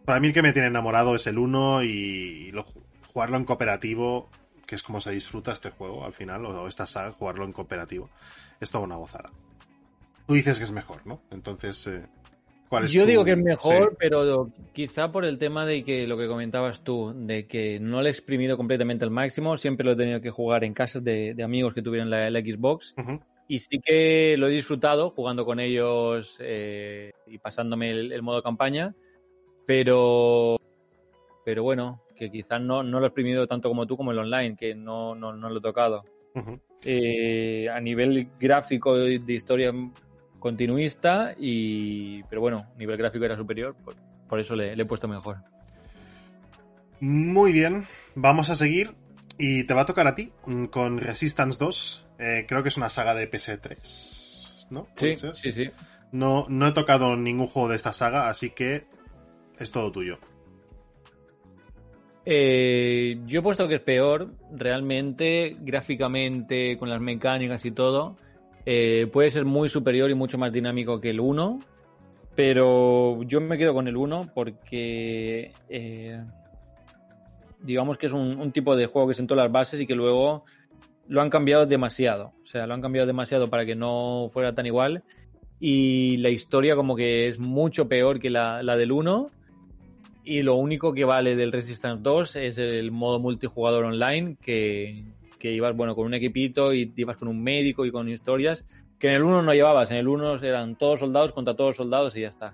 [0.03, 2.65] Para mí el que me tiene enamorado es el 1 y lo-
[3.13, 4.29] jugarlo en cooperativo,
[4.65, 8.09] que es como se disfruta este juego al final, o esta saga, jugarlo en cooperativo,
[8.59, 9.29] es toda una gozada.
[10.25, 11.21] Tú dices que es mejor, ¿no?
[11.29, 12.05] Entonces, eh,
[12.73, 13.95] ¿cuál es Yo tu- digo que es mejor, Sí.
[13.99, 18.07] pero quizá por el tema de que lo que comentabas tú, de que no lo
[18.07, 21.43] he exprimido completamente al máximo, siempre lo he tenido que jugar en casas de, de
[21.43, 22.95] amigos que tuvieran la, la Xbox
[23.47, 28.41] y sí que lo he disfrutado jugando con ellos eh, y pasándome el, el modo
[28.41, 28.95] campaña,
[29.65, 30.57] pero
[31.45, 34.55] pero bueno, que quizás no, no lo he exprimido tanto como tú como el online,
[34.55, 36.03] que no, no, no lo he tocado.
[36.85, 39.73] Eh, a nivel gráfico de historia
[40.43, 43.95] continuista y pero bueno, nivel gráfico era superior, por,
[44.27, 45.37] por eso le, le he puesto mejor.
[46.99, 48.91] Muy bien, vamos a seguir.
[49.37, 52.07] Y te va a tocar a ti mm, con Resistance 2.
[52.19, 54.83] Eh, creo que es una saga de PS3, ¿no?
[54.99, 55.35] ¿Puede Sí, ser?
[55.35, 55.71] sí, sí.
[56.11, 58.83] No, no he tocado ningún juego de esta saga, así que
[59.57, 60.19] es todo tuyo.
[62.25, 68.17] Eh, yo he puesto que es peor, realmente, gráficamente, con las mecánicas y todo.
[68.65, 71.59] Eh, puede ser muy superior y mucho más dinámico que el 1,
[72.35, 76.23] pero yo me quedo con el 1 porque eh,
[77.61, 80.45] digamos que es un, tipo de juego que sentó las bases y que luego
[81.07, 82.33] lo han cambiado demasiado.
[82.43, 85.03] O sea, lo han cambiado demasiado para que no fuera tan igual.
[85.59, 89.29] Y la historia como que es mucho peor que la, la del 1.
[90.25, 95.03] Y lo único que vale del Resistance 2 es el modo multijugador online, que,
[95.43, 98.65] que ibas bueno con un equipito y ibas con un médico y con historias,
[98.97, 102.15] que en el 1 no llevabas, en el 1 eran todos soldados contra todos soldados
[102.15, 102.53] y ya está.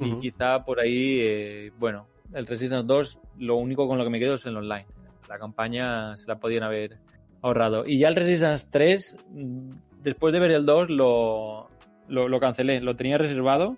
[0.00, 4.20] Y quizá por ahí, eh, bueno, el Resistance 2 lo único con lo que me
[4.20, 4.86] quedo es el online.
[5.28, 7.00] La campaña se la podían haber
[7.42, 7.82] ahorrado.
[7.84, 9.70] Y ya el Resistance 3, mm,
[10.02, 11.68] después de ver el 2, lo,
[12.06, 12.80] lo, lo cancelé.
[12.80, 13.76] Lo tenía reservado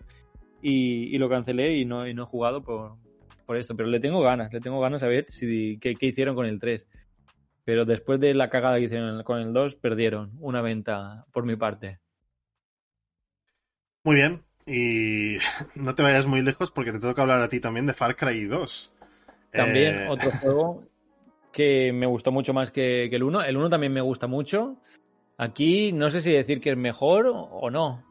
[0.61, 2.97] y, y lo cancelé y no, y no he jugado por,
[3.47, 3.75] por esto.
[3.75, 6.61] Pero le tengo ganas, le tengo ganas a ver si, qué, qué hicieron con el
[6.61, 6.87] 3.
[7.67, 11.57] Pero después de la cagada que hicieron con el 2, perdieron una venta por mi
[11.57, 11.99] parte.
[14.05, 14.45] Muy bien.
[14.67, 15.39] Y
[15.75, 18.45] no te vayas muy lejos porque te toca hablar a ti también de Far Cry
[18.45, 18.93] 2.
[19.51, 20.85] También Eh, otro juego
[21.53, 23.43] que me gustó mucho más que, que el 1.
[23.43, 24.77] El 1 también me gusta mucho.
[25.39, 28.05] Aquí no sé si decir que es mejor o no,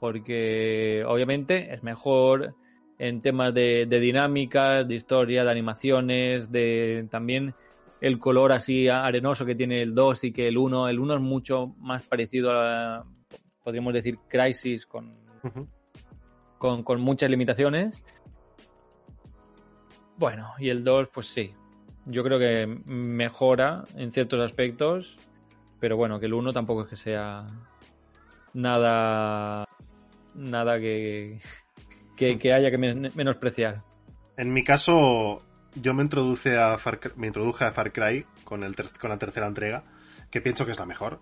[0.00, 2.54] porque obviamente es mejor
[2.98, 7.54] en temas de, de dinámicas, de historia, de animaciones, de también
[8.00, 10.88] el color así arenoso que tiene el 2 y que el 1.
[10.88, 13.04] El 1 es mucho más parecido a,
[13.64, 15.14] podríamos decir, Crisis con,
[16.58, 18.04] con, con muchas limitaciones.
[20.16, 21.52] Bueno, y el 2, pues sí.
[22.06, 25.16] Yo creo que mejora en ciertos aspectos,
[25.78, 27.46] pero bueno, que el 1 tampoco es que sea
[28.54, 29.64] nada
[30.34, 31.40] nada que,
[32.16, 33.82] que, que haya que men- menospreciar.
[34.36, 35.42] En mi caso,
[35.80, 39.46] yo me introduje a Far, me introduje a Far Cry con, el con la tercera
[39.46, 39.84] entrega,
[40.30, 41.20] que pienso que es la mejor,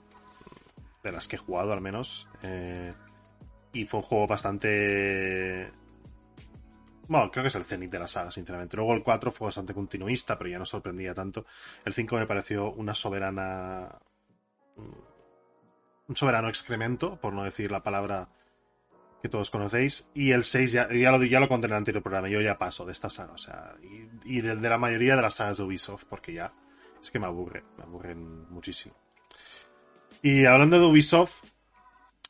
[1.03, 2.29] de las que he jugado al menos.
[2.43, 2.93] eh,
[3.77, 5.71] y fue un juego bastante...
[7.09, 8.77] Bueno, creo que es el cenit de la saga, sinceramente.
[8.77, 11.45] Luego el 4 fue bastante continuista, pero ya no sorprendía tanto.
[11.85, 13.99] El 5 me pareció una soberana...
[16.09, 18.29] Un soberano excremento, por no decir la palabra
[19.27, 20.09] que todos conocéis.
[20.15, 22.87] Y el 6 ya, lo, ya lo conté en el anterior programa, yo ya paso
[22.87, 25.65] de esta saga, o sea, y, y de, de la mayoría de las sagas de
[25.65, 26.53] Ubisoft, porque ya
[27.01, 28.95] es que me aburre, me aburren muchísimo.
[30.23, 31.45] Y hablando de Ubisoft,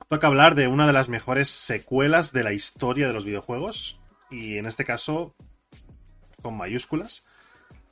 [0.09, 4.01] toca hablar de una de las mejores secuelas de la historia de los videojuegos,
[4.31, 5.35] y en este caso
[6.41, 7.27] con mayúsculas,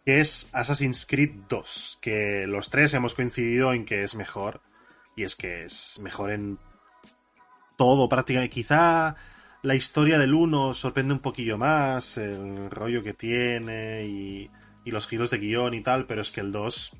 [0.07, 4.63] que es Assassin's Creed 2, que los tres hemos coincidido en que es mejor,
[5.15, 6.59] y es que es mejor en
[7.77, 8.55] todo prácticamente.
[8.55, 9.17] Quizá
[9.63, 14.51] la historia del 1 sorprende un poquillo más, el rollo que tiene y,
[14.85, 16.93] y los giros de guion y tal, pero es que el 2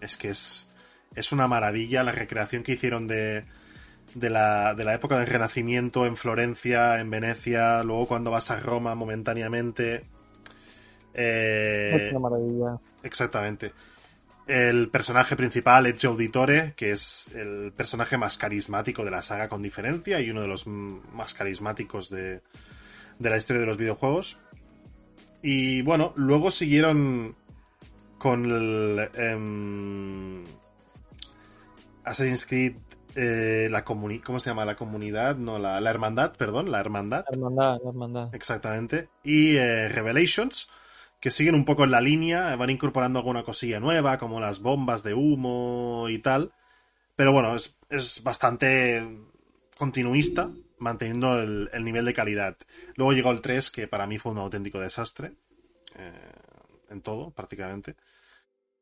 [0.00, 0.68] es que es,
[1.14, 3.44] es una maravilla la recreación que hicieron de,
[4.14, 8.60] de, la, de la época del Renacimiento en Florencia, en Venecia, luego cuando vas a
[8.60, 10.04] Roma momentáneamente.
[11.14, 12.78] Eh, maravilla.
[13.02, 13.72] Exactamente.
[14.48, 19.62] El personaje principal Joe Auditore, que es el personaje más carismático de la saga con
[19.62, 22.40] diferencia y uno de los más carismáticos de,
[23.18, 24.38] de la historia de los videojuegos.
[25.42, 27.36] Y bueno, luego siguieron
[28.18, 30.44] con el em,
[32.04, 32.74] Assassin's Creed
[33.14, 34.64] eh, la comuni ¿cómo se llama?
[34.64, 37.24] La comunidad, no, la, la hermandad, perdón, la hermandad.
[37.28, 38.34] La hermandad, la hermandad.
[38.34, 39.08] Exactamente.
[39.24, 40.70] Y eh, Revelations,
[41.20, 45.02] que siguen un poco en la línea, van incorporando alguna cosilla nueva, como las bombas
[45.02, 46.52] de humo y tal.
[47.16, 49.06] Pero bueno, es, es bastante
[49.76, 52.56] continuista, manteniendo el, el, nivel de calidad.
[52.94, 55.32] Luego llegó el 3, que para mí fue un auténtico desastre.
[55.96, 56.12] Eh,
[56.90, 57.96] en todo, prácticamente.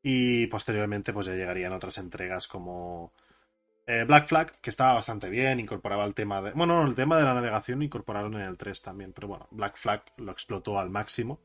[0.03, 3.13] Y posteriormente, pues ya llegarían otras entregas como
[3.87, 6.53] eh, Black Flag, que estaba bastante bien, incorporaba el tema de.
[6.53, 9.77] Bueno, no, el tema de la navegación incorporaron en el 3 también, pero bueno, Black
[9.77, 11.41] Flag lo explotó al máximo.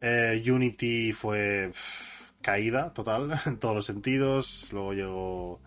[0.00, 4.68] Eh, Unity fue pff, caída total en todos los sentidos.
[4.72, 5.60] Luego llegó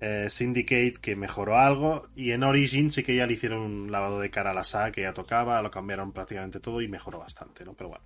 [0.00, 2.08] eh, Syndicate, que mejoró algo.
[2.14, 4.92] Y en Origin sí que ya le hicieron un lavado de cara a la saga
[4.92, 7.74] que ya tocaba, lo cambiaron prácticamente todo y mejoró bastante, ¿no?
[7.74, 8.04] Pero bueno.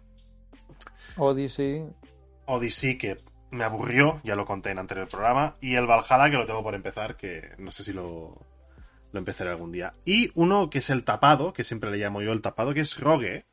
[1.17, 1.85] Odyssey.
[2.47, 3.19] Odyssey, que
[3.51, 6.75] me aburrió, ya lo conté en anterior programa, y el Valhalla, que lo tengo por
[6.75, 8.47] empezar, que no sé si lo,
[9.13, 9.93] lo empezaré algún día.
[10.05, 12.99] Y uno que es el tapado, que siempre le llamo yo el tapado, que es
[12.99, 13.47] Rogue,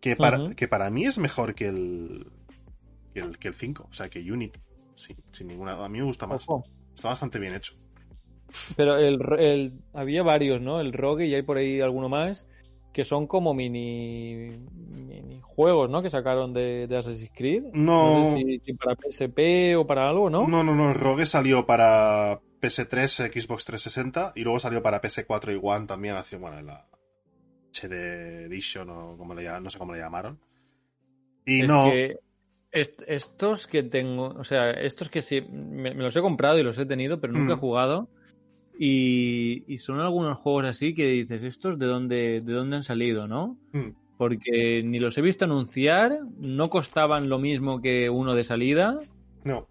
[0.00, 0.54] que para, uh -huh.
[0.54, 2.26] que para mí es mejor que el,
[3.14, 4.60] que el, que el 5, o sea, que Unity.
[4.94, 6.44] Sí, sin ninguna A mí me gusta más.
[6.48, 6.64] Ojo.
[6.94, 7.74] Está bastante bien hecho.
[8.76, 10.80] Pero el, el, había varios, ¿no?
[10.80, 12.46] El Rogue y hay por ahí alguno más
[12.96, 14.58] que son como mini,
[14.88, 16.00] mini juegos, ¿no?
[16.00, 17.64] Que sacaron de, de Assassin's Creed.
[17.74, 18.20] No.
[18.20, 20.46] no sé si, si, para PSP o para algo, ¿no?
[20.46, 20.88] No, no, no.
[20.88, 26.16] El Rogue salió para PS3, Xbox 360 y luego salió para PS4 y One también,
[26.16, 26.86] hace, bueno, en la
[27.80, 30.38] HD Edition o como le no sé cómo le llamaron.
[31.44, 31.84] Y es no.
[31.84, 32.18] Que
[32.72, 36.62] est estos que tengo, o sea, estos que sí, me, me, los he comprado y
[36.62, 37.56] los he tenido, pero nunca mm.
[37.56, 38.08] he jugado.
[38.78, 43.26] Y, y, son algunos juegos así que dices, ¿estos de dónde, de dónde han salido,
[43.26, 43.56] no?
[43.72, 43.90] Mm.
[44.18, 48.98] Porque ni los he visto anunciar, no costaban lo mismo que uno de salida.
[49.44, 49.66] No.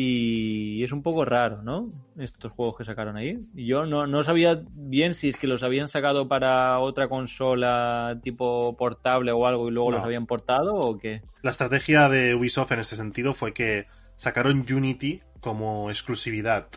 [0.00, 1.88] Y es un poco raro, ¿no?
[2.16, 3.36] Estos juegos que sacaron ahí.
[3.56, 8.16] Y yo no, no sabía bien si es que los habían sacado para otra consola
[8.22, 9.96] tipo portable o algo y luego No.
[9.96, 11.22] los habían portado o qué.
[11.42, 16.68] La estrategia de Ubisoft en este sentido fue que sacaron Unity como exclusividad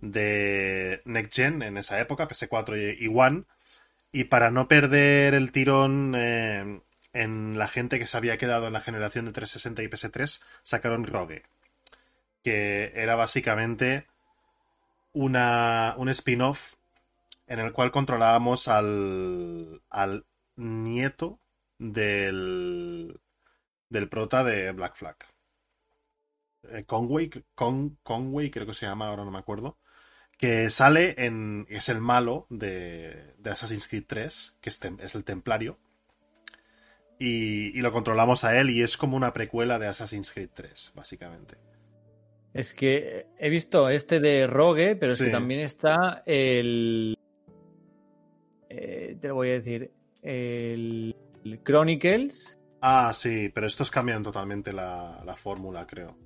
[0.00, 3.42] de Next Gen en esa época, PS4 y One,
[4.12, 6.80] y para no perder el tirón eh,
[7.12, 11.06] en la gente que se había quedado en la generación de 360 y PS3, sacaron
[11.06, 11.42] Rogue,
[12.42, 14.06] que era básicamente
[15.12, 16.74] una, un spin-off
[17.46, 21.40] en el cual controlábamos al, al nieto
[21.78, 23.20] del,
[23.88, 25.16] del prota de Black Flag.
[26.70, 29.78] Eh, Conway, Con, Conway, creo que se llama, ahora no me acuerdo
[30.42, 31.66] que sale en.
[31.70, 35.78] es el malo de, de Assassin's Creed 3, que es, el templario.
[37.16, 40.94] Y, y, lo controlamos a él y es como una precuela de Assassin's Creed 3,
[40.96, 41.58] básicamente.
[42.54, 45.22] Es que he visto este de Rogue, pero Sí.
[45.24, 47.16] es que también está el.
[48.68, 49.90] eh, te lo voy a decir.
[50.22, 52.58] El, el Chronicles.
[52.80, 56.16] Ah, sí, pero estos cambian totalmente la, la fórmula, creo.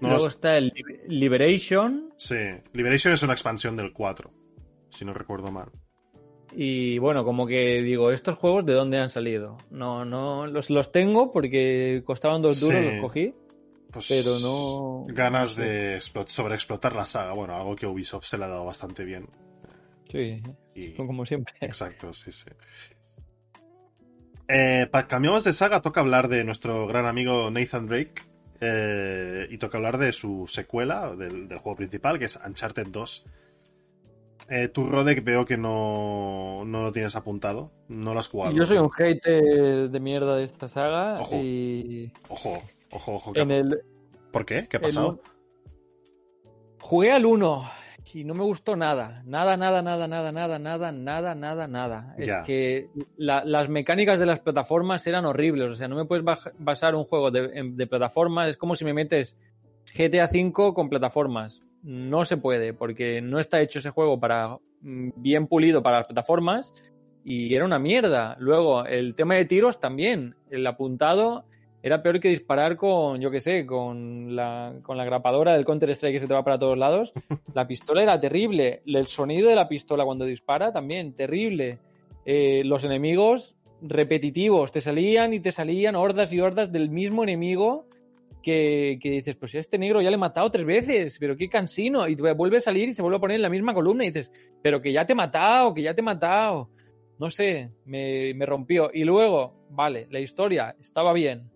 [0.00, 0.72] No luego los- está el
[1.08, 2.12] Liberation.
[2.16, 2.36] Sí,
[2.72, 4.30] Liberation es una expansión del 4,
[4.90, 5.70] si no recuerdo mal.
[6.52, 9.58] Y bueno, como que digo, ¿estos juegos de dónde han salido?
[9.70, 12.90] No, no, los, los tengo porque costaban dos duros, Sí.
[12.92, 13.34] los cogí.
[13.92, 15.68] Pues Pero no- Ganas no sé.
[15.68, 19.28] de explo- sobreexplotar la saga, bueno, algo que Ubisoft se le ha dado bastante bien.
[20.10, 20.42] Sí,
[20.74, 21.54] Y- como siempre.
[21.60, 22.50] Exacto, sí, sí.
[24.48, 28.22] Eh, pa- cambiamos de saga, toca hablar de nuestro gran amigo Nathan Drake.
[28.62, 33.24] eh, y toca hablar de su secuela del, del juego principal, que es Uncharted 2.
[34.50, 37.72] Eh, tú, Rodek, veo que no, no lo tienes apuntado.
[37.88, 38.52] No lo has jugado.
[38.54, 41.36] Yo soy un hater de mierda de esta saga Ojo.
[41.36, 42.62] y Ojo,
[42.92, 43.32] ojo, ojo.
[43.32, 43.82] ¿qué en el,
[44.32, 44.66] ¿Por qué?
[44.68, 45.20] ¿Qué ha el pasado?
[46.80, 47.64] jugué al 1
[48.12, 49.22] y no me gustó nada.
[49.24, 52.14] Nada, nada, nada, nada, nada, nada, nada, nada, nada.
[52.18, 52.40] Ya.
[52.40, 55.70] Es que la- las mecánicas de las plataformas eran horribles.
[55.70, 56.24] O sea, no me puedes
[56.58, 58.48] basar un juego de, de plataformas.
[58.48, 59.36] Es como si me metes
[59.96, 61.62] GTA V con plataformas.
[61.82, 66.08] No se puede, porque no está hecho ese juego para mm, bien pulido para las
[66.08, 66.72] plataformas
[67.24, 68.36] y era una mierda.
[68.40, 70.34] Luego, el tema de tiros también.
[70.50, 71.44] El apuntado
[71.82, 76.14] era peor que disparar con, yo qué sé, con la, con la grapadora del Counter-Strike
[76.14, 77.12] que se te va para todos lados.
[77.54, 78.82] La pistola era terrible.
[78.84, 81.78] El sonido de la pistola cuando dispara también, terrible.
[82.26, 87.86] Eh, los enemigos repetitivos, te salían y te salían hordas y hordas del mismo enemigo
[88.42, 92.06] que, que dices, pues este negro ya le he matado tres veces, pero qué cansino.
[92.08, 94.08] Y te vuelve a salir y se vuelve a poner en la misma columna y
[94.10, 94.30] dices,
[94.62, 96.68] pero que ya te he matado, que ya te he matado.
[97.18, 98.90] No sé, me, me rompió.
[98.92, 101.50] Y luego, vale, la historia estaba bien,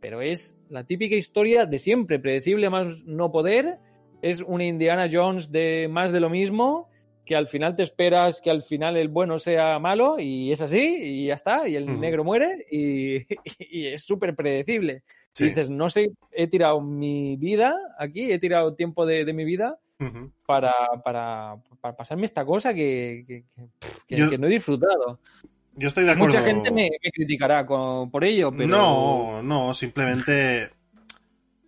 [0.00, 3.78] pero es la típica historia de siempre, predecible más no poder,
[4.22, 6.88] es una Indiana Jones de más de lo mismo,
[7.24, 10.96] que al final te esperas que al final el bueno sea malo y es así
[11.00, 13.16] y ya está, y el negro muere y,
[13.70, 15.02] y es súper predecible.
[15.32, 15.44] Sí.
[15.44, 19.44] Y dices, no sé, he tirado mi vida aquí, he tirado tiempo de, de mi
[19.44, 19.78] vida
[20.46, 20.72] para,
[21.04, 23.68] para, para pasarme esta cosa que, que, que-
[24.06, 25.18] que- Yo- que no he disfrutado.
[25.78, 26.36] Yo estoy de acuerdo.
[26.38, 28.66] Mucha gente me, me criticará con- por ello, pero...
[28.68, 30.70] No, no, simplemente.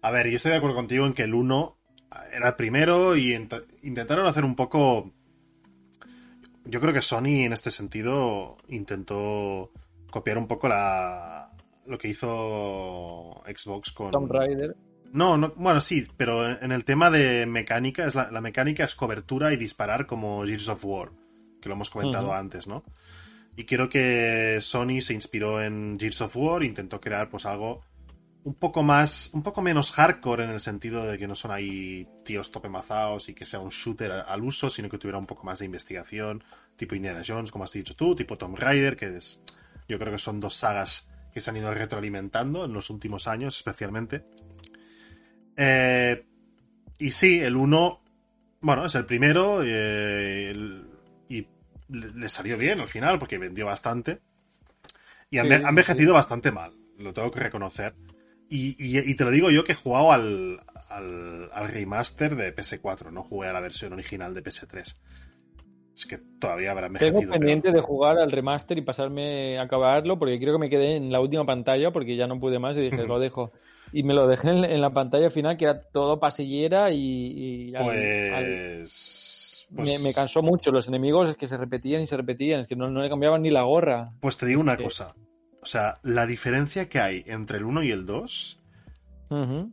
[0.03, 1.77] A ver, yo estoy de acuerdo contigo en que el 1
[2.33, 5.13] era el primero y int- intentaron hacer un poco.
[6.65, 9.71] Yo creo que Sony en este sentido intentó
[10.11, 11.51] copiar un poco la
[11.87, 14.77] lo que hizo Xbox con Tomb Raider.
[15.13, 18.95] No, no, bueno, sí, pero en el tema de mecánica, es la, la mecánica es
[18.95, 21.11] cobertura y disparar como Gears of War,
[21.61, 22.85] que lo hemos comentado antes, ¿no?
[23.57, 27.83] Y creo que Sony se inspiró en Gears of War, intentó crear pues algo
[28.43, 32.09] un poco más, un poco menos hardcore en el sentido de que no son ahí
[32.25, 35.59] tíos topemazados y que sea un shooter al uso, sino que tuviera un poco más
[35.59, 36.43] de investigación,
[36.77, 39.43] tipo Indiana Jones, como has dicho tú, tipo Tomb Raider, que es,
[39.89, 43.57] yo creo que son dos sagas que se han ido retroalimentando en los últimos años,
[43.57, 44.25] especialmente.
[45.57, 46.25] Eh,
[46.99, 48.03] y sí, el 1,
[48.63, 50.53] bueno, es el primero eh,
[51.91, 54.21] le, le salió bien al final porque vendió bastante.
[55.31, 56.15] Y ha Sí, enve- ha envejecido sí.
[56.15, 57.95] bastante mal, lo tengo que reconocer.
[58.49, 60.59] Y, y- y te lo digo yo que he jugado al,
[60.89, 64.97] al, al remaster de PS4, no jugué a la versión original de PS3.
[65.95, 67.33] Es que todavía habrá Tengo envejecido.
[67.33, 67.77] pendiente peor.
[67.77, 71.21] de jugar al remaster y pasarme a acabarlo porque creo que me quedé en la
[71.21, 73.53] última pantalla porque ya no pude más y dije, lo dejo.
[73.93, 77.75] Y me lo dejé en, en la pantalla final que era todo pasillera y, y
[77.77, 77.89] al-
[78.35, 78.85] al-
[79.75, 79.89] Pues.
[79.89, 80.71] me, pues- me cansó mucho.
[80.73, 83.43] Los enemigos es que se repetían y se repetían, es que no, no le cambiaban
[83.43, 84.09] ni la gorra.
[84.21, 85.15] Pues te digo una que- cosa.
[85.63, 88.61] O sea, la diferencia que hay entre el 1 y el 2,
[89.29, 89.71] Ujú.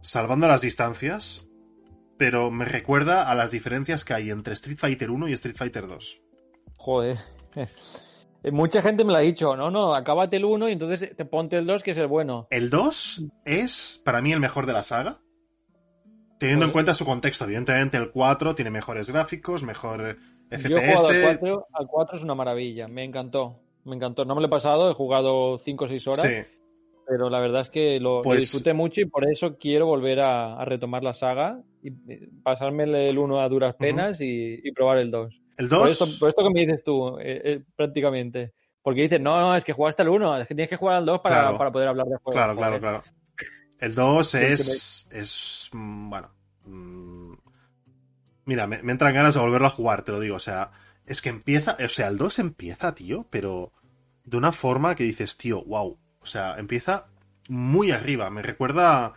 [0.00, 1.46] salvando las distancias,
[2.16, 5.86] pero me recuerda a las diferencias que hay entre Street Fighter 1 y Street Fighter
[5.86, 6.20] 2.
[6.76, 7.18] Joder.
[8.42, 11.26] Eh, Mucha gente me lo ha dicho, no, no, acábate el 1 y entonces te
[11.26, 12.46] ponte el 2 que es el bueno.
[12.50, 15.20] El 2 es, para mí, el mejor de la saga.
[16.40, 17.44] Teniendo en cuenta su contexto.
[17.44, 20.16] Evidentemente, el 4 tiene mejores gráficos, mejor
[20.50, 21.38] eh, Yo he jugado al FPS.
[21.38, 23.60] 4, al 4 es una maravilla, me encantó.
[23.84, 24.24] Me encantó.
[24.24, 26.22] No me lo he pasado, he jugado 5 o 6 horas.
[26.26, 26.34] Sí.
[27.06, 30.20] pero la verdad es que lo, lo Pues- disfruté mucho y por eso quiero volver
[30.20, 34.72] a, a retomar la saga y eh, pasarme el 1 a duras penas y, y
[34.72, 35.40] probar el 2.
[35.58, 35.90] El Por 2.
[35.90, 38.52] esto, por esto que me dices tú, eh, eh, prácticamente.
[38.82, 41.04] Porque dices, no, no, es que jugaste el 1, es que tienes que jugar al
[41.04, 41.58] 2 para, Claro.
[41.58, 42.32] para poder hablar de juego.
[42.32, 43.02] Claro, claro, claro.
[43.80, 45.08] El 2 Sí, que es.
[45.10, 45.70] es.
[45.72, 46.30] mm, Bueno.
[46.66, 47.32] mm,
[48.46, 50.36] Mira, me, me entran ganas de volverlo a jugar, te lo digo.
[50.36, 50.70] O sea,
[51.06, 51.76] es que empieza.
[51.84, 53.72] O sea, el 2 empieza, tío, pero
[54.24, 55.98] de una forma que dices, tío, wow.
[56.20, 57.06] O sea, empieza
[57.48, 58.30] muy arriba.
[58.30, 59.14] Me recuerda.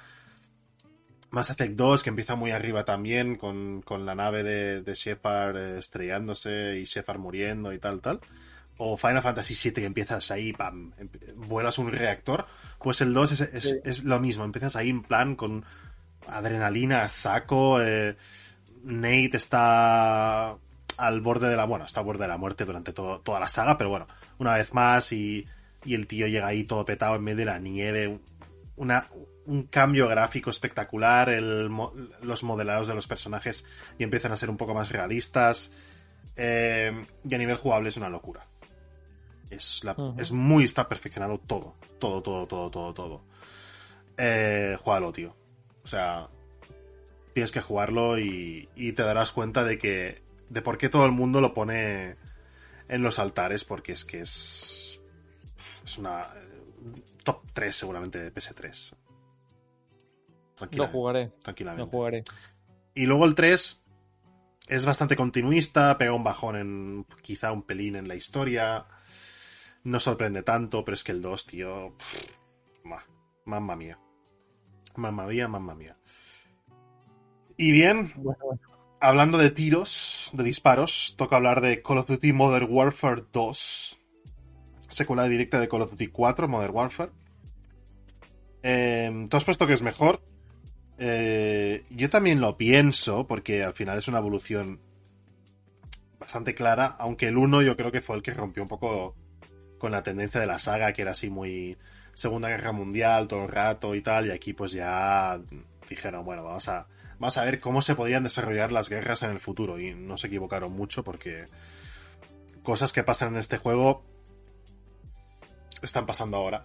[1.31, 5.57] Mass Effect 2, que empieza muy arriba también, con, con la nave de, de Shepard
[5.57, 8.19] eh, estrellándose y Shepard muriendo y tal, tal.
[8.78, 10.91] O Final Fantasy VII, que empiezas ahí, pam,
[11.36, 12.45] vuelas un reactor.
[12.80, 13.78] Pues el 2 es, es- Sí.
[13.86, 15.64] es lo mismo, empiezas ahí en plan con
[16.28, 17.82] adrenalina saco.
[17.82, 18.16] eh,
[18.84, 20.58] Nate está
[20.98, 21.66] al borde de la.
[21.66, 24.08] Bueno, está al borde de la muerte durante todo- toda la saga, pero bueno,
[24.40, 25.48] una vez más y,
[25.86, 28.20] y el tío llega ahí todo petado en medio de la nieve.
[28.76, 29.06] Una,
[29.45, 31.70] un cambio gráfico espectacular, el
[32.22, 33.66] los modelados de los personajes
[34.00, 35.72] y empiezan a ser un poco más realistas.
[36.36, 38.48] eh, y a nivel jugable es una locura.
[39.55, 40.63] Es, la- es muy.
[40.63, 41.75] Está perfeccionado todo.
[41.99, 43.25] Todo, todo, todo, todo, todo.
[44.17, 45.35] Eh, juégalo, tío.
[45.84, 46.30] O sea,
[47.34, 50.21] tienes que jugarlo y, y te darás cuenta de que.
[50.49, 52.15] de por qué todo el mundo lo pone
[52.88, 54.99] en los altares, porque es que es.
[55.84, 56.27] Es una.
[57.23, 58.91] Top 3 seguramente de PS3.
[58.91, 58.97] Lo
[60.55, 60.97] Tranquilamente.
[60.97, 61.85] jugaré, tranquilamente.
[61.85, 62.23] lo jugaré.
[62.95, 63.84] Y luego el 3
[64.67, 68.85] es bastante continuista, pega un bajón en quizá un pelín en la historia.
[69.84, 71.95] No sorprende tanto, pero es que el 2, tío.
[71.97, 72.93] pff,
[73.45, 73.99] mamma mía.
[74.95, 75.97] Mamma mía, mamma mía.
[77.57, 78.14] Y bien,
[78.99, 83.99] hablando de tiros, de disparos, toca hablar de Call of Duty Modern Warfare 2.
[84.88, 87.11] Secuela directa de Call of Duty 4, Modern Warfare.
[88.61, 90.22] Eh, Tú has puesto que es mejor.
[90.97, 94.80] Eh, yo también lo pienso, porque al final es una evolución
[96.19, 99.15] bastante clara, aunque el 1 yo creo que fue el que rompió un poco
[99.84, 101.77] con la tendencia de la saga, que era así muy
[102.14, 105.41] Segunda Guerra Mundial todo el rato y tal, y aquí pues ya
[105.89, 106.88] dijeron, bueno, vamos a,
[107.19, 110.27] vamos a ver cómo se podían desarrollar las guerras en el futuro, y no se
[110.27, 111.43] equivocaron mucho porque
[112.64, 114.05] cosas que pasan en este juego
[115.81, 116.64] están pasando ahora.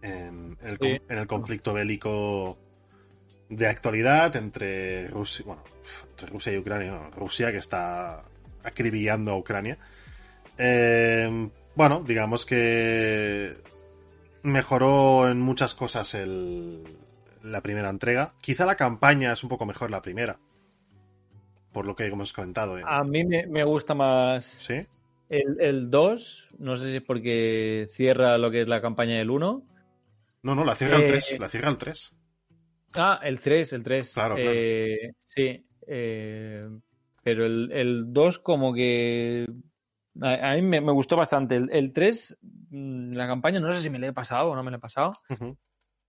[0.00, 0.76] En, en el, Sí.
[0.76, 2.56] con- en el conflicto bélico
[3.48, 5.64] de actualidad entre Rusia, bueno,
[6.10, 8.22] entre Rusia y Ucrania, no, Rusia que está
[8.62, 9.76] acribillando a Ucrania.
[10.56, 13.52] Eh, bueno, digamos que
[14.42, 16.82] mejoró en muchas cosas el,
[17.42, 18.34] la primera entrega.
[18.40, 20.38] Quizá la campaña es un poco mejor la primera,
[21.72, 22.78] por lo que hemos comentado.
[22.78, 22.82] ¿eh?
[22.84, 24.86] A mí me, me gusta más ¿Sí?
[25.28, 29.30] el, el 2, no sé si es porque cierra lo que es la campaña del
[29.30, 29.62] 1.
[30.42, 32.14] No, no, la cierra el Eh, 3, la cierra el 3.
[32.94, 34.14] Ah, el 3, el 3.
[34.14, 34.50] Claro, claro.
[34.54, 36.68] Eh, sí, eh,
[37.22, 39.46] pero el, el 2 como que...
[40.22, 41.56] A, a mí me, me gustó bastante.
[41.56, 42.38] El, el 3,
[42.70, 44.80] mm, la campaña, no sé si me la he pasado o no me la he
[44.80, 45.12] pasado.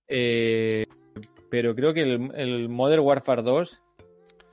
[0.07, 0.85] Eh,
[1.49, 3.81] pero creo que el, el Modern Warfare 2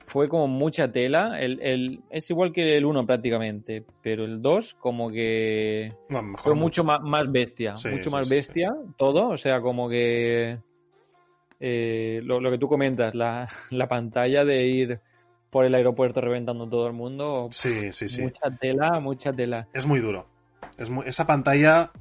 [0.07, 1.39] fue como mucha tela.
[1.39, 6.41] El, el- es igual que el 1 prácticamente, pero el 2 como que No, mejor
[6.41, 7.75] fue mucho más, más bestia.
[7.75, 9.29] Sí, mucho sí, más sí, bestia todo.
[9.29, 10.59] O sea, como que
[11.59, 15.01] eh, lo, lo que tú comentas, la, la pantalla de ir
[15.55, 17.47] por el aeropuerto reventando todo el mundo.
[17.49, 18.21] Sí, sí, sí.
[18.23, 19.69] Mucha tela, mucha tela.
[19.71, 20.27] Es muy duro.
[20.77, 21.93] Es muy- esa pantalla,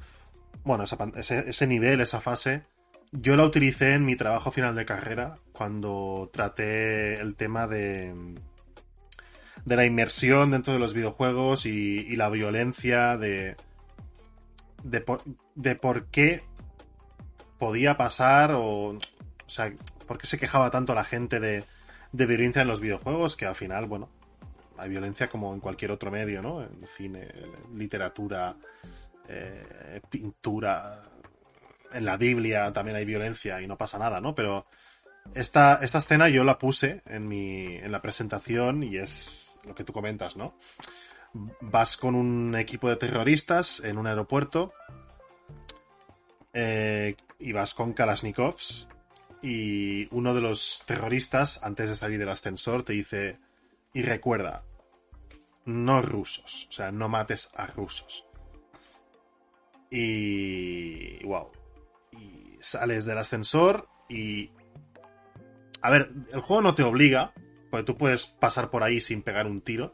[0.64, 2.64] bueno, esa ese, ese nivel, esa fase,
[3.12, 8.12] yo la utilicé en mi trabajo final de carrera cuando traté el tema de,
[9.64, 13.54] de la inmersión dentro de los videojuegos y, y la violencia de,
[14.82, 15.22] de, por,
[15.54, 16.42] de por qué
[17.60, 18.98] podía pasar o, o
[19.46, 19.72] sea,
[20.08, 21.62] por qué se quejaba tanto la gente de,
[22.14, 24.08] de violencia en los videojuegos, que al final, bueno,
[24.78, 26.62] hay violencia como en cualquier otro medio, ¿no?
[26.62, 27.28] En cine,
[27.74, 28.54] literatura,
[29.28, 31.02] eh, pintura,
[31.92, 34.32] en la Biblia también hay violencia y no pasa nada, ¿no?
[34.32, 34.66] Pero
[35.34, 39.82] esta, esta escena yo la puse en, mi, en la presentación y es lo que
[39.82, 40.54] tú comentas, ¿no?
[41.62, 44.72] Vas con un equipo de terroristas en un aeropuerto
[46.52, 48.86] eh, y vas con Kalashnikovs
[49.44, 53.36] y uno de los terroristas, antes de salir del ascensor, te dice,
[53.92, 54.64] y recuerda,
[55.66, 58.26] no rusos, o sea, no mates a rusos.
[59.90, 61.22] Y...
[61.24, 61.52] wow.
[62.12, 64.50] Y sales del ascensor y...
[65.82, 67.34] A ver, el juego no te obliga,
[67.70, 69.92] porque tú puedes pasar por ahí sin pegar un tiro.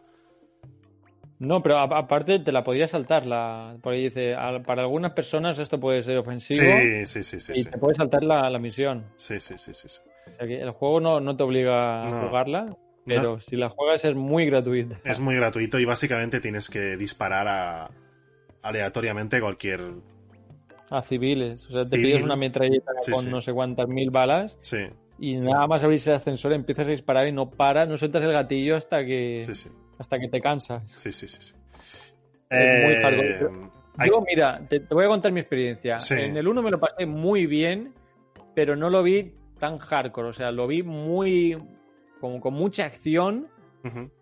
[1.40, 3.24] No, pero aparte te la podría saltar.
[3.26, 7.40] La, por ahí dice, "Al- para algunas personas esto puede ser ofensivo Sí, sí, sí,
[7.40, 7.52] sí.
[7.56, 9.06] y Sí, te puede saltar la, la misión.
[9.16, 10.00] sí, sí, sí, sí, sí.
[10.32, 12.28] O sea que el juego no, no te obliga a No.
[12.28, 12.76] jugarla,
[13.06, 15.00] pero si la juegas es muy gratuita.
[15.02, 17.90] Es muy gratuito y básicamente tienes que disparar a
[18.62, 19.80] aleatoriamente cualquier...
[20.90, 21.66] A civiles.
[21.68, 22.06] O sea, te Civil.
[22.06, 24.88] pides una metralleta con no sé cuántas mil balas Sí,
[25.18, 28.32] y nada más abrirse el ascensor empiezas a disparar y no paras, no sueltas el
[28.32, 29.68] gatillo hasta que, sí, sí.
[30.00, 30.90] Hasta que te cansas.
[30.90, 31.54] Sí, sí, sí, sí.
[32.48, 35.98] Es muy Eh, hay- Yo, mira, te, te voy a contar mi experiencia.
[35.98, 36.14] Sí.
[36.14, 37.92] En el 1 me lo pasé muy bien,
[38.54, 40.28] pero no lo vi tan hardcore.
[40.28, 41.56] O sea, lo vi muy.
[42.20, 43.48] como con mucha acción.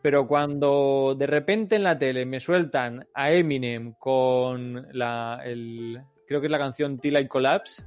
[0.02, 5.40] Pero cuando de repente en la tele me sueltan a Eminem con la.
[5.44, 7.82] El, creo que es la canción Till I Collapse.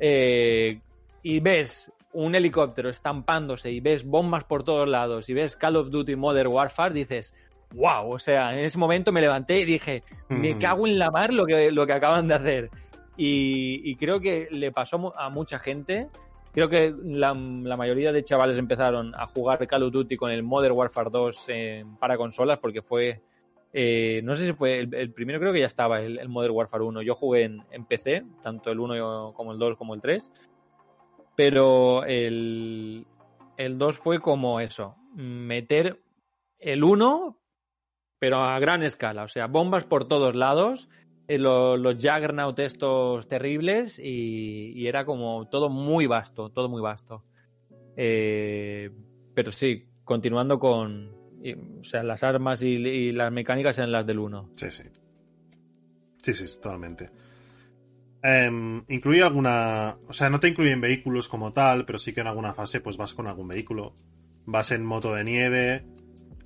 [0.00, 0.80] eh,
[1.22, 5.90] y ves un helicóptero estampándose y ves bombas por todos lados y ves Call of
[5.90, 7.34] Duty Modern Warfare, dices.
[7.74, 8.12] ¡Wow!
[8.14, 10.58] O sea, en ese momento me levanté y dije, me Ujú.
[10.58, 12.70] cago en la mar lo que, lo que acaban de hacer.
[13.16, 16.08] Y, y creo que le pasó a mucha gente.
[16.52, 20.42] Creo que la, la mayoría de chavales empezaron a jugar Call of Duty con el
[20.42, 23.20] Modern Warfare 2 eh, para consolas porque fue...
[23.72, 26.54] eh, no sé si fue el, el primero, creo que ya estaba el, el Modern
[26.54, 27.02] Warfare 1.
[27.02, 30.32] Yo jugué en, en PC, tanto el 1 como el 2 como el 3.
[31.38, 33.06] Pero el,
[33.56, 36.02] el 2 fue como eso, meter
[36.58, 37.36] el 1
[38.18, 40.88] pero a gran escala, o sea, bombas por todos lados,
[41.28, 46.82] eh, lo- los Juggernaut estos terribles y, y era como todo muy vasto, todo muy
[46.82, 47.22] vasto.
[47.96, 48.90] Eh,
[49.32, 51.12] pero sí, continuando con,
[51.80, 54.50] o sea, las armas y, y las mecánicas en las del 1.
[54.56, 54.82] Sí, sí.
[56.20, 57.10] Sí, sí, totalmente.
[58.22, 59.96] Em, incluye alguna.
[60.08, 62.96] O sea, no te incluyen vehículos como tal, pero sí que en alguna fase pues
[62.96, 63.92] vas con algún vehículo.
[64.46, 65.84] Vas en moto de nieve.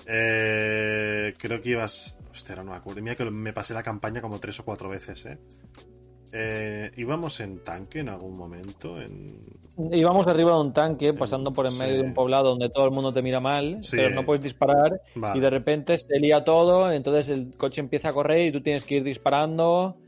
[0.07, 2.19] eh, creo que ibas.
[2.31, 3.03] Hostia, no me acuerdo.
[3.03, 5.39] Mira que me pasé la campaña como tres o cuatro veces, ¿eh?
[6.35, 9.01] Eh, íbamos en tanque en algún momento.
[9.01, 9.45] En...
[9.93, 11.79] Íbamos arriba de un tanque pasando por en Sí.
[11.81, 13.97] medio de un poblado donde todo el mundo te mira mal, Sí.
[13.97, 15.39] pero no puedes disparar Vale.
[15.39, 18.85] y de repente se lía todo, entonces el coche empieza a correr y tú tienes
[18.85, 19.99] que ir disparando.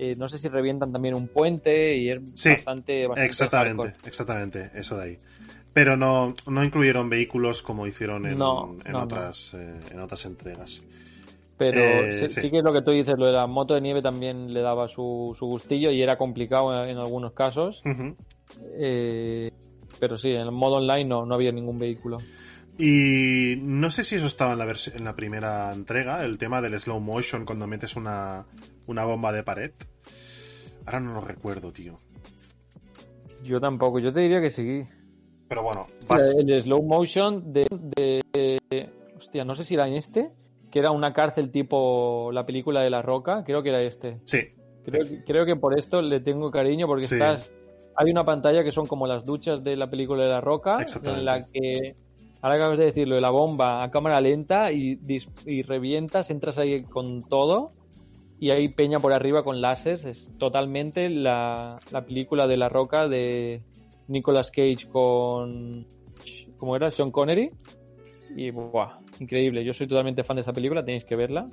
[0.00, 4.08] Eh, no sé si revientan también un puente y es Sí, bastante, bastante Exactamente, hardcore.
[4.08, 5.18] exactamente, eso de ahí.
[5.72, 9.04] Pero no, no incluyeron vehículos como hicieron en, No, en no, no.
[9.04, 10.84] otras, eh, en otras entregas.
[11.56, 12.40] Pero Eh, sí, sí.
[12.42, 14.60] sí que es lo que tú dices, lo de la moto de nieve también le
[14.60, 17.82] daba su, su gustillo y era complicado en, en algunos casos.
[18.76, 19.50] Eh,
[19.98, 22.18] pero sí, en el modo online no, no había ningún vehículo.
[22.78, 24.64] Y no sé si eso estaba en la,
[24.94, 28.46] en la primera entrega, el tema del slow motion cuando metes una,
[28.88, 29.70] una bomba de pared.
[30.84, 31.94] Ahora no lo recuerdo, tío.
[33.44, 34.82] Yo tampoco, yo te diría que sí.
[35.48, 36.34] Pero bueno, vas...
[36.36, 40.32] el slow motion de, de, Hostia, no sé si era en este,
[40.70, 44.20] que era una cárcel tipo la película de La Roca, creo que era este.
[44.24, 44.38] Sí.
[44.84, 47.52] Creo, creo que por esto le tengo cariño porque estás...
[47.94, 51.24] Hay una pantalla que son como las duchas de la película de La Roca, en
[51.24, 51.96] la que
[52.40, 55.00] ahora acabas de decirlo, de la bomba a cámara lenta y,
[55.44, 57.72] y, revientas, entras ahí con todo
[58.40, 60.04] y hay peña por arriba con láseres.
[60.04, 63.62] Es totalmente la, la película de La Roca de
[64.06, 65.86] Nicolas Cage con.
[66.56, 66.90] ¿Cómo era?
[66.90, 67.50] Sean Connery.
[68.36, 68.98] Y, ¡buah!
[69.20, 69.64] Increíble.
[69.64, 71.48] Yo soy totalmente fan de esa película, tenéis que verla.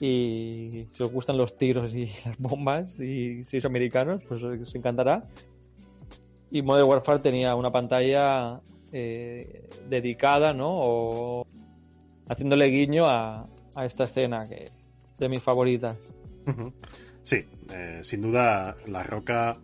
[0.00, 4.74] Y si os gustan los tiros y las bombas y si sois americanos, pues os
[4.74, 5.26] encantará.
[6.50, 8.60] Y Modern Warfare tenía una pantalla
[8.92, 10.68] eh, dedicada, ¿no?
[10.70, 11.46] O
[12.28, 14.77] haciéndole guiño a, a esta escena que
[15.18, 15.96] de mis favoritas.
[17.22, 19.56] Sí, eh, sin duda La Roca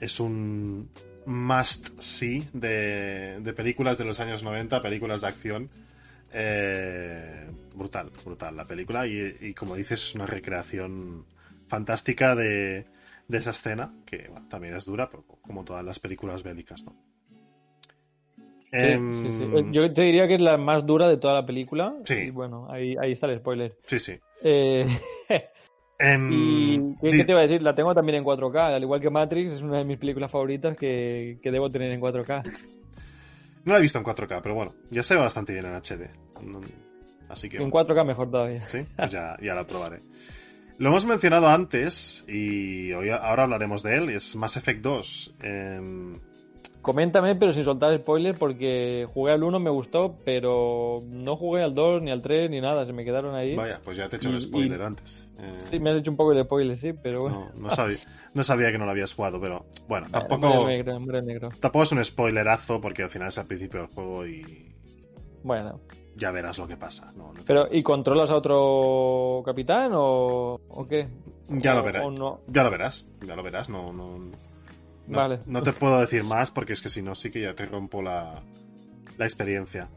[0.00, 0.88] es un
[1.26, 5.70] must see de, de, películas de los años 90, películas de acción.
[6.32, 11.24] Eh, brutal, brutal la película y, como dices es una recreación
[11.68, 12.86] fantástica de,
[13.28, 15.08] de esa escena que también es dura
[15.42, 16.96] como todas las películas bélicas, ¿no?
[18.76, 21.94] Em, eh, Yo te diría que es la más dura de toda la película.
[22.04, 22.30] Sí.
[22.30, 23.76] bueno, ahí, ahí está el spoiler.
[23.86, 24.18] Sí, sí.
[24.42, 24.86] Eh,
[25.98, 27.62] em, y ¿qué, te iba a decir?
[27.62, 28.74] La tengo también en 4K.
[28.74, 32.42] Al igual que Matrix, es una de mis películas favoritas que, debo tener en 4K.
[33.64, 36.10] No la he visto en 4K, pero bueno, ya se ve bastante bien en HD.
[37.28, 37.56] Así que.
[37.56, 38.68] En 4K mejor todavía.
[38.68, 40.02] Sí, pues ya, ya la probaré.
[40.78, 44.08] Lo hemos mencionado antes y hoy, ahora hablaremos de él.
[44.10, 45.36] Es Mass Effect 2.
[46.86, 51.74] Coméntame, pero sin soltar spoiler, porque jugué al 1, me gustó, pero no jugué al
[51.74, 53.56] 2, ni al 3, ni nada, se me quedaron ahí.
[53.56, 55.26] Vaya, pues ya te he hecho el spoiler antes.
[55.40, 57.50] Eh, sí, me has hecho un poco de spoiler, sí, pero bueno.
[57.56, 57.96] No, sabía,
[58.34, 60.68] no sabía que no lo habías jugado, pero bueno, tampoco.
[60.68, 61.48] negro.
[61.58, 64.72] Tampoco es un spoilerazo, porque al final es al principio del juego y.
[65.42, 65.80] Bueno.
[66.14, 67.12] Ya verás lo que pasa.
[67.44, 71.08] pero, ¿y controlas a otro capitán o, o qué?
[71.48, 72.04] Ya lo verás.
[72.46, 73.92] Ya lo verás, ya lo verás, no.
[73.92, 74.30] no
[75.06, 75.40] no, vale.
[75.46, 78.02] no te puedo decir más porque es que si no, sí que ya te rompo
[78.02, 78.42] la,
[79.18, 79.88] la experiencia.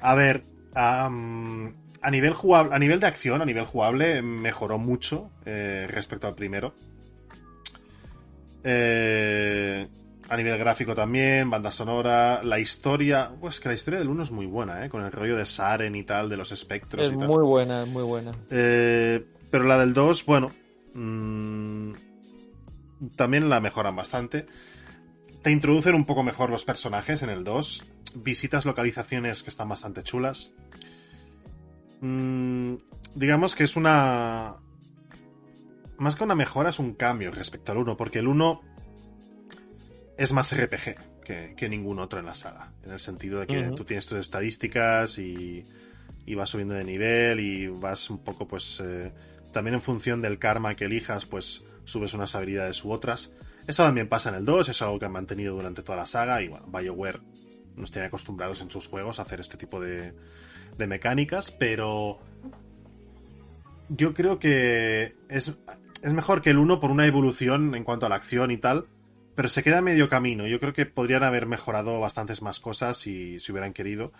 [0.00, 0.42] A ver,
[0.74, 1.08] a
[2.10, 6.74] nivel jugable, a nivel de acción, a nivel jugable, mejoró mucho eh, respecto al primero.
[8.64, 9.88] Eh,
[10.28, 13.30] a nivel gráfico también, banda sonora, la historia.
[13.40, 14.88] Pues que la historia del 1 es muy buena, ¿eh?
[14.88, 17.06] Con el rollo de Saren y tal, de los espectros.
[17.06, 18.32] Es muy buena, es muy buena.
[18.50, 20.52] Eh, pero la del 2, bueno.
[20.94, 21.92] Mmm,
[23.16, 24.46] también la mejoran bastante.
[25.42, 27.84] Te introducen un poco mejor los personajes en el 2.
[28.16, 30.52] Visitas localizaciones que están bastante chulas.
[32.00, 32.74] Mm,
[33.14, 34.56] digamos que es una...
[35.98, 38.60] Más que una mejora, es un cambio respecto al 1, porque el 1
[40.16, 40.96] es más RPG
[41.56, 42.72] que, ningún otro en la saga.
[42.84, 45.64] En el sentido de que tú tienes tus estadísticas y,
[46.34, 49.12] vas subiendo de nivel y vas un poco, pues, eh,
[49.52, 53.34] también en función del karma que elijas, pues subes unas habilidades u otras.
[53.66, 56.42] Esto también pasa en el 2, es algo que han mantenido durante toda la saga
[56.42, 57.20] y bueno, BioWare
[57.76, 60.14] nos tiene acostumbrados en sus juegos a hacer este tipo de,
[60.76, 62.18] de mecánicas, pero
[63.88, 65.52] yo creo que es,
[66.02, 68.86] es mejor que el 1 por una evolución en cuanto a la acción y tal,
[69.34, 70.46] pero se queda medio camino.
[70.46, 74.12] Yo creo que podrían haber mejorado bastantes más cosas si, si hubieran querido.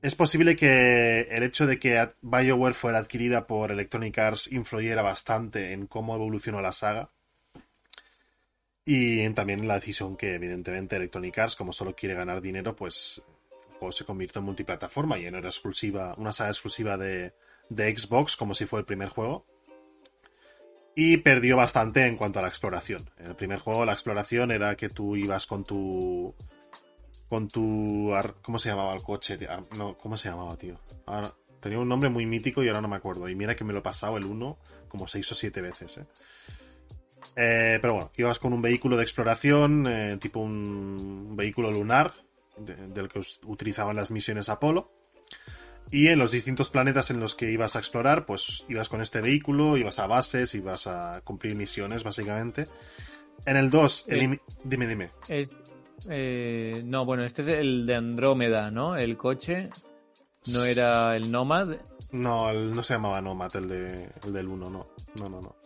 [0.00, 5.72] Es posible que el hecho de que BioWare fuera adquirida por Electronic Arts influyera bastante
[5.72, 7.10] en cómo evolucionó la saga.
[8.84, 13.20] Y también en la decisión que, evidentemente, Electronic Arts, como solo quiere ganar dinero, pues
[13.78, 17.34] juego se convirtió en multiplataforma y no era exclusiva, una saga exclusiva de,
[17.68, 19.46] de Xbox, como si fue el primer juego.
[20.94, 23.10] Y perdió bastante en cuanto a la exploración.
[23.18, 26.34] En el primer juego, la exploración era que tú ibas con tu
[27.28, 28.12] con tu...
[28.42, 29.38] ¿Cómo se llamaba el coche?
[29.76, 30.78] No, ¿cómo se llamaba, tío?
[31.06, 33.28] Ahora, tenía un nombre muy mítico y ahora no me acuerdo.
[33.28, 36.06] Y mira que me lo he pasado el 1 como 6 o 7 veces, ¿eh?
[37.36, 37.78] ¿eh?
[37.80, 42.14] pero bueno, ibas con un vehículo de exploración, eh, tipo un vehículo lunar,
[42.56, 44.90] del que utilizaban las misiones Apolo.
[45.90, 49.20] Y en los distintos planetas en los que ibas a explorar, pues ibas con este
[49.20, 52.66] vehículo, ibas a bases, ibas a cumplir misiones, básicamente.
[53.46, 55.10] En el 2, dime, dime.
[56.08, 58.96] Eh, no, bueno, este es el de Andrómeda, ¿no?
[58.96, 59.70] El coche.
[60.46, 61.76] ¿No era el Nomad?
[62.12, 64.86] No, no se llamaba Nomad, el, de, el del 1, no.
[65.16, 65.56] No, no, no.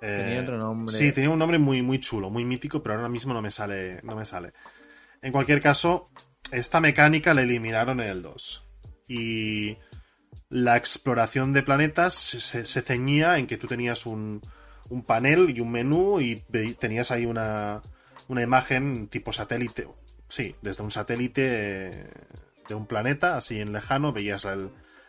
[0.00, 0.94] Eh, Tenía otro nombre.
[0.94, 4.00] Sí, tenía un nombre muy, muy chulo, muy mítico, pero ahora mismo no me sale.
[4.02, 4.52] No me sale.
[5.22, 6.10] En cualquier caso,
[6.50, 8.66] esta mecánica la eliminaron en el 2.
[9.08, 9.76] Y
[10.48, 14.40] la exploración de planetas se, se ceñía en que tú tenías un,
[14.88, 16.36] un panel y un menú y
[16.78, 17.82] tenías ahí una,
[18.32, 19.86] una imagen tipo satélite.
[20.26, 22.06] Sí, desde un satélite eh,
[22.66, 24.46] de un planeta, así en lejano, veías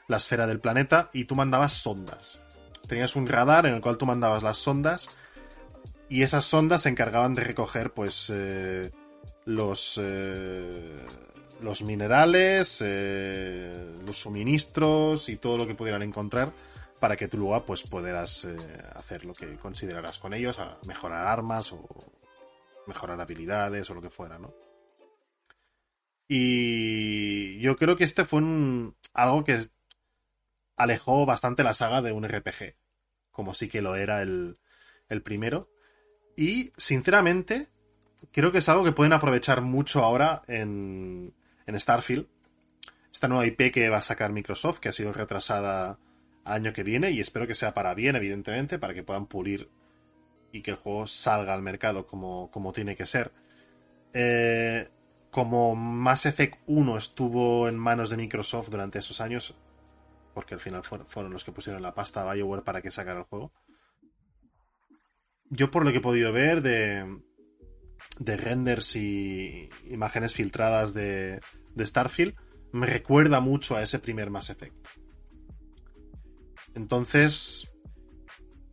[0.07, 2.41] la esfera del planeta y tú mandabas sondas.
[2.85, 5.09] Tenías un radar en el cual tú mandabas las sondas
[6.09, 8.91] y esas sondas se encargaban de recoger pues eh,
[9.45, 11.05] los eh,
[11.61, 12.83] los minerales
[14.05, 16.51] los suministros y todo lo que pudieran encontrar
[16.99, 18.45] para que tú luego pues pudieras
[18.95, 21.87] hacer lo que consideraras con ellos a mejorar armas o
[22.87, 24.53] mejorar habilidades o lo que fuera no
[26.27, 29.67] y yo creo que este fue un, algo que
[30.77, 32.75] alejó bastante la saga de un RPG
[33.31, 34.57] como sí que lo era el,
[35.09, 35.69] el primero
[36.35, 37.67] y, sinceramente,
[38.31, 41.33] creo que es algo que pueden aprovechar mucho ahora en,
[41.65, 42.27] en Starfield.
[43.11, 45.99] Esta nueva IP que va a sacar Microsoft, que ha sido retrasada
[46.43, 49.69] año que viene, y espero que sea para bien, evidentemente, para que puedan pulir
[50.53, 53.33] y que el juego salga al mercado como, como tiene que ser.
[54.13, 54.87] Eh,
[55.29, 59.53] como Mass Effect 1 estuvo en manos de Microsoft durante esos años,
[60.33, 63.19] porque al final fueron, fueron los que pusieron la pasta a BioWare para que sacara
[63.19, 63.51] el juego
[65.53, 67.19] yo por lo que he podido ver de,
[68.19, 71.39] de renders y imágenes filtradas de,
[71.75, 72.35] de Starfield,
[72.71, 74.75] me recuerda mucho a ese primer Mass Effect.
[76.73, 77.71] Entonces,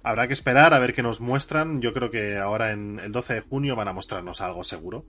[0.02, 1.81] habrá que esperar a ver qué nos muestran.
[1.81, 5.05] Yo creo que ahora en el 12 de junio van a mostrarnos algo seguro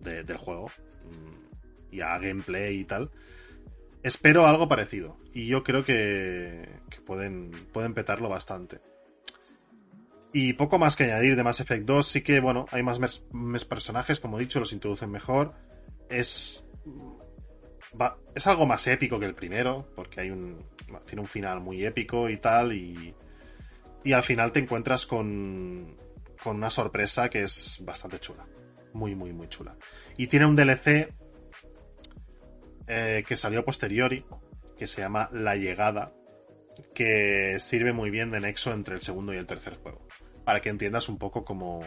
[0.00, 0.70] de- del juego.
[1.04, 3.10] mm, Y a gameplay y tal.
[4.02, 5.16] Espero algo parecido.
[5.32, 8.80] Y yo creo que, que pueden, pueden petarlo bastante.
[10.32, 12.06] Y poco más que añadir de Mass Effect 2.
[12.06, 12.98] Sí que, bueno, hay más,
[13.64, 15.54] personajes, como he dicho, los introducen mejor.
[16.10, 16.62] Es.
[18.00, 20.62] va- es algo más épico que el primero, porque hay un.
[21.06, 22.72] tiene un final muy épico y tal.
[22.74, 23.14] Y.
[24.06, 25.96] Y al final te encuentras con.
[26.42, 28.46] con una sorpresa que es bastante chula.
[28.92, 29.76] Muy, muy, muy chula.
[30.16, 31.12] Y tiene un DLC.
[32.86, 34.24] eh, que salió a posteriori.
[34.78, 36.12] Que se llama La Llegada.
[36.94, 40.06] Que sirve muy bien de nexo entre el segundo y el tercer juego
[40.46, 41.82] para que entiendas un poco cómo,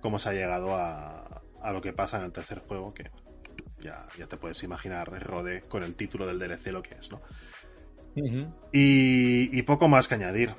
[0.00, 3.10] cómo se ha llegado a, a lo que pasa en el tercer juego, que
[3.80, 7.20] ya, ya te puedes imaginar, Rode, con el título del DLC lo que es, ¿no?
[8.72, 10.54] Y poco más que añadir.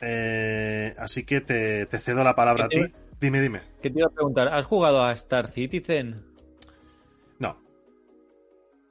[0.00, 2.80] Eh, así que te, te cedo la palabra a ti.
[3.20, 3.60] Dime, dime.
[3.80, 4.48] ¿Qué te iba a preguntar?
[4.48, 6.22] ¿Has jugado a Star Citizen?
[7.38, 7.56] No.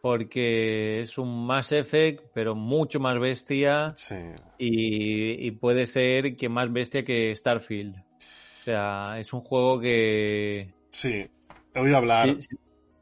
[0.02, 4.15] Porque es un Mass Effect, pero mucho más bestia Sí.
[4.57, 7.95] y, y puede ser que más bestia que Starfield.
[7.98, 11.27] O sea, es un juego que, Sí.
[11.73, 12.38] He oído hablar.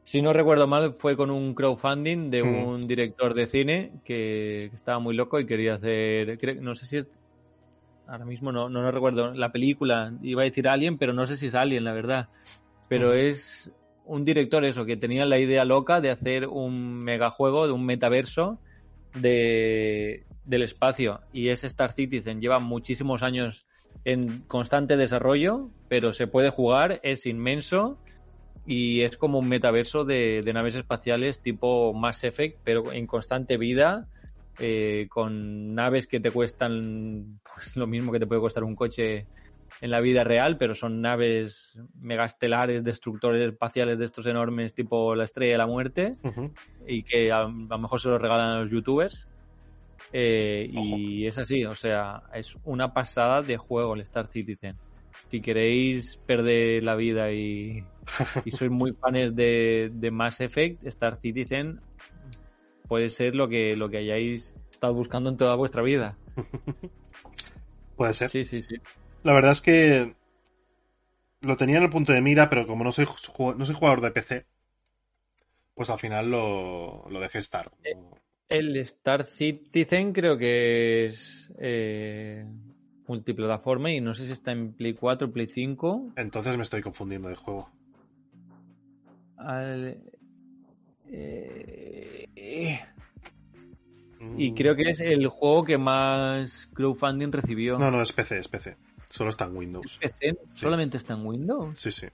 [0.02, 2.64] si, no recuerdo mal, fue con un crowdfunding de Mm.
[2.66, 7.06] un director de cine que, estaba muy loco y quería hacer, no sé si es,
[8.06, 11.36] ahora mismo no, no, lo recuerdo, la película, iba a decir Alien, pero no sé
[11.36, 12.28] si es Alien, la verdad.
[12.88, 13.72] Pero es
[14.04, 18.58] un director eso, que tenía la idea loca de hacer un megajuego, de un metaverso
[19.14, 21.20] de, del espacio.
[21.32, 23.66] Y es Star Citizen, lleva muchísimos años
[24.04, 27.98] en constante desarrollo, pero se puede jugar, es inmenso
[28.66, 33.56] y es como un metaverso de, de naves espaciales tipo Mass Effect, pero en constante
[33.56, 34.08] vida,
[34.58, 39.26] eh, con naves que te cuestan pues, lo mismo que te puede costar un coche
[39.80, 45.24] en la vida real, pero son naves megastelares, destructores espaciales de estos enormes, tipo la
[45.24, 46.12] Estrella de la Muerte,
[46.86, 49.28] y que a, a lo mejor se lo regalan a los youtubers.
[50.12, 54.76] Eh, y es así, o sea, es una pasada de juego el Star Citizen.
[55.28, 57.84] Si queréis perder la vida y,
[58.44, 61.80] y sois muy fans de, de Mass Effect, Star Citizen
[62.94, 66.16] puede ser lo que, lo que hayáis estado buscando en toda vuestra vida.
[67.96, 68.28] Puede ser.
[68.30, 68.76] Sí, sí, sí.
[69.24, 70.14] La verdad es que
[71.40, 73.04] lo tenía en el punto de mira, pero como no soy,
[73.56, 74.46] no soy jugador de PC,
[75.74, 77.72] pues al final lo, lo dejé estar.
[77.96, 78.16] No-
[78.48, 82.46] El Star Citizen creo que es eh,
[83.08, 86.12] multiplataforma y no sé si está en Play 4 Play 5.
[86.14, 87.68] Entonces me estoy confundiendo de juego.
[89.36, 89.98] Al-
[91.10, 92.80] eh, eh,
[94.20, 94.40] Mm.
[94.40, 97.78] y creo que es el juego que más crowdfunding recibió.
[97.78, 98.76] No, no, es PC, es PC.
[99.10, 99.98] Solo está en Windows.
[100.00, 101.78] PC solamente está en Windows.
[101.78, 102.06] Sí, sí.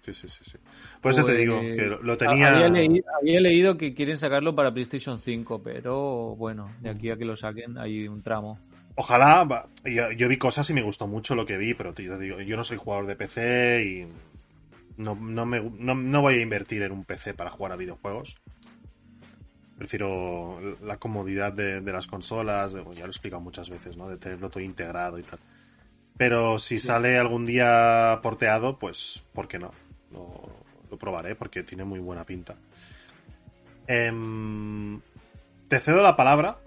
[0.00, 0.58] Sí, sí, sí, sí.
[1.00, 2.54] Por eso te Pues, digo que lo, lo tenía.
[2.56, 7.16] Había leído, había leído que quieren sacarlo para PlayStation 5, pero bueno, de aquí a
[7.16, 8.58] que lo saquen hay un tramo.
[8.96, 9.48] Ojalá,
[10.16, 12.64] yo, vi cosas y me gustó mucho lo que vi, pero tío, digo, yo no
[12.64, 14.06] soy jugador de PC y
[14.96, 18.36] no, no, me, no, no voy a invertir en un PC para jugar a videojuegos.
[19.78, 24.08] Prefiero la comodidad de, de las consolas, de- ya lo he explicado muchas veces, ¿no?
[24.08, 25.38] De tenerlo todo integrado y tal.
[26.16, 29.72] Pero si sale algún día porteado, pues, ¿por qué no?
[30.12, 30.40] Lo,
[30.90, 32.54] lo probaré porque tiene muy buena pinta.
[33.88, 35.00] Em,
[35.68, 36.58] te cedo la palabra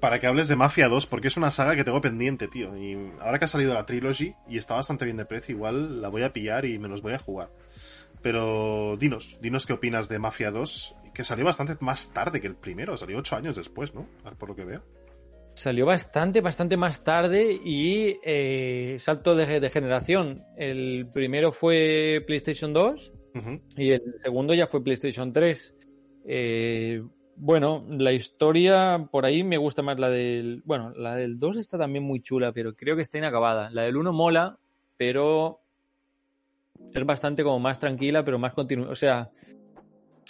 [0.00, 2.76] para que hables de Mafia 2 porque es una saga que tengo pendiente, tío.
[2.76, 6.08] Y ahora que ha salido la trilogy y está bastante bien de precio, igual la
[6.08, 7.48] voy a pillar y me los voy a jugar.
[8.22, 12.56] Pero dinos, dinos qué opinas de Mafia 2, que salió bastante más tarde que el
[12.56, 14.06] primero, salió 8 años después, ¿no?
[14.38, 14.82] Por lo que veo.
[15.54, 20.44] Salió bastante, bastante más tarde y eh, salto de, de generación.
[20.56, 23.60] El primero fue PlayStation 2 Ujú.
[23.76, 25.74] y el segundo ya fue PlayStation 3.
[26.26, 27.02] Eh,
[27.34, 30.62] bueno, la historia por ahí me gusta más la del...
[30.64, 33.70] Bueno, la del 2 está también muy chula, pero creo que está inacabada.
[33.70, 34.58] La del 1 mola,
[34.96, 35.60] pero
[36.92, 38.88] es bastante como más tranquila, pero más continua.
[38.90, 39.30] O sea,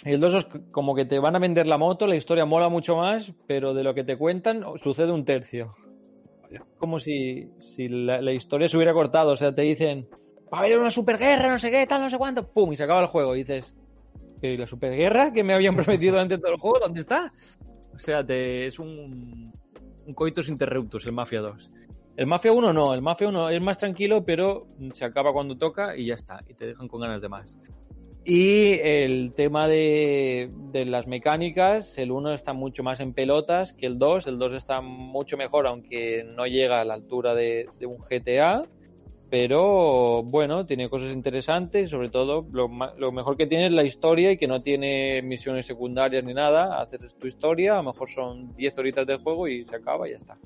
[0.03, 2.95] el 2 es como que te van a vender la moto, la historia mola mucho
[2.95, 5.75] más, pero de lo que te cuentan sucede un tercio.
[6.77, 9.31] Como si, si la, la historia se hubiera cortado.
[9.31, 10.07] O sea, te dicen,
[10.51, 12.47] va a haber una superguerra, no sé qué, tal, no sé cuánto.
[12.51, 13.35] Pum, y se acaba el juego.
[13.35, 13.75] Y dices,
[14.41, 16.79] ¿pero y la superguerra que me habían prometido durante todo el juego?
[16.79, 17.33] ¿Dónde está?
[17.93, 19.53] O sea, te, es un,
[20.05, 21.69] un coitus interruptus el Mafia 2.
[22.19, 25.95] El Mafia 1 no, el Mafia 1 es más tranquilo, pero se acaba cuando toca
[25.95, 27.57] y ya está, y te dejan con ganas de más.
[28.25, 33.97] Y el tema de, las mecánicas, el 1 está mucho más en pelotas que el
[33.97, 38.63] 2, el 2 está mucho mejor, aunque no llega a la altura de, un GTA,
[39.29, 42.67] pero bueno, tiene cosas interesantes, sobre todo lo,
[42.97, 46.81] lo mejor que tiene es la historia y que no tiene misiones secundarias ni nada,
[46.81, 50.11] haces tu historia, a lo mejor son 10 horitas de juego y se acaba y
[50.11, 50.37] ya está.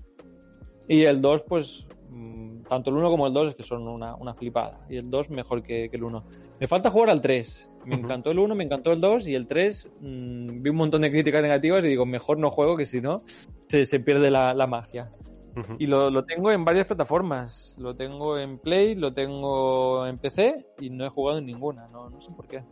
[0.87, 4.15] Y el 2, pues, mm, tanto el 1 como el 2 es que son una,
[4.15, 4.85] una flipada.
[4.89, 6.23] Y el 2 mejor que, que el 1.
[6.59, 7.69] Me falta jugar al 3.
[7.85, 8.05] Me Ujú.
[8.05, 11.11] encantó el 1, me encantó el 2 y el 3 mm, vi un montón de
[11.11, 13.23] críticas negativas y digo, mejor no juego que si no
[13.67, 15.09] se, se pierde la, la magia.
[15.55, 15.75] Ujú.
[15.77, 17.75] Y lo, lo tengo en varias plataformas.
[17.77, 21.87] Lo tengo en Play, lo tengo en PC y no he jugado en ninguna.
[21.89, 22.63] No, no sé por qué.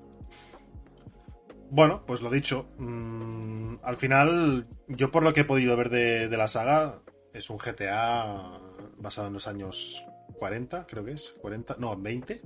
[1.69, 2.65] Bueno, pues lo dicho.
[2.77, 7.01] mm, al final, yo por lo que he podido ver de, de la saga,
[7.33, 8.59] es un GTA
[8.97, 10.03] basado en los años
[10.37, 11.35] 40, creo que es.
[11.41, 12.41] 40, no, 20.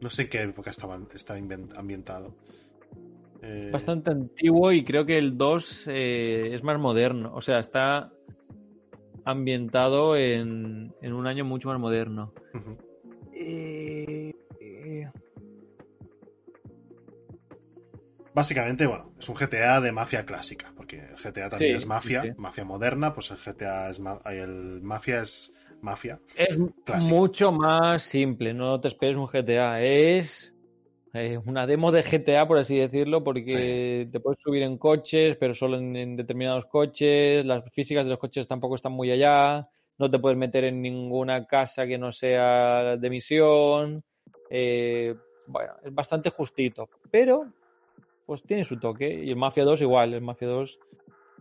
[0.00, 2.34] No sé en qué época estaba, está ambientado.
[3.42, 7.32] Eh, Bastante antiguo y creo que el 2 eh, es más moderno.
[7.34, 8.12] O sea, está
[9.24, 12.32] ambientado en, en un año mucho más moderno.
[13.32, 14.11] eh,
[18.34, 22.22] Básicamente, bueno, es un GTA de mafia clásica, porque el GTA también Sí, es mafia,
[22.22, 22.34] sí, sí.
[22.38, 26.18] mafia moderna, pues el GTA es ma- el mafia es mafia.
[26.36, 26.58] Es
[27.04, 29.82] mucho más simple, no te esperes un GTA.
[29.82, 30.54] Es
[31.12, 35.54] eh, una demo de GTA, por así decirlo, porque te puedes subir en coches, pero
[35.54, 37.44] solo en, en determinados coches.
[37.44, 39.68] Las físicas de los coches tampoco están muy allá.
[39.98, 44.02] No te puedes meter en ninguna casa que no sea de misión.
[44.48, 45.14] Eh,
[45.46, 47.46] bueno, es bastante justito, pero
[48.26, 49.22] pues tiene su toque.
[49.24, 50.78] Y el Mafia 2 igual, el Mafia 2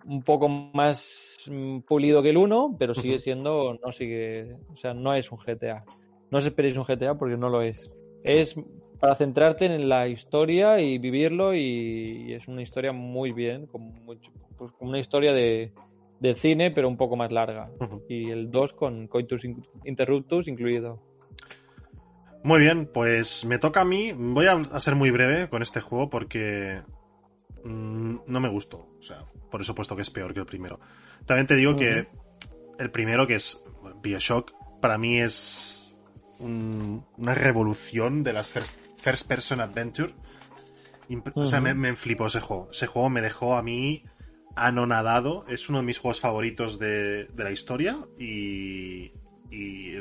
[0.05, 4.93] un poco más mm, pulido que el 1, pero sigue siendo, no sigue, o sea,
[4.93, 5.83] no es un GTA.
[6.31, 7.95] No os esperéis un GTA porque no lo es.
[8.23, 8.55] Es
[8.99, 13.81] para centrarte en la historia y vivirlo y, y es una historia muy bien, con
[14.05, 15.71] mucho, pues como una historia de,
[16.19, 17.71] de cine, pero un poco más larga.
[18.07, 20.99] Y el 2 con Coitus in- Interruptus incluido.
[22.43, 24.13] Muy bien, pues me toca a mí.
[24.18, 26.81] Voy a, ser muy breve con este juego porque
[27.63, 28.89] mm, no me gustó.
[28.99, 30.80] O sea, por eso he puesto que es peor que el primero.
[31.26, 32.07] También te digo que
[32.80, 33.63] el primero, que es
[34.01, 35.95] Bioshock, para mí es
[36.39, 40.13] un- una revolución de las first, first person adventure.
[41.43, 42.69] O sea, me, me flipó ese juego.
[42.72, 44.03] Ese juego me dejó a mí
[44.55, 45.45] anonadado.
[45.47, 49.11] Es uno de mis juegos favoritos de, de la historia y,
[49.51, 49.97] y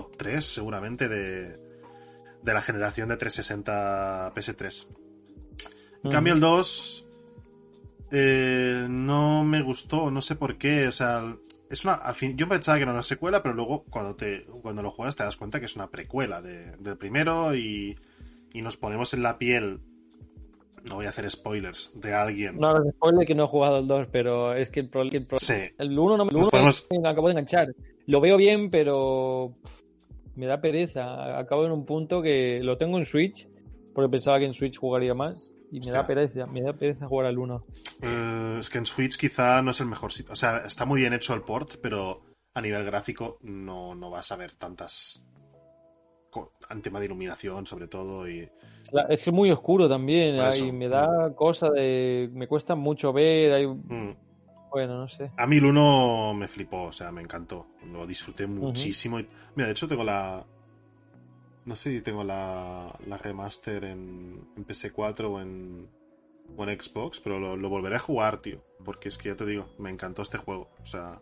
[0.00, 1.56] top 3 seguramente de,
[2.42, 4.88] de la generación de 360 PS3.
[6.04, 7.04] En cambio el 2
[8.12, 11.36] eh, no me gustó, no sé por qué, o sea,
[11.68, 14.82] es una al fin yo pensaba que era una secuela, pero luego cuando te cuando
[14.82, 17.98] lo juegas te das cuenta que es una precuela de- del primero y,
[18.52, 19.80] y nos ponemos en la piel
[20.84, 22.58] no voy a hacer spoilers de alguien.
[22.60, 25.24] No, no spoiler que no he jugado el 2, pero es que el, pro- el
[25.26, 27.74] pro- Sí, El 1 no me, el Nos uno podemos- me acabo de enganchar.
[28.06, 29.52] Lo veo bien, pero
[30.36, 31.38] me da pereza.
[31.38, 33.48] Acabo en un punto que lo tengo en Switch,
[33.94, 35.52] porque pensaba que en Switch jugaría más.
[35.72, 37.66] Y me da pereza, me da pereza jugar al 1.
[38.02, 40.32] Eh, es que en Switch quizá no es el mejor sitio.
[40.32, 42.22] O sea, está muy bien hecho el port, pero
[42.54, 45.26] a nivel gráfico no, no vas a ver tantas.
[46.68, 48.28] En tema de iluminación, sobre todo.
[48.28, 48.48] Y
[49.08, 50.70] Es que es muy oscuro también, eso.
[50.72, 52.28] me da cosa de...
[52.32, 53.66] Me cuesta mucho ver, hay...
[53.66, 54.16] mm,
[54.76, 55.30] bueno, no sé.
[55.38, 57.66] a mí el 1 me flipó, o sea, me encantó.
[57.90, 59.16] Lo disfruté muchísimo.
[59.54, 60.44] Mira, de hecho, tengo la.
[61.64, 65.88] No sé si tengo la, la remaster en, en PS4 o en,
[66.54, 68.62] o en Xbox, pero lo, lo volveré a jugar, tío.
[68.84, 70.68] Porque es que ya te digo, me encantó este juego.
[70.82, 71.20] O sea.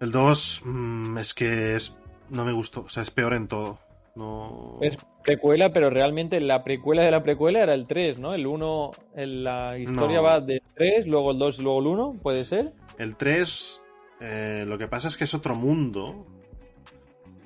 [0.00, 1.98] El 2 mm, es que es,
[2.28, 2.82] no me gustó.
[2.82, 3.78] O sea, es peor en todo.
[4.14, 4.78] No.
[4.82, 8.34] Es precuela, pero realmente la precuela de la precuela era el 3, ¿no?
[8.34, 10.22] El 1, en la historia No.
[10.22, 12.72] va del 3, luego el 2 y luego el 1, ¿puede ser?
[12.98, 13.82] El 3,
[14.20, 16.26] eh, lo que pasa es que es otro mundo,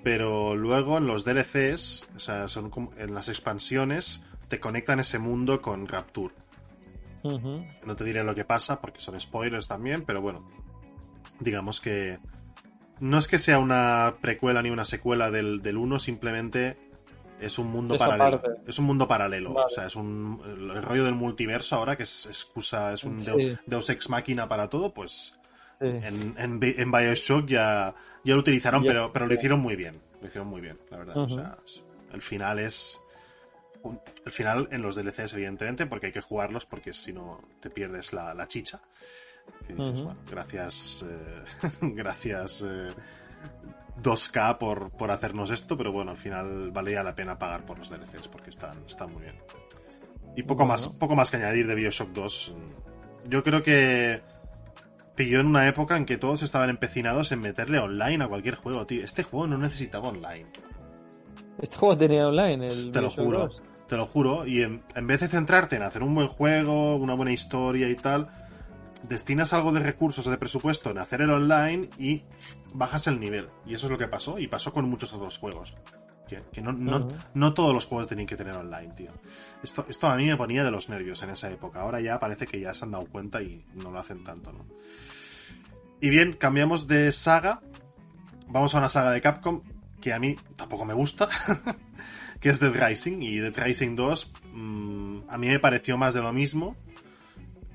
[0.03, 5.19] pero luego en los DLCs, o sea, son como- en las expansiones, te conectan ese
[5.19, 6.35] mundo con Rapture.
[7.85, 10.49] No te diré lo que pasa porque son spoilers también, pero bueno,
[11.41, 12.19] digamos que
[13.01, 16.77] no es que sea una precuela ni una secuela del, del 1, simplemente
[17.41, 18.43] es un mundo paralelo.
[18.67, 19.53] Es un mundo paralelo.
[19.53, 19.67] Vale.
[19.67, 23.57] O sea, es un el rollo del multiverso ahora que es excusa, es un Sí.
[23.67, 25.39] Deus Ex Máquina para todo, pues
[25.79, 25.85] Sí.
[25.87, 27.95] en, en, Bi- en Bioshock ya,
[28.25, 28.91] ya lo utilizaron, Ya.
[28.91, 30.01] pero, pero lo hicieron muy bien.
[30.21, 31.17] Lo hicieron muy bien, la verdad.
[31.19, 31.59] O sea,
[32.13, 33.01] el final es.
[33.83, 37.71] un- el final en los DLCs, evidentemente, porque hay que jugarlos, porque si no te
[37.71, 38.81] pierdes la, la chicha.
[39.69, 40.05] Y dices, Ujú.
[40.07, 41.05] bueno, gracias.
[41.09, 41.45] eh,
[41.95, 42.65] gracias.
[42.67, 42.89] eh,
[44.03, 47.89] 2K por, por hacernos esto, pero bueno, al final valía la pena pagar por los
[47.91, 49.37] DLCs porque están, están muy bien.
[50.37, 50.73] Y poco Bueno.
[50.73, 52.55] más, poco más que añadir de Bioshock 2.
[53.29, 54.21] Yo creo que
[55.15, 58.87] pilló en una época en que todos estaban empecinados en meterle online a cualquier juego,
[58.87, 59.03] tío.
[59.03, 60.47] Este juego no necesitaba online.
[61.61, 63.39] Este juego tenía online, el te lo Bioshock juro.
[63.39, 63.63] 2.
[63.89, 64.47] Te lo juro.
[64.47, 67.95] Y en, en vez de centrarte en hacer un buen juego, una buena historia y
[67.97, 68.29] tal,
[69.03, 72.23] destinas algo de recursos o de presupuesto en hacer el online y
[72.73, 73.49] bajas el nivel.
[73.67, 74.39] Y eso es lo que pasó.
[74.39, 75.75] Y pasó con muchos otros juegos.
[76.29, 79.13] Que, que no, no, no todos los juegos tenían que tener online, tío.
[79.63, 81.81] Esto, esto a mí me ponía de los nervios en esa época.
[81.81, 84.67] Ahora ya parece que ya se han dado cuenta y no lo hacen tanto, ¿no?
[86.01, 87.61] Y bien, cambiamos de saga.
[88.49, 89.63] Vamos a una saga de Capcom
[90.01, 91.29] que a mí tampoco me gusta.
[92.41, 93.23] que es Dead Rising.
[93.23, 96.77] Y Dead Rising 2 mm, a mí me pareció más de lo mismo.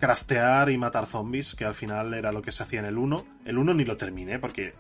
[0.01, 3.25] Craftear y matar zombies, que al final era lo que se hacía en el 1.
[3.45, 4.73] El 1 ni lo terminé porque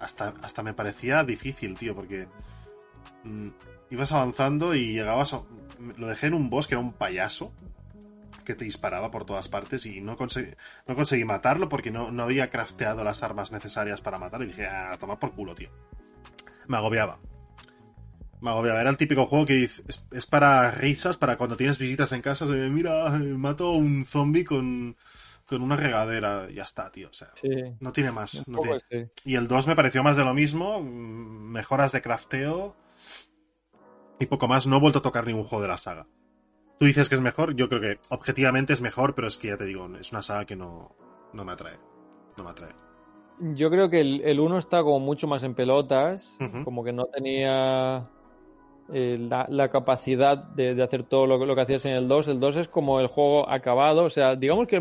[0.00, 2.28] hasta, hasta me parecía difícil, tío, porque
[3.24, 3.48] mm,
[3.90, 5.42] ibas avanzando y llegabas a...
[5.98, 7.52] Lo dejé en un boss que era un payaso
[8.44, 10.54] que te disparaba por todas partes y no conseguí,
[10.86, 14.66] no conseguí matarlo porque no, no había crafteado las armas necesarias para matarlo y dije,
[14.66, 15.70] a tomar por culo, tío.
[16.68, 17.18] Me agobiaba.
[18.42, 18.80] Me agobiaba.
[18.80, 22.44] Era el típico juego que es, es para risas, para cuando tienes visitas en casa.
[22.44, 24.96] de, Mira, eh, mato a un zombie con,
[25.46, 26.50] con una regadera.
[26.50, 27.08] Ya está, tío.
[27.08, 27.48] O sea, Sí.
[27.80, 28.46] no tiene más.
[28.48, 32.74] No tiene- y el 2 me pareció más de lo mismo, mm, mejoras de crafteo
[34.18, 34.66] y poco más.
[34.66, 36.06] No he vuelto a tocar ningún juego de la saga.
[36.78, 39.56] Tú dices que es mejor, yo creo que objetivamente es mejor, pero es que ya
[39.56, 40.96] te digo, es una saga que no,
[41.32, 41.78] no me atrae.
[42.36, 42.72] No me atrae.
[43.54, 47.06] Yo creo que el, el 1 está como mucho más en pelotas, como que no
[47.06, 48.08] tenía
[48.92, 52.08] eh, la, la capacidad de, de hacer todo lo, que- lo que hacías en el
[52.08, 52.28] 2.
[52.28, 54.80] El 2 es como el juego acabado, o sea, digamos que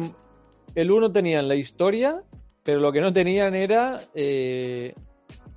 [0.76, 2.22] el 1 tenían la historia,
[2.64, 4.94] pero lo que no tenían era eh,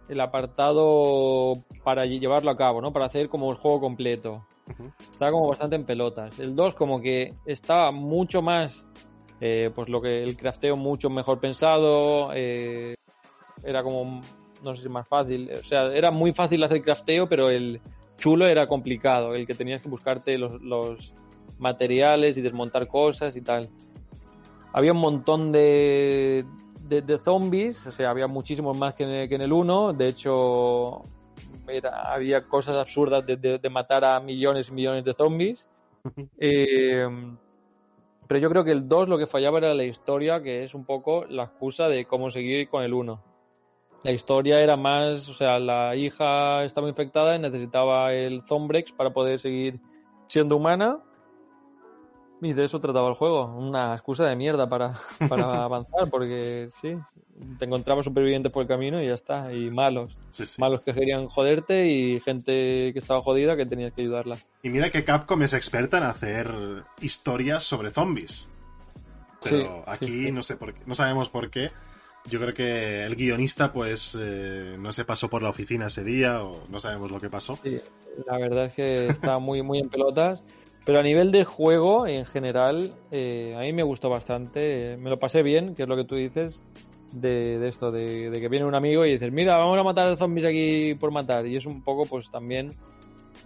[0.09, 1.53] el apartado
[1.83, 2.93] para llevarlo a cabo, ¿no?
[2.93, 4.47] Para hacer como el juego completo.
[5.11, 6.39] Estaba como bastante en pelotas.
[6.39, 8.87] El 2 como que estaba mucho más,
[9.41, 12.95] eh, pues lo que el crafteo mucho mejor pensado, eh,
[13.63, 14.23] era como,
[14.63, 17.81] no sé si más fácil, o sea, era muy fácil hacer crafteo, pero el
[18.19, 21.13] chulo era complicado, el que tenías que buscarte los, los
[21.59, 23.69] materiales y desmontar cosas y tal.
[24.73, 26.45] Había un montón de,
[26.89, 29.93] de, de zombies, o sea, había muchísimos más que en el, que en el 1,
[29.93, 31.03] de hecho
[31.69, 35.69] era- había cosas absurdas de, de- de matar a millones y millones de zombies.
[36.39, 37.07] Eh,
[38.27, 40.85] pero yo creo que el 2 lo que fallaba era la historia, que es un
[40.85, 43.23] poco la excusa de cómo seguir con el 1.
[44.05, 49.15] La historia era más, o sea, la hija estaba infectada y necesitaba el Zombrex para
[49.15, 49.81] poder seguir
[50.27, 50.99] siendo humana.
[52.43, 56.95] Y de eso trataba el juego, una excusa de mierda para, para avanzar, porque sí,
[57.59, 60.15] te encontrabas supervivientes por el camino y ya está, y malos.
[60.31, 60.61] Sí, sí.
[60.61, 64.37] Malos que querían joderte y gente que estaba jodida que tenías que ayudarla.
[64.63, 66.53] Y mira que Capcom es experta en hacer
[67.01, 68.51] historias sobre zombies.
[69.43, 71.71] Pero Sí, aquí no sé por qué, no sabemos por qué.
[72.31, 76.43] Yo creo que el guionista, pues, eh, no se pasó por la oficina ese día
[76.43, 77.59] o no sabemos lo que pasó.
[77.63, 77.79] Sí,
[78.27, 80.43] la verdad es que está muy, muy en pelotas.
[80.87, 84.97] Pero a nivel de juego, en general, eh, a mí me gustó bastante.
[84.99, 86.63] me lo pasé bien, que es lo que tú dices,
[87.13, 90.95] de, esto, de, que viene un amigo y dices, mira, vamos a matar zombies aquí
[90.95, 91.47] por matar.
[91.47, 92.75] Y es un poco, pues también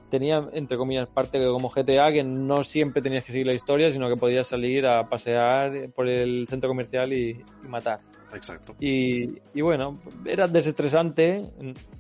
[0.09, 4.09] tenía, entre comillas, parte como GTA, que no siempre tenías que seguir la historia, sino
[4.09, 8.01] que podías salir a pasear por el centro comercial y matar.
[8.35, 8.75] Exacto.
[8.79, 11.51] Y, y bueno, era desestresante.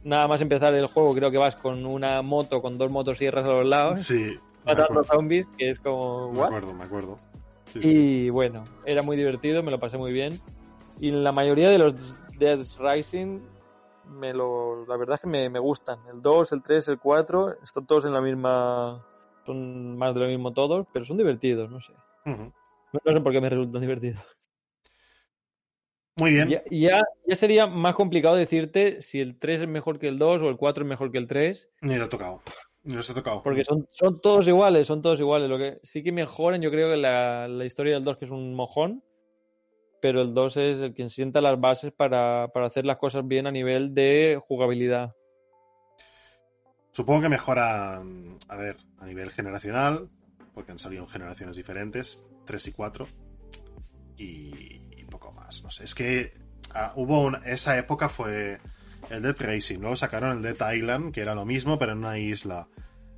[0.04, 3.48] Nada más empezar el juego, creo que vas con una moto, con dos motosierras a
[3.48, 6.32] los lados, Sí, matando zombies, que es como.
[6.32, 7.18] me acuerdo, me acuerdo.
[7.72, 7.88] Sí, sí.
[7.96, 10.40] Y bueno, era muy divertido, me lo pasé muy bien.
[11.00, 13.40] Y la mayoría de los Dead Rising,
[14.10, 15.98] me lo, la verdad es que me, me gustan.
[16.12, 19.04] El 2, el 3, el 4, están todos en la misma.
[19.46, 21.92] Son más de lo mismo todos, pero son divertidos, no sé.
[22.24, 22.52] No
[23.04, 24.22] sé por qué me resultan divertidos.
[26.20, 26.48] Muy bien.
[26.48, 30.42] Ya, ya, ya sería más complicado decirte si el 3 es mejor que el 2
[30.42, 32.42] o el 4 es mejor que el 3, Ni lo he tocado.
[32.82, 33.42] Ni los he tocado.
[33.42, 35.48] porque son, son todos iguales, son todos iguales.
[35.48, 38.30] Lo que sí que mejoran, yo creo que la, la historia del 2 que es
[38.30, 39.02] un mojón,
[40.00, 43.46] pero el 2 es el que sienta las bases para, para hacer las cosas bien
[43.46, 45.14] a nivel de jugabilidad.
[46.92, 50.08] Supongo que mejoran, a ver, a nivel generacional,
[50.52, 53.06] porque han salido en generaciones diferentes, 3 y 4,
[54.16, 54.80] y,
[55.48, 55.62] más.
[55.64, 56.34] No sé, es que
[56.74, 58.58] ah, hubo una, esa época fue
[59.10, 62.18] el Dead Racing, luego sacaron el Dead Island, que era lo mismo, pero en una
[62.18, 62.68] isla.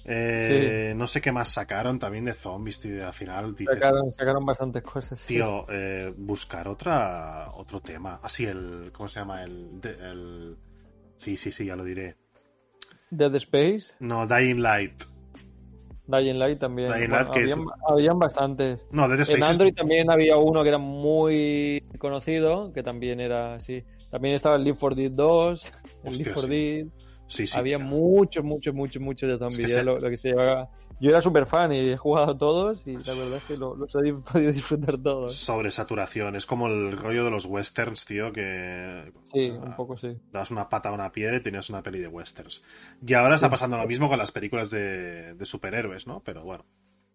[0.05, 4.47] Eh, No sé qué más sacaron también de zombies, tío, al final dices, Sacaron, sacaron
[4.47, 5.19] bastantes cosas.
[5.19, 5.35] sí.
[5.35, 8.19] tío, eh, buscar otra otro tema.
[8.23, 9.43] Así el, ¿cómo se llama?
[9.43, 10.57] El, el...
[11.17, 12.17] Sí, sí, sí, ya lo diré.
[13.11, 15.03] Dead Space, No, Dying Light.
[16.11, 16.89] Dying Light también.
[16.93, 17.57] Dying Bueno, Light, que es-
[17.89, 18.87] habían, bastantes.
[18.91, 23.21] No, Dead Space En es- Android también había uno que era muy conocido, que también
[23.21, 23.85] era así.
[24.11, 25.73] También estaba el Leaf 4 Dead 2,
[26.05, 26.49] el Hostia, 4 sí.
[26.49, 26.87] Dead.
[27.27, 27.57] Sí, sí.
[27.59, 29.61] había muchos, muchos, muchos, muchos de zombies.
[29.61, 30.69] Es que se- lo, lo que se llevaba.
[31.01, 33.95] Yo era súper fan y he jugado todos y la verdad es que lo- los
[33.95, 35.35] he di- podido disfrutar todos.
[35.35, 36.37] Sobresaturación.
[36.37, 39.11] Es como el rollo de los westerns, tío, que...
[39.33, 40.17] Sí, ah, un poco sí.
[40.31, 42.63] Das una pata a una piedra y tenías una peli de westerns.
[43.07, 46.23] Y ahora está pasando lo mismo con las películas de, de superhéroes, ¿no?
[46.23, 46.67] Pero bueno,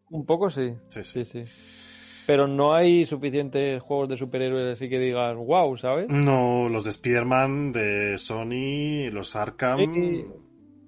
[0.09, 0.73] Un poco sí.
[0.89, 1.23] sí, sí.
[1.25, 2.23] Sí, sí.
[2.27, 6.07] Pero no hay suficientes juegos de superhéroes así que digas, wow, ¿sabes?
[6.09, 9.77] No, los de Spider-Man, de Sony, los Arkham...
[9.93, 10.25] Sí.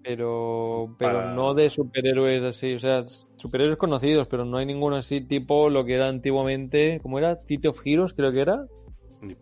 [0.08, 3.04] Pero, pero Para- no de superhéroes así, o sea,
[3.36, 7.36] superhéroes conocidos, pero no hay ninguno así tipo lo que era antiguamente, ¿cómo era?
[7.36, 8.66] City of Heroes creo que era,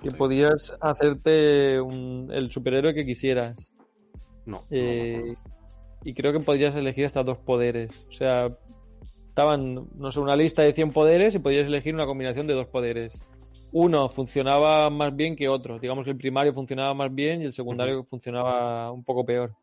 [0.01, 3.71] que podías hacerte un- el superhéroe que quisieras.
[4.47, 5.39] No, Eh, no, no.
[6.03, 8.03] y creo que podías elegir hasta dos poderes.
[8.09, 8.49] O sea,
[9.29, 12.65] estaban, no sé, una lista de 100 poderes y podías elegir una combinación de dos
[12.67, 13.21] poderes.
[13.71, 15.77] Uno funcionaba más bien que otro.
[15.77, 19.53] Digamos que el primario funcionaba más bien y el secundario funcionaba un poco peor.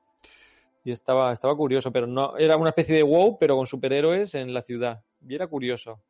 [0.85, 4.53] Y estaba, estaba curioso, pero no era una especie de WoW, pero con superhéroes en
[4.53, 5.03] la ciudad.
[5.27, 6.01] Y era curioso.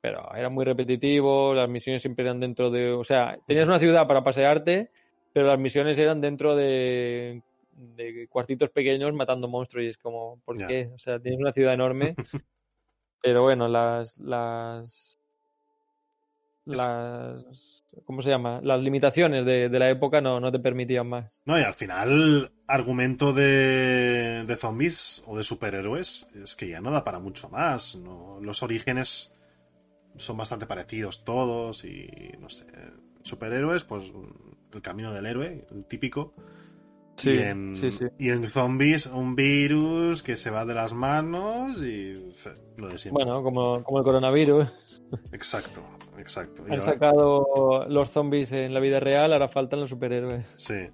[0.00, 2.92] Pero era muy repetitivo, las misiones siempre eran dentro de...
[2.92, 4.90] O sea, tenías una ciudad para pasearte,
[5.32, 7.42] pero las misiones eran dentro de,
[7.72, 10.90] de cuartitos pequeños matando monstruos y es como, ¿por qué?
[10.94, 12.14] O sea, tienes una ciudad enorme,
[13.22, 14.18] pero bueno, las...
[14.20, 15.20] las
[16.66, 18.60] las ¿cómo se llama?
[18.62, 21.30] Las limitaciones de, de la época no, no te permitían más.
[21.44, 26.90] No, y al final, argumento de, de zombies o de superhéroes es que ya no
[26.90, 27.96] da para mucho más.
[27.96, 28.38] ¿no?
[28.40, 29.34] Los orígenes
[30.16, 32.08] son bastante parecidos todos y
[32.38, 32.66] no sé.
[33.22, 34.12] Superhéroes, pues
[34.72, 36.34] el camino del héroe, el típico.
[37.16, 38.06] Sí, y, en, sí, sí.
[38.18, 42.14] y en zombies, un virus que se va de las manos y
[42.78, 43.24] lo de siempre.
[43.24, 44.68] Bueno, como, como el coronavirus.
[45.32, 45.82] Exacto,
[46.20, 46.62] exacto.
[46.64, 50.54] Han ahora- sacado los zombies en la vida real, ahora faltan los superhéroes.
[50.58, 50.88] Sí.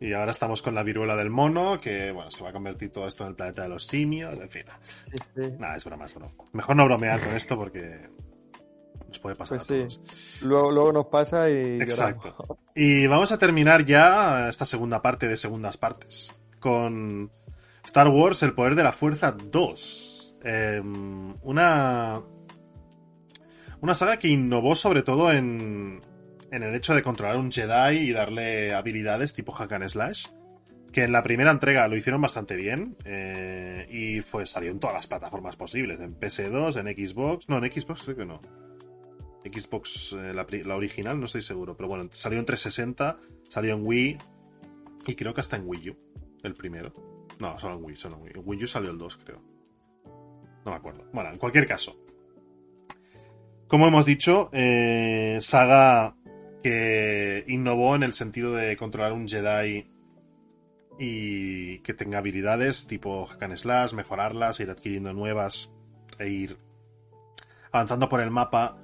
[0.00, 3.08] Y ahora estamos con la viruela del mono, que bueno, se va a convertir todo
[3.08, 4.62] esto en el planeta de los simios, en fin.
[4.82, 5.42] Sí, sí.
[5.58, 6.32] Nada, es broma, es broma.
[6.52, 8.08] Mejor no bromear con esto porque
[9.08, 9.80] nos puede pasar Pues a sí.
[9.98, 10.42] todos.
[10.42, 12.28] Luego, luego nos pasa y Exacto.
[12.38, 12.58] lloramos.
[12.76, 17.32] Y vamos a terminar ya esta segunda parte de segundas partes con
[17.84, 20.36] Star Wars, el poder de la fuerza 2.
[20.44, 20.80] Eh,
[21.42, 22.22] una.
[23.80, 26.02] Una saga que innovó sobre todo en,
[26.50, 30.26] en el hecho de controlar un Jedi y darle habilidades tipo hack and slash.
[30.92, 32.96] Que en la primera entrega lo hicieron bastante bien.
[33.04, 36.00] eh, y fue, salió en todas las plataformas posibles.
[36.00, 37.48] En PS2, en Xbox.
[37.48, 38.40] No, en Xbox creo que no.
[39.44, 41.76] Xbox, eh, la, la original, no estoy seguro.
[41.76, 43.18] Pero bueno, salió en 360,
[43.48, 44.18] salió en Wii.
[45.06, 45.96] Y creo que hasta en Wii U.
[46.42, 46.92] El primero.
[47.38, 48.32] No, solo en Wii, solo en Wii.
[48.34, 49.42] En Wii U salió el 2, creo.
[50.64, 51.04] No me acuerdo.
[51.12, 51.96] Bueno, en cualquier caso.
[53.68, 56.16] Como hemos dicho, eh, saga
[56.62, 59.86] que innovó en el sentido de controlar un Jedi
[60.98, 65.70] y que tenga habilidades tipo hack and slash, mejorarlas, ir adquiriendo nuevas
[66.18, 66.56] e ir
[67.70, 68.78] avanzando por el mapa,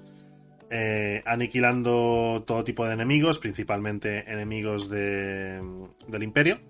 [0.70, 5.62] eh, aniquilando todo tipo de enemigos, principalmente enemigos de,
[6.08, 6.60] del Imperio.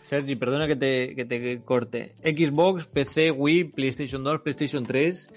[0.00, 2.14] Sergi, perdona que te, que te corte.
[2.24, 5.28] Xbox, PC, Wii, PlayStation 2, PlayStation 3,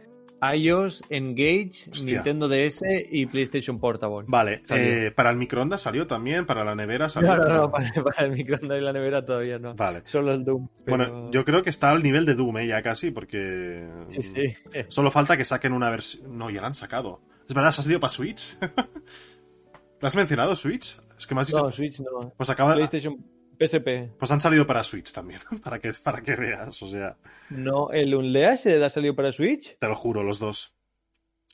[0.53, 2.03] iOS, Engage, Hostia.
[2.15, 4.25] Nintendo DS y PlayStation Portable.
[4.27, 7.35] Vale, eh, para el microondas salió también, para la nevera salió.
[7.35, 9.75] No, no, no, para, para el microondas y la nevera todavía no.
[9.75, 10.01] Vale.
[10.05, 10.67] Solo el Doom.
[10.83, 13.87] pero- Bueno, yo creo que está al nivel de Doom, eh, ya casi, porque.
[14.09, 14.53] Sí, sí.
[14.89, 16.37] Solo falta que saquen una versión.
[16.37, 17.21] No, ya la han sacado.
[17.47, 18.57] Es verdad, se ha salido para Switch.
[20.01, 20.97] ¿Lo has mencionado, Switch?
[21.17, 21.63] Es que me has dicho.
[21.63, 22.33] No, Switch no.
[22.35, 22.77] Pues acaba de.
[22.77, 23.17] PlayStation,
[23.57, 24.17] PSP.
[24.17, 27.17] Pues han salido para Switch también, para que, para que veas, o sea,
[27.49, 29.77] No, el Unleashed ha salido para Switch.
[29.79, 30.73] te lo juro, los dos.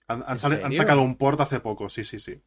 [0.07, 2.41] Han, sacado un port hace poco, sí, sí, sí.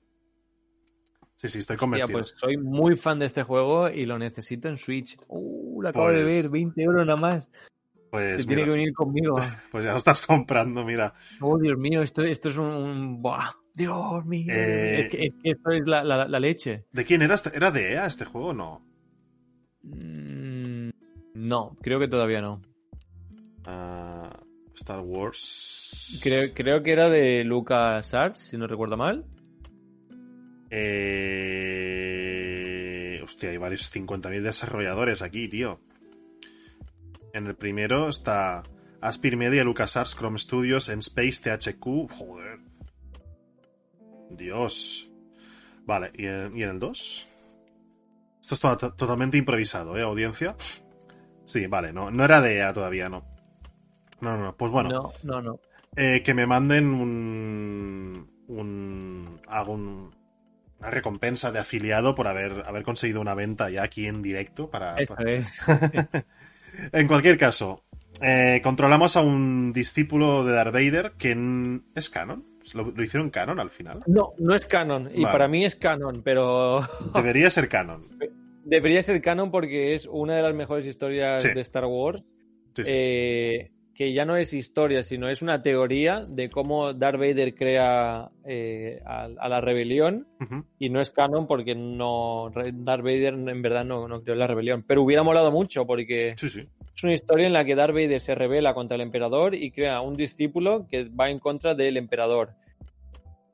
[1.36, 2.18] Sí, sí, estoy convencido.
[2.18, 5.16] pues soy muy fan de este juego y lo necesito en Switch.
[5.28, 7.48] Uh, lo acabo de Pues- ver, 20 euros nada más.
[8.10, 9.34] Pues, Se tiene que venir conmigo.
[9.72, 11.14] pues ya lo estás comprando, mira.
[11.40, 12.66] Oh, Dios mío, esto, esto es un...
[12.66, 13.50] un- ¡Buah!
[13.74, 14.52] Dios mío.
[14.54, 16.84] Eh, Es, que, es que esto es la, la- la leche.
[16.92, 17.50] ¿De quién era este?
[17.56, 18.54] ¿Era de EA este juego?
[18.54, 18.86] No.
[19.84, 20.90] Mm,
[21.34, 22.62] No, creo que todavía no.
[23.64, 24.40] Ah,
[24.74, 26.20] Star Wars.
[26.22, 29.24] Creo, creo que era de LucasArts, si no recuerdo mal.
[30.70, 32.00] Eh...
[33.22, 35.80] Hostia, hay varios 50.000 desarrolladores aquí, tío.
[37.32, 38.62] En el primero está
[39.00, 42.10] Aspir Media, LucasArts, Chrome Studios, Enspace, THQ.
[42.10, 42.58] Joder.
[44.30, 45.08] Dios.
[45.86, 47.28] Vale, ¿y en, y en el 2?
[48.44, 50.54] Esto es to- to- totalmente improvisado, ¿eh, audiencia?
[51.46, 53.24] Sí, vale, no, no era de EA todavía, no.
[54.20, 54.56] No, no, no.
[54.56, 55.60] Pues bueno, No, no, no.
[55.96, 58.30] eh, que me manden un.
[58.48, 59.40] un.
[59.48, 60.14] hago un-
[60.78, 64.96] una recompensa de afiliado por haber, haber conseguido una venta ya aquí en directo para.
[65.08, 65.40] Para-.
[66.92, 67.84] En cualquier caso,
[68.20, 72.44] eh, controlamos a un discípulo de Darth Vader que es canon.
[72.72, 74.02] Lo, lo hicieron canon al final.
[74.06, 75.10] No, no es canon.
[75.14, 75.32] Y Vale.
[75.32, 76.80] para mí es canon, pero
[77.14, 78.08] Debería ser canon.
[78.64, 81.50] debería ser canon porque es una de las mejores historias Sí.
[81.52, 82.22] de Star Wars.
[82.74, 82.90] Sí, sí.
[82.90, 88.28] eh, que ya no es historia, sino es una teoría de cómo Darth Vader crea
[88.44, 90.26] eh, a, a la rebelión.
[90.80, 94.82] Y no es canon porque no Darth Vader en verdad no, no creó la rebelión.
[94.84, 96.66] Pero hubiera molado mucho porque Sí, sí.
[96.94, 100.00] Es una historia en la que Darth Vader se revela contra el emperador y crea
[100.00, 102.50] un discípulo que va en contra del emperador.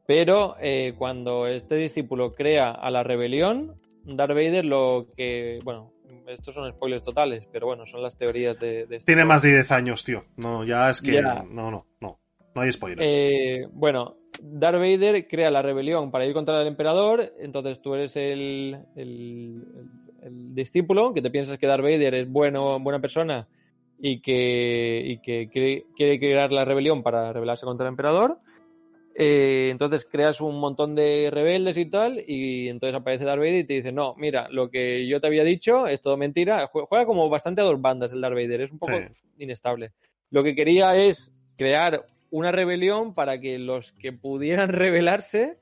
[0.07, 5.61] Pero eh, cuando este discípulo crea a la rebelión, Darth Vader lo que...
[5.63, 5.93] Bueno,
[6.27, 8.87] estos son spoilers totales, pero bueno, son las teorías de...
[8.87, 10.25] de este Tiene más de 10 años, tío.
[10.37, 11.13] No, ya es que.
[11.13, 11.45] Ya.
[11.49, 12.19] No, no, no.
[12.55, 13.09] No hay spoilers.
[13.09, 18.17] Eh, bueno, Darth Vader crea la rebelión para ir contra el emperador, entonces tú eres
[18.17, 19.65] el, el-
[20.23, 23.49] el- discípulo, que te piensas que Darth Vader es bueno, buena persona
[23.99, 28.39] y que, y que quiere, quiere crear la rebelión para rebelarse contra el emperador.
[29.15, 33.65] Eh, entonces creas un montón de rebeldes y tal, y entonces aparece Darth Vader y
[33.65, 36.67] te dice, no, mira, lo que yo te había dicho es todo mentira.
[36.69, 39.05] Jue- Juega como bastante a dos bandas el Darth Vader, es un poco Sí.
[39.39, 39.93] inestable.
[40.31, 45.59] Lo que quería es crear una rebelión para que los que pudieran rebelarse,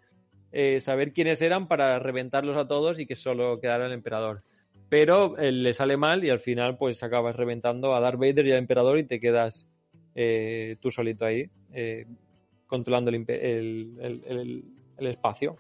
[0.53, 4.43] eh, saber quiénes eran para reventarlos a todos y que solo quedara el emperador.
[4.89, 8.53] Pero eh, le sale mal y al final pues acabas reventando a Darth Vader y
[8.53, 9.69] al emperador y te quedas
[10.15, 11.49] eh, tú solito ahí,
[12.67, 14.65] controlando el, impe- el- el- el-
[14.99, 15.57] el espacio.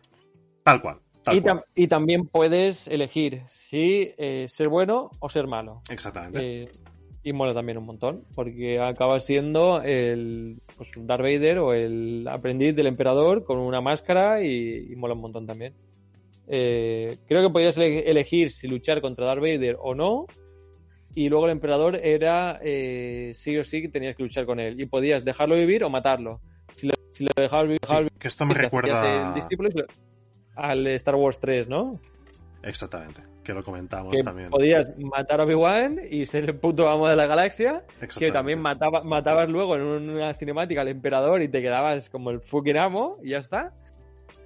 [0.64, 0.98] Tal cual.
[1.22, 1.58] Tal Y, cual.
[1.58, 4.12] tam- y también puedes elegir si
[4.48, 5.82] ser bueno o ser malo.
[5.90, 6.70] Exactamente.
[7.22, 12.74] Y mola también un montón, porque acaba siendo el pues, Darth Vader o el aprendiz
[12.76, 15.74] del emperador con una máscara y, y mola un montón también.
[16.46, 20.26] Eh, creo que podías ele- elegir si luchar contra Darth Vader o no.
[21.14, 24.80] Y luego el emperador era eh, sí o sí que tenías que luchar con él.
[24.80, 26.40] Y podías dejarlo vivir o matarlo.
[26.76, 29.28] Si lo, si lo dejabas vivir, Sí, que esto me recuerda.
[29.30, 29.86] el discípulo y se lo-
[30.54, 32.00] al Star Wars 3, ¿no?
[32.62, 33.22] Exactamente.
[33.44, 34.50] Que lo comentamos que también.
[34.50, 37.84] podías matar a Obi-Wan y ser el puto amo de la galaxia,
[38.18, 42.40] que también mataba, matabas luego en una cinemática al emperador y te quedabas como el
[42.40, 43.72] fucking amo y ya está.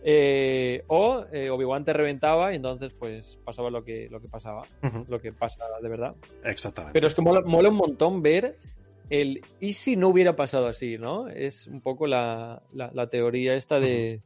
[0.05, 4.63] Eh, o eh, Obi-Wan te reventaba y entonces pues pasaba lo que, lo que pasaba,
[4.83, 5.05] Ujú.
[5.09, 6.15] lo que pasa de verdad.
[6.45, 6.93] Exactamente.
[6.95, 8.57] Pero es que mola, mola un montón ver
[9.11, 11.29] el y si no hubiera pasado así, ¿no?
[11.29, 14.23] Es un poco la, la- la teoría esta de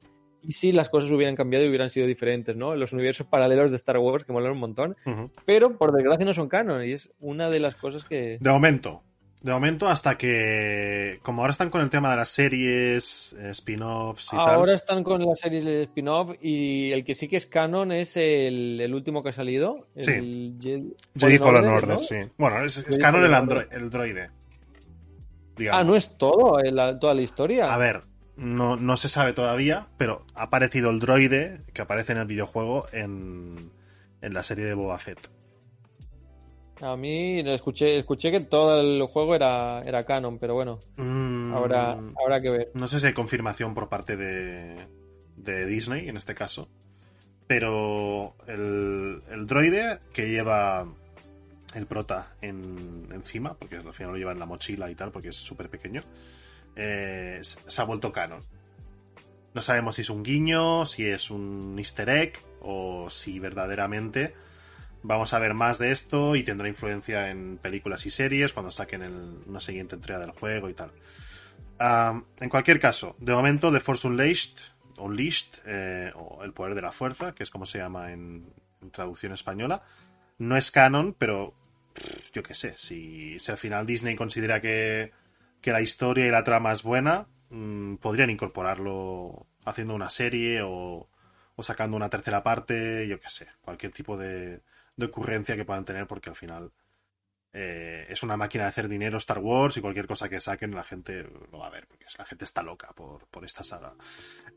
[0.47, 2.77] y si las cosas hubieran cambiado y hubieran sido diferentes, ¿no?
[2.77, 4.97] Los universos paralelos de Star Wars que molan un montón,
[5.45, 8.39] pero por desgracia no son canon y es una de las cosas que...
[8.41, 9.03] De momento.
[9.43, 11.21] De momento, hasta que.
[11.23, 14.75] Como ahora están con el tema de las series, eh, spin-offs y Ahora tal.
[14.75, 18.81] están con la serie de spin-off y el que sí que es canon es el,
[18.81, 19.87] el último que ha salido.
[19.95, 20.13] El Sí.
[20.61, 22.03] Jedi, Jedi Fallen Order, Order, ¿no?
[22.03, 22.17] sí.
[22.39, 24.31] Bueno, es, canon el, andro- el droide.
[25.57, 25.81] Digamos.
[25.81, 27.73] Ah, no es todo, el- la- toda la historia.
[27.73, 28.01] A ver,
[28.37, 32.85] no, no se sabe todavía, pero ha aparecido el droide que aparece en el videojuego
[32.93, 33.71] en,
[34.21, 35.31] en la serie de Boba Fett.
[36.83, 41.93] A mí escuché, escuché que todo el juego era, era canon, pero bueno, Mm, habrá,
[41.93, 42.71] habrá que ver.
[42.75, 44.87] No sé si hay confirmación por parte de,
[45.37, 46.69] de Disney en este caso,
[47.47, 50.87] pero el, el droide que lleva
[51.75, 55.29] el prota en, encima, porque al final lo lleva en la mochila y tal, porque
[55.29, 56.03] es súper pequeño,
[56.77, 58.41] eh, se ha vuelto canon.
[59.55, 64.35] No sabemos si es un guiño, si es un easter egg o si verdaderamente
[65.03, 69.03] vamos a ver más de esto y tendrá influencia en películas y series cuando saquen
[69.47, 70.93] una siguiente entrega del juego y tal.
[71.79, 74.59] En cualquier caso, de momento The Force Unleashed,
[74.99, 78.53] Unleashed eh, o El Poder de la Fuerza, que es como se llama en,
[78.91, 79.83] traducción española,
[80.39, 81.55] no es canon, pero
[82.33, 85.13] yo qué sé, si al final Disney considera que,
[85.67, 91.11] que la historia y la trama es buena, mm, podrían incorporarlo haciendo una serie o,
[91.57, 94.63] o sacando una tercera parte, yo qué sé, cualquier tipo de,
[94.95, 96.71] de ocurrencia que puedan tener, porque al final
[97.53, 100.85] eh, es una máquina de hacer dinero Star Wars y cualquier cosa que saquen la
[100.85, 103.93] gente lo va a ver, porque la gente está loca por, por esta saga.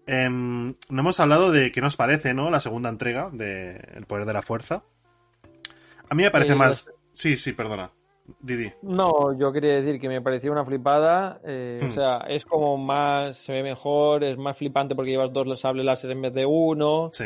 [0.06, 2.52] Em, no hemos hablado de qué nos parece, ¿no?
[2.52, 4.84] La segunda entrega de El Poder de la Fuerza.
[6.08, 6.92] A mí me parece Eh, más...
[7.14, 7.92] Sí, sí, perdona.
[8.40, 8.72] Didi.
[8.82, 11.40] No, yo quería decir que me parecía una flipada.
[11.46, 11.82] eh.
[11.88, 15.86] O sea, es como más, se ve mejor, es más flipante porque llevas dos sables
[15.86, 17.10] láser en vez de uno.
[17.14, 17.26] Sí.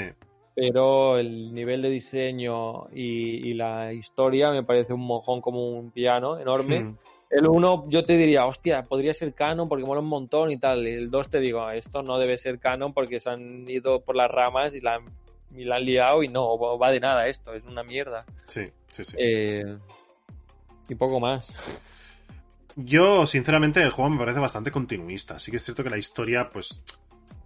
[0.55, 5.91] Pero el nivel de diseño y, y la historia me parece un mojón como un
[5.91, 6.81] piano enorme.
[6.83, 6.97] Hmm.
[7.31, 10.85] El 1 yo te diría, hostia, podría ser canon porque mola un montón y tal.
[10.85, 14.29] El 2 te digo, esto no debe ser canon porque se han ido por las
[14.29, 15.05] ramas y la, han-
[15.55, 18.23] y la han liado y no, va de nada esto, es una mierda.
[18.45, 19.15] Sí, sí, sí.
[19.19, 19.63] Eh,
[20.89, 21.51] y poco más.
[22.75, 25.37] Yo, sinceramente, el juego me parece bastante continuista.
[25.39, 26.83] Sí que es cierto que la historia, pues,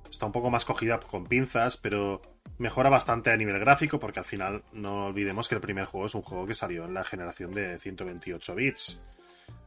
[0.09, 2.22] está un poco más cogida con pinzas, pero
[2.57, 6.15] mejora bastante a nivel gráfico, porque al final no olvidemos que el primer juego es
[6.15, 9.01] un juego que salió en la generación de 128 bits,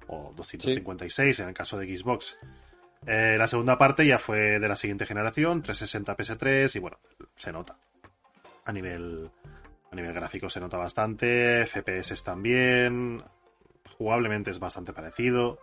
[0.07, 2.39] o 256 en el caso de Xbox.
[3.07, 6.99] Eh, la segunda parte ya fue de la siguiente generación, 360 PS3, y bueno,
[7.37, 7.79] se nota.
[8.65, 9.31] A nivel,
[9.91, 13.23] a nivel gráfico se nota bastante, FPS también,
[14.05, 15.59] jugablemente es bastante parecido.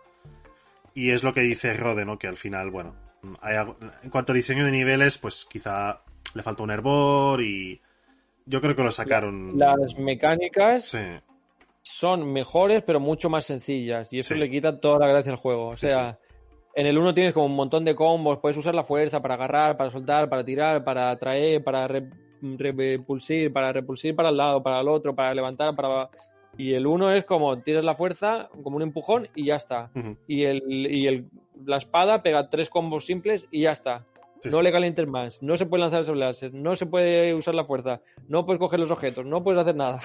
[0.94, 2.20] Y es lo que dice Rode, ¿no?
[2.20, 2.94] Que al final, bueno,
[3.42, 6.02] hay algo- en cuanto a diseño de niveles, pues quizá
[6.34, 7.80] le falta un hervor y
[8.46, 9.58] yo creo que lo sacaron.
[9.58, 10.98] Las mecánicas Sí,
[11.82, 14.12] son mejores, pero mucho más sencillas.
[14.12, 14.40] Y eso Sí.
[14.40, 15.70] le quita toda la gracia al juego.
[15.70, 16.16] O Sí, sea,
[16.76, 18.38] en el 1 tienes como un montón de combos.
[18.38, 22.08] Puedes usar la fuerza para agarrar, para soltar, para tirar, para atraer, para re-
[22.40, 26.08] repulsir, para repulsir para el lado, para el otro, para levantar, para.
[26.58, 29.90] Y el 1 es como tiras la fuerza, como un empujón y ya está.
[30.26, 31.26] Y, el, y el,
[31.64, 34.04] la espada pega tres combos simples y ya está.
[34.42, 37.54] Sí, no le calientes más, no se puede lanzar el láser, no se puede usar
[37.56, 40.00] la fuerza, no puedes coger los objetos, no puedes hacer nada.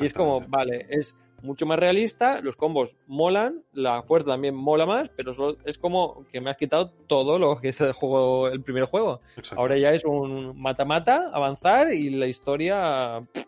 [0.00, 4.84] Y es como, vale, es mucho más realista, los combos molan, la fuerza también mola
[4.84, 8.48] más, pero solo- es como que me has quitado todo lo que es el juego,
[8.48, 9.20] el primer juego.
[9.56, 13.44] Ahora ya es un mata-mata, avanzar y la historia pff,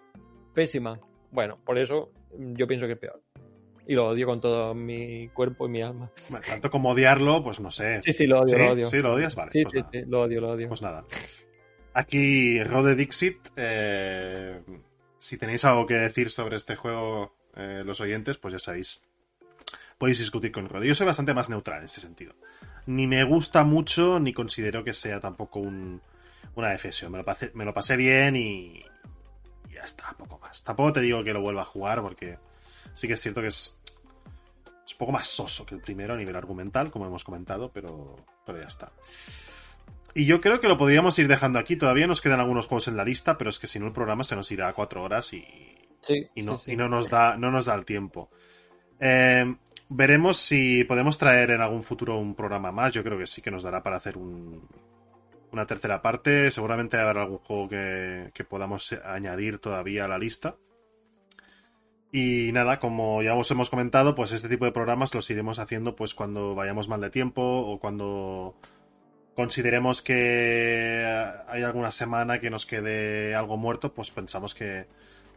[0.55, 1.01] pésima.
[1.31, 3.23] Bueno, por eso mm, yo pienso que es peor.
[3.87, 6.11] Y lo odio con todo mi cuerpo y mi alma.
[6.29, 8.01] Bueno, tanto como odiarlo, pues no sé.
[8.03, 8.59] Sí, sí, lo odio, ¿Sí?
[8.59, 8.87] lo odio.
[8.87, 8.99] ¿Sí?
[8.99, 9.35] ¿Lo odias?
[9.35, 9.51] Vale.
[9.51, 9.91] Sí, pues sí, nada.
[9.93, 10.69] sí, lo odio, lo odio.
[10.69, 11.05] Pues nada.
[11.93, 14.61] Aquí, Rode Dixit, eh,
[15.19, 19.03] si tenéis algo que decir sobre este juego, eh, los oyentes, pues ya sabéis.
[19.99, 20.87] Podéis discutir con Rode.
[20.87, 22.35] Yo soy bastante más neutral en este sentido.
[22.87, 26.01] Ni me gusta mucho, ni considero que sea tampoco un,
[26.55, 27.13] una defesión.
[27.13, 28.85] Me lo, pasé, me lo pasé bien y
[29.81, 30.63] ya está, poco más.
[30.63, 32.39] Tampoco te digo que lo vuelva a jugar, porque
[32.95, 33.79] sí que es cierto que es,
[34.87, 38.17] es un poco más soso que el primero a nivel argumental, como hemos comentado, pero,
[38.45, 38.93] pero ya está.
[40.15, 41.77] Y yo creo que lo podríamos ir dejando aquí.
[41.77, 44.25] Todavía nos quedan algunos juegos en la lista, pero es que si no el programa
[44.25, 45.45] se nos irá a cuatro horas y,
[46.01, 46.73] Sí, y no, sí, sí.
[46.73, 48.31] y no nos da, no nos da el tiempo.
[48.99, 49.55] Eh,
[49.89, 52.93] veremos si podemos traer en algún futuro un programa más.
[52.93, 54.67] Yo creo que sí que nos dará para hacer un-
[55.53, 56.51] una tercera parte.
[56.51, 60.57] Seguramente habrá algún juego que, que podamos añadir todavía a la lista.
[62.13, 65.95] Y nada, como ya os hemos comentado, pues este tipo de programas los iremos haciendo
[65.95, 68.57] pues cuando vayamos mal de tiempo o cuando
[69.37, 71.05] consideremos que
[71.49, 74.87] hay alguna semana que nos quede algo muerto, pues pensamos que,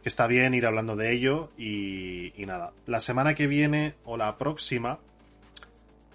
[0.02, 2.72] que está bien ir hablando de ello y, y nada.
[2.86, 4.98] La semana que viene o la próxima,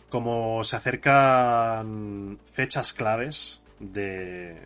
[0.10, 4.58] como se acercan fechas claves de,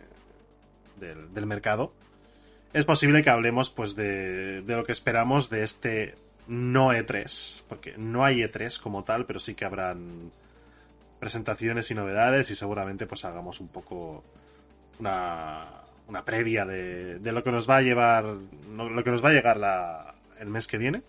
[0.98, 1.92] del, mercado,
[2.72, 6.14] es posible que hablemos pues de, de lo que esperamos de este
[6.46, 10.30] no E3, porque no hay E3 como tal, pero sí que habrán
[11.18, 14.22] presentaciones y novedades y seguramente pues hagamos un poco
[14.98, 15.66] una,
[16.08, 19.32] una previa de, de lo que nos va a llevar lo que nos va a
[19.32, 21.02] llegar la, el mes que viene.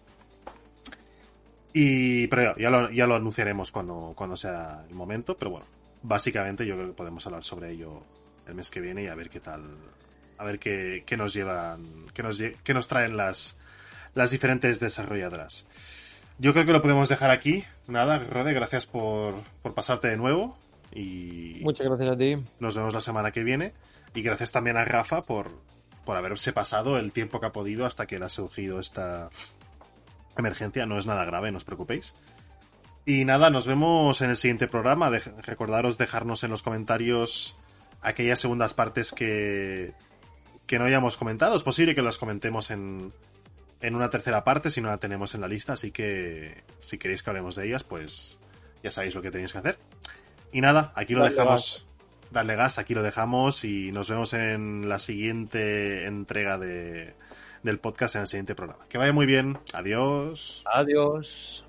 [1.73, 5.65] Y pero ya lo, ya lo anunciaremos cuando, cuando sea el momento pero bueno
[6.07, 8.01] básicamente yo creo que podemos hablar sobre ello
[8.47, 9.63] el mes que viene y a ver qué tal
[10.37, 13.57] a ver qué, qué nos llevan qué nos, qué nos traen las
[14.13, 15.65] las diferentes desarrolladoras
[16.37, 17.63] yo creo que lo podemos dejar aquí.
[17.87, 20.57] Nada, Rode, gracias por, por pasarte de nuevo.
[20.93, 22.37] Y Muchas gracias a ti.
[22.59, 23.73] nos vemos la semana que viene.
[24.13, 25.51] Y gracias también a Rafa por,
[26.03, 29.29] por haberse pasado el tiempo que ha podido hasta que le ha surgido esta
[30.37, 30.85] emergencia.
[30.85, 32.15] No es nada grave, no os preocupéis.
[33.05, 35.11] Y nada, nos vemos en el siguiente programa.
[35.43, 37.57] Recordaros dejarnos en los comentarios
[38.01, 39.93] aquellas segundas partes que,
[40.65, 41.55] que no hayamos comentado.
[41.55, 43.13] Es posible que las comentemos en,
[43.81, 45.73] en una tercera parte si no la tenemos en la lista.
[45.73, 48.39] Así que si queréis que hablemos de ellas, pues
[48.83, 49.77] ya sabéis lo que tenéis que hacer.
[50.51, 51.85] Y nada, aquí lo dejamos.
[52.31, 57.13] Darle gas, aquí lo dejamos y nos vemos en la siguiente entrega de,
[57.61, 58.83] del podcast, en el siguiente programa.
[58.89, 59.59] Que vaya muy bien.
[59.73, 60.63] Adiós.
[60.65, 61.65] Adiós.